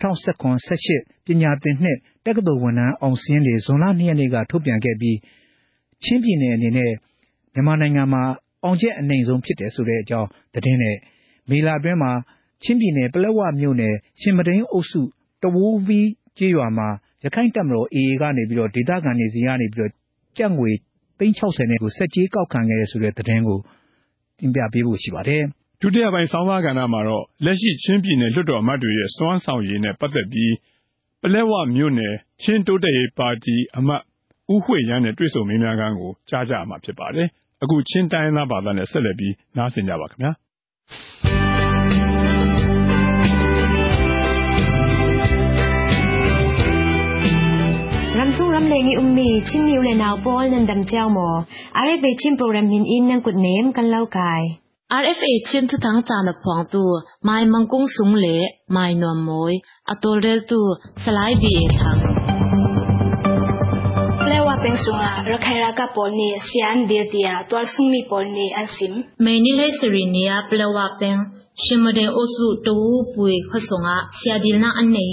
[0.02, 5.16] 2019-18ပညာသင်နှစ် တက္ကသိုလ်ဝန်ထမ်းအောင်စင်းတွေ ဇွန်လ2ရက်နေ့က ထုတ်ပြန်ခဲ့ပြီး
[6.04, 6.92] ချင်းပြည်နယ်အနေနဲ့
[7.54, 8.22] မြန်မာနိုင်ငံမှာ
[8.64, 10.96] အောင်ချက်အနိုင်ဆုံးဖြစ်တယ်ဆိုတဲ့အကြောင်း သတင်းနဲ့
[11.50, 12.12] မေလာအတွင်းမှာ
[12.64, 15.02] ချင်းပြည်နယ် ပလက်ဝမြို့နယ် ရှင်မတိန်အုပ်စု
[15.42, 16.88] တဝိုးဝီးကျေးရွာမှာ
[17.24, 19.92] ရခိုင်တပ်မတော် AA ကနေပြီးတော့ဒေသခံတွေစီကနေပြီးတော့
[20.38, 20.70] ကြက်ငွေ
[21.18, 23.58] 360နဲ့ကိုစက်ကြီးကောက်ခံခဲ့ရဆိုတဲ့သတင်းကို
[24.38, 25.44] တင်ပြပေးဖို့ရှိပါတယ်။
[25.84, 30.54] ။ဒုတိယပိုင်း ဆောင်းပါးကဏ္ဍမှာတော့ လက်ရှိ ချင်းပြည်နယ် လွှတ်တော်အမတ်တွေရဲ့ စွမ်းဆောင်ရည်နဲ့ ပတ်သက်ပြီး
[31.22, 34.02] ပလက်ဝမြို့နယ် ချင်းတိုးတက်ရေးပါတီအမတ်
[34.52, 37.28] ဦးဟွေ့ရမ်းနဲ့ တွေ့ဆုံမေးမြန်းခန်းကို ကြားကြရမှာ ဖြစ်ပါတယ်။
[37.62, 40.32] အခု ချင်းတိုင်းရင်းသားဘာသာနဲ့ ဆက်လက်ပြီး နားဆင်ကြပါခင်ဗျာ။
[48.16, 51.38] ရမ်စုရမ်လေငီအုံမီ ချင်းမြူလေနာဝပေါလ်နန်ဒမ်ချောင်းမော်
[51.84, 54.46] RFA ချင်းပရိုဂရမ်ဟင်အင်းနန်ကုဒ်နေမ်ကန်လောက်ကိုင်
[55.00, 56.82] RFA ချင်းထထောင်းချာနဖောင်တူ
[57.28, 58.36] မိုင်မန်ကုန်းစုံလေ
[58.76, 59.58] မိုင်နွမ်မွိုင်
[59.92, 60.60] အတော်ရဲတူ
[61.04, 62.00] စလိုက်ဘီအထောင်
[64.64, 71.18] ပင်ဆုငါရခိုင်ရာကပေါ်နေဆီယန်ဒီတီယာတွာဆုံမီပေါ်နေအန်စင်မေနီလေးစရီနီယာပလဝပင်
[71.64, 72.76] ရှင်မဒေအိုစုတူ
[73.14, 75.06] ပွေခဆုံငါဆီယာဒီလနာအနေ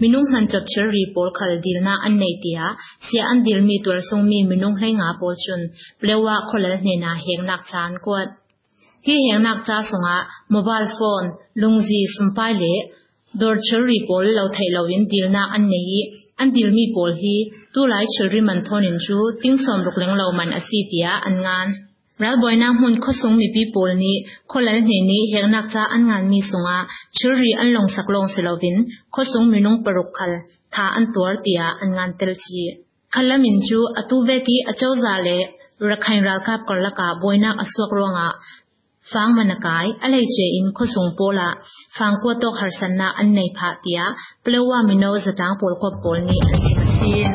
[0.00, 2.66] မီနုံဟန်ချက်ချရီပေါ်ခလဒီလနာအနေတီယာ
[3.06, 5.62] ဆီယန်ဒီလမီတွာဆုံမီမီနုံဟဲငါပေါ်ချွန်
[6.00, 8.26] ပလဝခလနေနာဟေငနက်ချန်ကွတ်
[9.05, 10.17] hi heng nak cha songa
[10.53, 11.27] mobile phone
[11.61, 12.73] lungzi sumpai le
[13.39, 15.99] dor chir ri pol lo thai lo in dilna annei
[16.41, 17.35] an dil mi pol hi
[17.73, 21.11] tu lai chir ri man thonin chu ting som ruk leng lo man asi tia
[21.29, 21.69] an ngan
[22.23, 24.15] รัลบอยนามุนข้อสงมีปีโปลนี้
[24.51, 26.77] ข้อลันเนนี้เฮงนักจ้าอันงานมีสงอา
[27.17, 28.75] ชิรีอันลงสักลงเสลวิน
[29.13, 30.31] ข้อสงมีนงปรุกคัล
[30.73, 32.63] ทาอันตัวเตียอันงานเตลชี
[33.13, 35.29] คัลลมินจูอตูเวกีอเจ้าซาเล
[35.89, 38.60] รักไฮรัลคับกอลกาบอยนักอสวกรวงอาฟังมันกายอะ
[39.10, 41.48] fang manakai alai che in khosung pola
[41.96, 44.04] fang ko to harsanna an nei pha tia
[44.44, 46.56] plewa mino zatang pol ko pol ni an
[46.96, 47.30] sin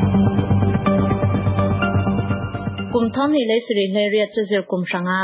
[2.92, 5.20] kum thom ni lai sri lai ria che zer kum sanga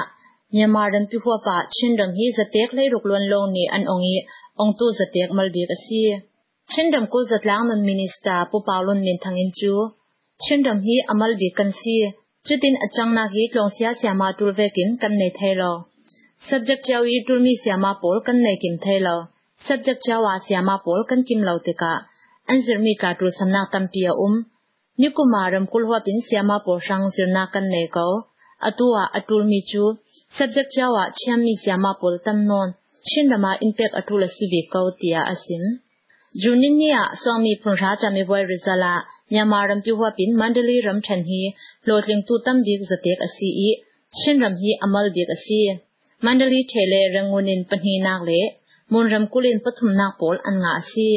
[0.56, 3.84] nyamar ram pi huwa pa chin ram hi zatek lai ruk lon long ni an
[3.94, 4.18] ongi
[4.62, 6.02] ong tu zatek mal bi ka si
[6.72, 9.74] chin ram ko zatlang nan minista po paulon min thangin chu
[10.44, 11.98] chin ram hi amal bi kan si
[12.46, 15.74] chutin achang na hi tlong sia siama turvekin kan nei thailo
[16.50, 19.18] subject chawi tur mi siama pol kan nei kim thailo
[19.68, 21.94] subject chawa siama pol kan kim lo te ka
[22.52, 24.36] anzir mi ka tur samna tampia um
[25.00, 28.08] nikumaram kulhwa pin siama po sang zirna kan nei ko
[28.68, 29.84] atua atul mi chu
[30.38, 32.70] subject chawa chiami siama pol tam non
[33.08, 35.64] chindama impact atula sibi ko tia asim
[36.42, 38.94] junin nia swami phunra chami boy rizala
[39.34, 41.42] nyamaram piwa pin mandali ram than hi
[41.88, 43.70] lotling tu tam bik zatek asi i
[44.20, 45.60] chinram hi amal bik asi
[46.24, 48.42] mandali thele rangunin panhi nak le
[48.92, 51.10] munram kulin pathum nak pol an nga asi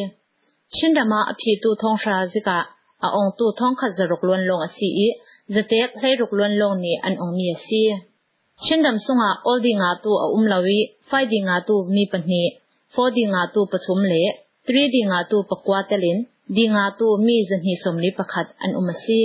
[0.75, 2.59] chindama aphi tu thong shra zika
[3.07, 5.09] a ong tu thong khat zaruk lon long asi i
[5.55, 7.83] zatek hlei ruk lon long ni an ong mi asi
[8.65, 10.79] chindam sunga oldi nga tu a umlawi
[11.09, 12.45] faidi nga tu mi panhi
[12.95, 14.23] fodi nga tu pathum le
[14.67, 16.19] 3D nga tu pakwa telin
[16.55, 19.21] di nga tu mi zan hi somli pakhat an umasi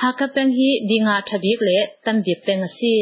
[0.00, 2.94] ha ka peng hi di nga thabik le tambik peng asi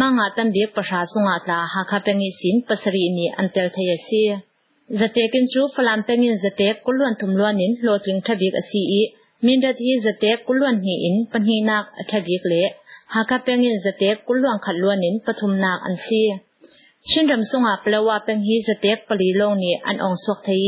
[0.00, 4.22] มังอาตันเบียกประชาสุงอาตาหากาเปงิสินปสรีนีอันเตลเทยสี
[5.00, 9.02] จะเตกินชูฟลามเปงินจะเตกกุลวนทุมลวนินโลถึงทะบิกอสีอี
[9.46, 12.70] มินดาทีจะเตกกุลวนหีอินปันหีนักทะบิกเละ
[13.12, 16.22] หากาเปงินจะเตกกุลวนขัดลวนินปทุมนักอันซี
[17.10, 20.62] ชินรำสุงอาปละว่าเปงฮีจะเตกปลีลงนี้อันองสวกที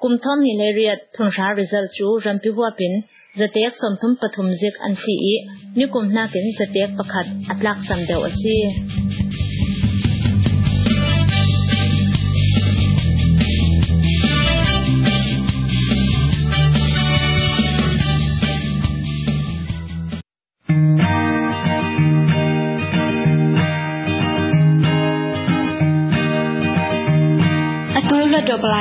[0.00, 2.92] kum thom ni le riat thung sha result chu ram pi huwa pin
[3.38, 5.34] zatek som thum pathum zik an si i
[5.78, 9.03] ni kum na kin zatek pakhat atlak sam deu asi Atu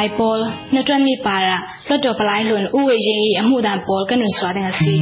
[0.03, 1.55] လွတ်တော်ပလိုက်ပေါ်နှစ်တွက်မိပါရာ
[1.87, 4.95] လွတ်တော်ပလိုက်လွန်ဥဝေရင်ဤအမှုတန်ပေါ်ကနွန်စွာတဲ့စီ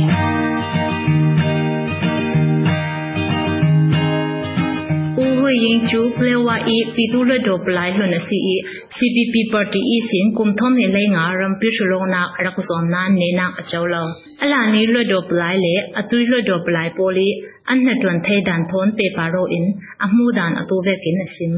[5.24, 8.56] uwe yin chu plewa i pitu le do plai hlun si i
[8.96, 12.86] cpp party i sin kum thom ni le nga ram pi shlong na rak som
[12.94, 14.04] na ne na achaw lo
[14.44, 17.30] ala ni le do plai le atui le do plai poli
[17.72, 19.66] an na twan thai dan thon pe paro in
[20.06, 21.54] amu dan atu ve kin asim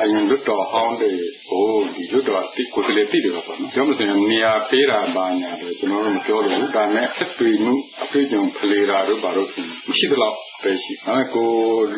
[0.00, 1.10] အရင်လွတ်တော်ဟောင်းတွေ
[1.50, 9.48] ကိုဒီလွတ်တော်တိကိုယ်ကလေးတိတယ်ပေါ့နော် ပြောမစင် နေရာပေးတာပါညာတော့ကျွန်တော်တို့ မပြောလို့ဒါနဲ့ ဆက်တွေ့မှု အတွေ့အကြုံဖလေတာတို့ ဘာလို့
[9.88, 11.50] မရှိတော့ပဲ ရှိအဲကို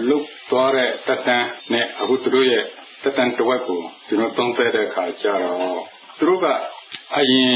[0.09, 2.65] လုတ်သွားတဲ့တက်တန်းနဲ့ အခုသူတို့ရဲ့
[3.03, 5.81] တက်တန်းတစ်ဝက်ကို ကျွန်တော်သုံးသပ်တဲ့အခါကျတော့
[6.19, 6.47] သူတို့က
[7.17, 7.53] အရင်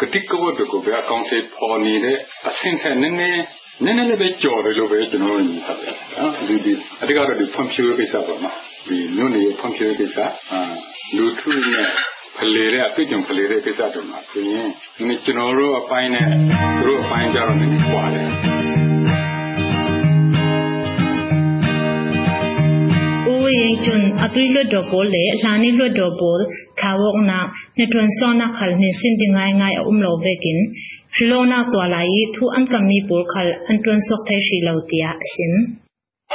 [0.00, 2.18] ကတိကဝတ်ကိုပဲအကောင့်စေပေါ်နေတဲ့
[2.48, 3.42] အဆင့်ထက် နည်းနည်း
[3.84, 8.56] နည်းနည်းလေးပဲကြော်တယ်လို့ပဲကျွန်တော်မြင်ပါတယ်နော်ဒီဒီအတိကတော့ဒီဖွံ့ဖြိုးရေးကိစ္စပေါ့နော်
[8.88, 10.18] ဒီမြို့နယ်ဖွံ့ဖြိုးရေးကိစ္စ
[10.52, 10.60] အာ
[11.16, 11.86] လူထုနဲ့
[12.38, 18.71] ဖလေတဲ့အပြည့်ကြုံဖလေတဲ့ကိစ္စတွေမှာဆိုရင်ဒီကျွန်တော်တို့အပိုင်းနဲ့သူတို့အပိုင်းကြတော့နည်းနည်းကွာတယ်
[23.42, 26.40] uwe yin chun atui le do bol le hlani le do bol
[26.80, 27.38] thawok na
[27.78, 30.58] ne tron so na khal ni sin di ngai ngai um lo vekin
[31.16, 34.56] hlo na to lai thu an kam mi pur khal an tron sok thai shi
[34.66, 35.54] lo tia sim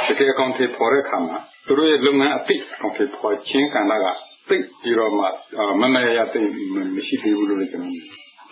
[0.06, 4.06] တကယ်ကောင်ထေပေါ်တဲ့ခါမှာသူတို့ရဲ့လုပ်ငန်းအသိကောင်ထေပေါ်ချင်းကံတာက
[4.48, 5.24] သိပြီးတော့မှ
[5.80, 6.40] မမရရသိ
[6.96, 7.94] မရှိသေးဘူးလို့ကျွန်တော်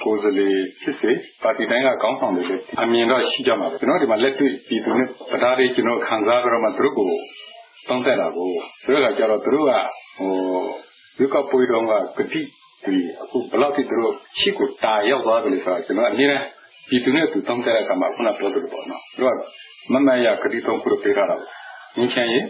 [0.02, 1.10] ကိုယ်စားလှယ်ဖြစ်စေ
[1.42, 5.10] ပါတီတိုင်းကခေါင်းဆောင်တွေလည်းအမြင်တော့ရှိကြမှာပဲကျွန်တော်ဒီမှာလက်တွေ့ပြည်သူနဲ့တ
[5.42, 7.10] ရားတွေကျွန်တော်ခံစားကြတော့မှသူတို့ကို
[7.88, 8.50] တောင်းတတာကို
[8.84, 9.72] ဆိုတော့ကြတော့သူတို့က
[10.18, 10.32] ဟို
[11.18, 12.42] ရွေးကောက်ပွဲတော့ကဂတိ
[12.84, 16.40] ဒီအခုဘလောက်ထိသူတို့ရှိကိုတာရောက်သွားတယ်ဆိုတာကျွန်တော်အမြင်နဲ့
[16.88, 19.40] ပြည်သူနဲ့သူတောင်းတတဲ့ကမှာခုနပြောသလိုပေါ့နော်သူတို့က
[19.92, 21.36] မမရဂတိသုံးခုပေးထားတာ
[21.96, 22.44] ငင်းချင်ရင်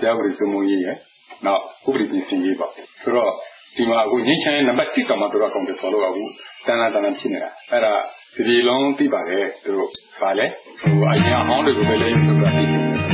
[0.00, 0.96] တရားဥပဒေစိုးမိုးရေးရဲ့
[1.46, 2.66] နောက်ဥပဒေပြင်ဆင်ရေးပါ
[3.02, 3.32] ဆိုတော့
[3.76, 6.24] ဒီမှာအခုငင်းချင်နံပါတ်1ကမှတို့အကောင့်တွေပေါ်လို့အခု
[6.66, 7.94] တန်းတန်းတန်းဖြစ်နေတာအဲ့ဒါ
[8.34, 10.46] ဒီလုံးသိပါတယ်သူတို့ဗာလဲ
[10.80, 13.13] ဟိုအရင်အဟောင်းတွေကိုပဲလည်းရုပ်ဆိုတာသိနေတယ်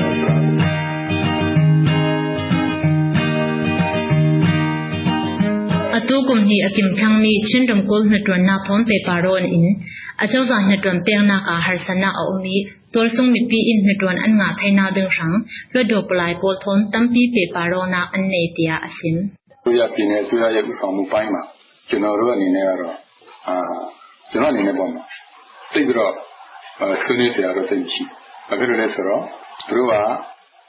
[6.50, 9.66] ဆိုတာ atukum ni akim thang mi chinram kol na tron na thon pe paron in
[10.22, 12.56] achau za na tron pe na ka har sana a umi
[12.92, 15.34] tol sung mi pi in na tron an nga thaina ding sang
[15.74, 19.16] lo do plai pol thon tam pi pe parona an ne tia asim
[19.64, 21.42] ဆိုရပြည်နယ်ဆိုရရဲ့ဥဆောင်မှုပိုင်းမှာ
[21.88, 22.96] ကျွန်တော်တို့အနေနဲ့ကတော့
[23.48, 23.56] အာ
[24.30, 25.06] ကျွန်တော်အနေနဲ့ပေါ့နော်
[25.72, 26.12] သိပြီးတော့
[27.02, 28.02] ဆွေးနွေးစရာတော့တိတ်ရှိ
[28.48, 29.22] ဘာဖြစ်လို့လဲဆိုတော့
[29.68, 29.94] သူတို့က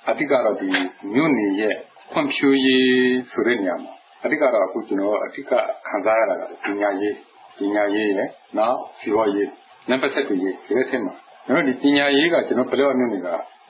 [0.10, 0.70] အတိကတော့ဒီ
[1.14, 1.76] မြို့နေရဲ့
[2.12, 2.88] ဖွံ့ဖြိုးရေး
[3.32, 3.94] ဆိုတဲ့နေရာမှာ
[4.24, 5.52] အဓိကတော့ အခုကျွန်တော် အဓိက
[5.88, 7.16] ခံစားရတာက ပညာရေး
[7.58, 9.50] ပညာရေးရဲ့နောက် စီးပွားရေး
[9.90, 11.14] နံပါတ်7ရေး ဒီလိုထင်မှာ
[11.46, 13.28] ကျွန်တော်ဒီပညာရေးက ကျွန်တော်ဘယ်လိုအနေနဲ့က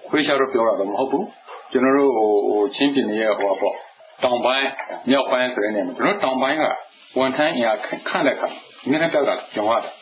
[0.08, 1.26] ခွေးချတော့ ပြောတာတော့ မဟုတ်ဘူး
[1.72, 3.76] ကျွန်တော်တို့ဟိုဟိုချင်းပြည်နယ်ရဲ့ဟိုပေါ့
[4.24, 4.68] တောင်ပိုင်း
[5.10, 6.64] မြောက်ပိုင်းဆိုတဲ့နေရာမှာ ကျွန်တော်တောင်ပိုင်းက
[7.18, 7.80] ဝန်ထမ်းအင်အား
[8.10, 8.48] ခန့်တဲ့ခါ
[8.86, 9.94] အများနဲ့ပြောတာကြောင်ရတယ်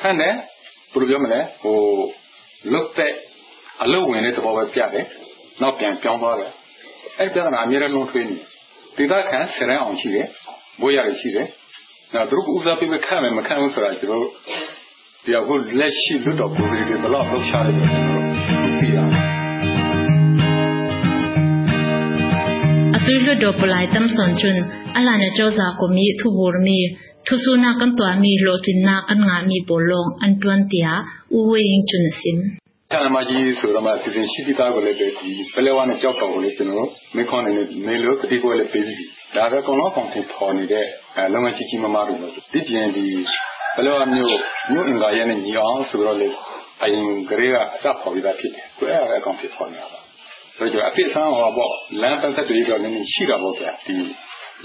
[0.00, 0.34] ခန့်တယ်
[0.92, 1.76] ဘယ်လိုပြောမလဲဟို
[2.72, 3.12] လုတ်တဲ့
[3.82, 5.06] အလုပ်ဝင်တဲ့သဘောပဲ ပြတယ်
[5.62, 6.50] နောက် ပြန်ပြောင်းသွားတယ်
[7.18, 8.51] အဲ့ပြဿနာ အများနဲ့လုံးထွေးနေတယ်
[8.96, 10.26] ဒေသခံဆယ်ရန်အောင်ရှိတယ်
[10.80, 11.48] ဘိုးရည်ရှိတယ်
[12.14, 14.30] နောက်သူတို့ဥစားပေးမခံမယ်မခံဘူးဆိုတာကျွန်တော်
[15.24, 18.22] ဒီအခုလက်ရှိလွတ်တော်ကိုယ်တွေဘယ်လောက်လှုပ်ရှားတယ်ကျွန်တော်
[18.80, 19.12] သိရအောင်
[22.96, 24.56] atui lo do polai tam son chun
[24.98, 26.78] ala na choza ko mi thu bur mi
[27.26, 30.60] thu su na kan twa mi lo tin na kan nga mi bolong an tuan
[30.70, 30.92] tia
[31.36, 32.38] u we ing chun sim
[32.92, 37.52] တန်မကြီးဆိုတော့မှစီစဉ်ရှိပြီးသားကိုလည်းပဲဒီပလဲဝါနဲ့ကြောက်တော်ကိုလည်းကျွန်တော်မေခွန်နေ
[37.88, 40.86] နေလို့ကတိကိုလည်းပေးပြီးဒါပဲကောင်တော့ကောင်တင်ပေါ်နေတဲ့
[41.32, 43.04] လုပ်ငန်းကြီးကြီးမားမားတွေလို့ဒီပြင်ဒီ
[43.76, 44.38] ပလဲဝါမျိုး
[44.72, 46.28] မျိုးအင်္ဂါရဲနဲ့ညီအောင်ဆိုတော့လေ
[46.82, 50.00] အရင်ကလေးကအစပေါ်ပြီးသားဖြစ်တယ်ကိုအဲ့ဒါအကောင်ဖြစ်ပေါ်နေတာပါ
[50.56, 51.72] ဆိုတော့အဖြစ်ဆန်းဟောပေါ့
[52.02, 53.94] လမ်းပတ်သက်တွေတော့နည်းနည်းရှိတာပေါ့ဗျာဒီ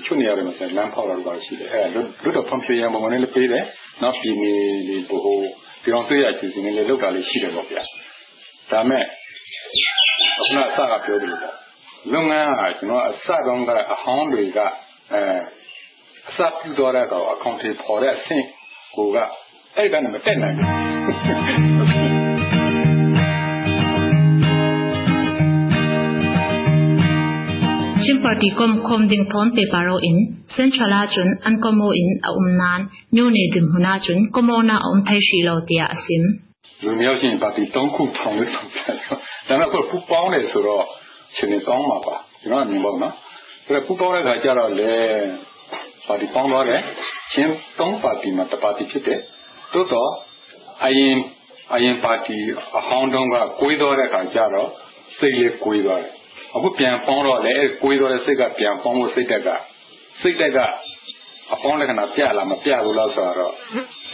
[0.06, 3.64] ချုံနေရတယ်မဆက်လမ်းဖောက်တာတော့ရှိတယ်အဲ့ဒါလွတ်တော့ဖန်ဖြေရမှာမနဲ့လည်းပေးတယ်
[4.02, 4.54] နောက်ပြည်နေ
[4.88, 5.24] လေဘို့
[5.84, 7.84] ဒီအောင်ဆွေးရချင်စီနေလေလောက်တာလေးရှိတယ်ပေါ့ဗျာ
[8.72, 9.04] ဒါမဲ့
[10.40, 11.42] ခုနအစကပြောတယ်လို့
[12.14, 14.60] လုပ်ငန်းကကျွန်တော်အစတုန်းကအဟောင်းတွေက
[15.14, 15.22] အဲ
[16.30, 18.46] အစပြုတော်တဲ့ကောင်အကောင့်တွေပေါ်တဲ့အဆင့်
[18.96, 19.18] ကိုက
[19.78, 22.18] အဲ့ဒါနဲ့မတက်နိုင်ဘူး
[28.08, 30.18] chim party kom kom ding thon pe paro in
[30.56, 32.82] central a chun an komo in a umnan
[33.16, 36.24] nyu ne dim huna chun komo na um thai shi lo tia asim
[36.84, 39.16] လူမျိုးချင်းပါတီ၃ခုထောင်လို့ဆိုတယ်။ဒါ
[39.48, 40.86] ပေမဲ့အခုပူပေါင်းတယ်ဆိုတော့
[41.36, 43.14] ရှင်နေကောင်းမှာပါ။ကျွန်တော်အမြင်ပေါ့နော်။
[43.68, 44.94] ဒါပူပေါင်းတဲ့ခါကျတော့လေ
[46.08, 46.82] ပါတီပေါင်းသွားတယ်။
[47.34, 49.20] ချင်း၃ပါတီမှာတစ်ပါတီဖြစ်တယ်။
[49.74, 50.10] သို့တော့
[50.86, 51.16] အရင်
[51.74, 52.38] အရင်ပါတီ
[52.78, 54.70] အဟောင်းတုန်းကကိုးသွားတဲ့ခါကျတော့
[55.18, 56.14] စိတ်လေးကိုးသွားတယ်။
[56.56, 59.50] အခုပြန်ပေါင်းတော့လေကိုးသွားတဲ့စိတ်ကပြန်ပေါင်းလို့စိတ်တက်က
[60.22, 60.60] စိတ်တက်က
[61.54, 63.54] အပေါင်းလက္ခဏာပြလားမပြဘူးလားဆိုတော့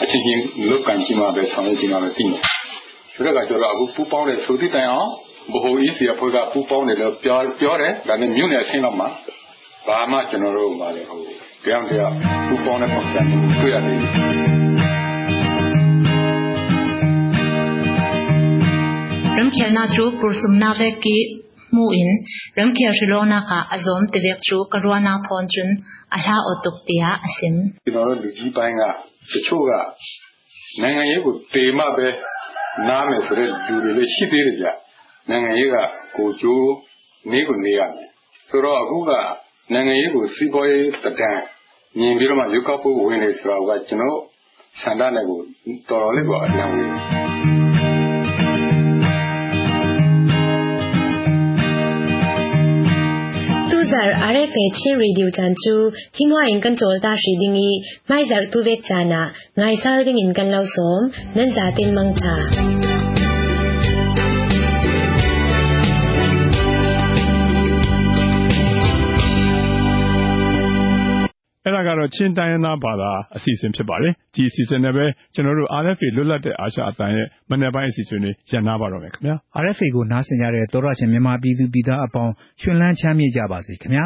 [0.01, 2.52] အချင်းချင်းလုတ်ကန်ကြည့်မှပဲဆောင်ရွက်ကြည့်မှပဲသိမှာ
[3.15, 5.11] ဆိုတော့ကကျတော့အခုပူပေါင်းတဲ့ဆိုသည့်တိုင်အောင်
[5.53, 9.07] ဘ ਹੁ အေးစီအဖွဲ့ကပူပေါင်းတယ်လို့ပြောပြောတယ်ဒါနဲ့မြို့နယ်အဆင့်လောက်မှာ
[9.87, 11.19] ဘာမှကျွန်တော်တို့ပါလေဟို
[11.65, 12.11] ကြောင်တရား
[12.47, 13.99] ပူပေါင်းတဲ့ပုံစံမျိုးတွေ့ရတယ်
[19.37, 21.17] ram khel na chu kursum na ve ki
[21.75, 22.09] mu in
[22.57, 25.69] ram khel shilona ka azom te vek chu karwana phon chun
[26.15, 27.55] ala otuk tia asim
[27.85, 28.81] ကျွန်တော်တို့လူကြီးပိုင်းက
[29.31, 29.71] တချို့က
[30.81, 32.07] နိုင်ငံရေးကိုတေမှပဲ
[32.87, 34.67] နားမယ်ဆိုတဲ့လူတွေလည်းရှိသေးတယ်ဗျ
[35.29, 35.77] နိုင်ငံရေးက
[36.17, 36.71] ကိုကျိုး
[37.31, 38.09] နေကိုနေရမယ်
[38.49, 39.11] ဆိုတော့အခုက
[39.73, 41.31] နိုင်ငံရေးကိုစီးပွားရေးတဒံ
[41.99, 44.19] မြင်ပြီးတော့မှရုပ်ောက်ဖို့ဝင်နေဆိုတာကကျွန်တော်
[44.81, 45.39] ဆန္ဒနဲ့ကို
[45.89, 47.22] တော်တော်လေးကိုအလံဝင်
[54.43, 57.69] zar RFA chin radio chan chu himwa in kan chol ta shi dingi
[58.09, 59.21] mai zar tu vek chana
[59.57, 62.35] ngai sal ding in kan lau som nan za tin mang tha
[71.65, 84.05] အဲ့ဒါကတော့ချင်းတိုင်းရင်းသားဘာသာအစီအစဉ်ဖြစ်ပါတယ်ဒီအစီအစဉ်နဲ့ပဲကျွန်တော်တို့ RFA လွတ်လပ်တဲ့အာရှအသံရဲ့မနေ့ပိုင်းအစီအစဉ်လေးရန်နာပါတော့မယ်ခင်ဗျာ RFA ကိုနားဆင်ကြတဲ့သောရရှင်မြန်မာပြည်သူပြည်သားအပေါင်းရှင်လန်းချမ်းမြေ့ကြပါစေခင်ဗျာ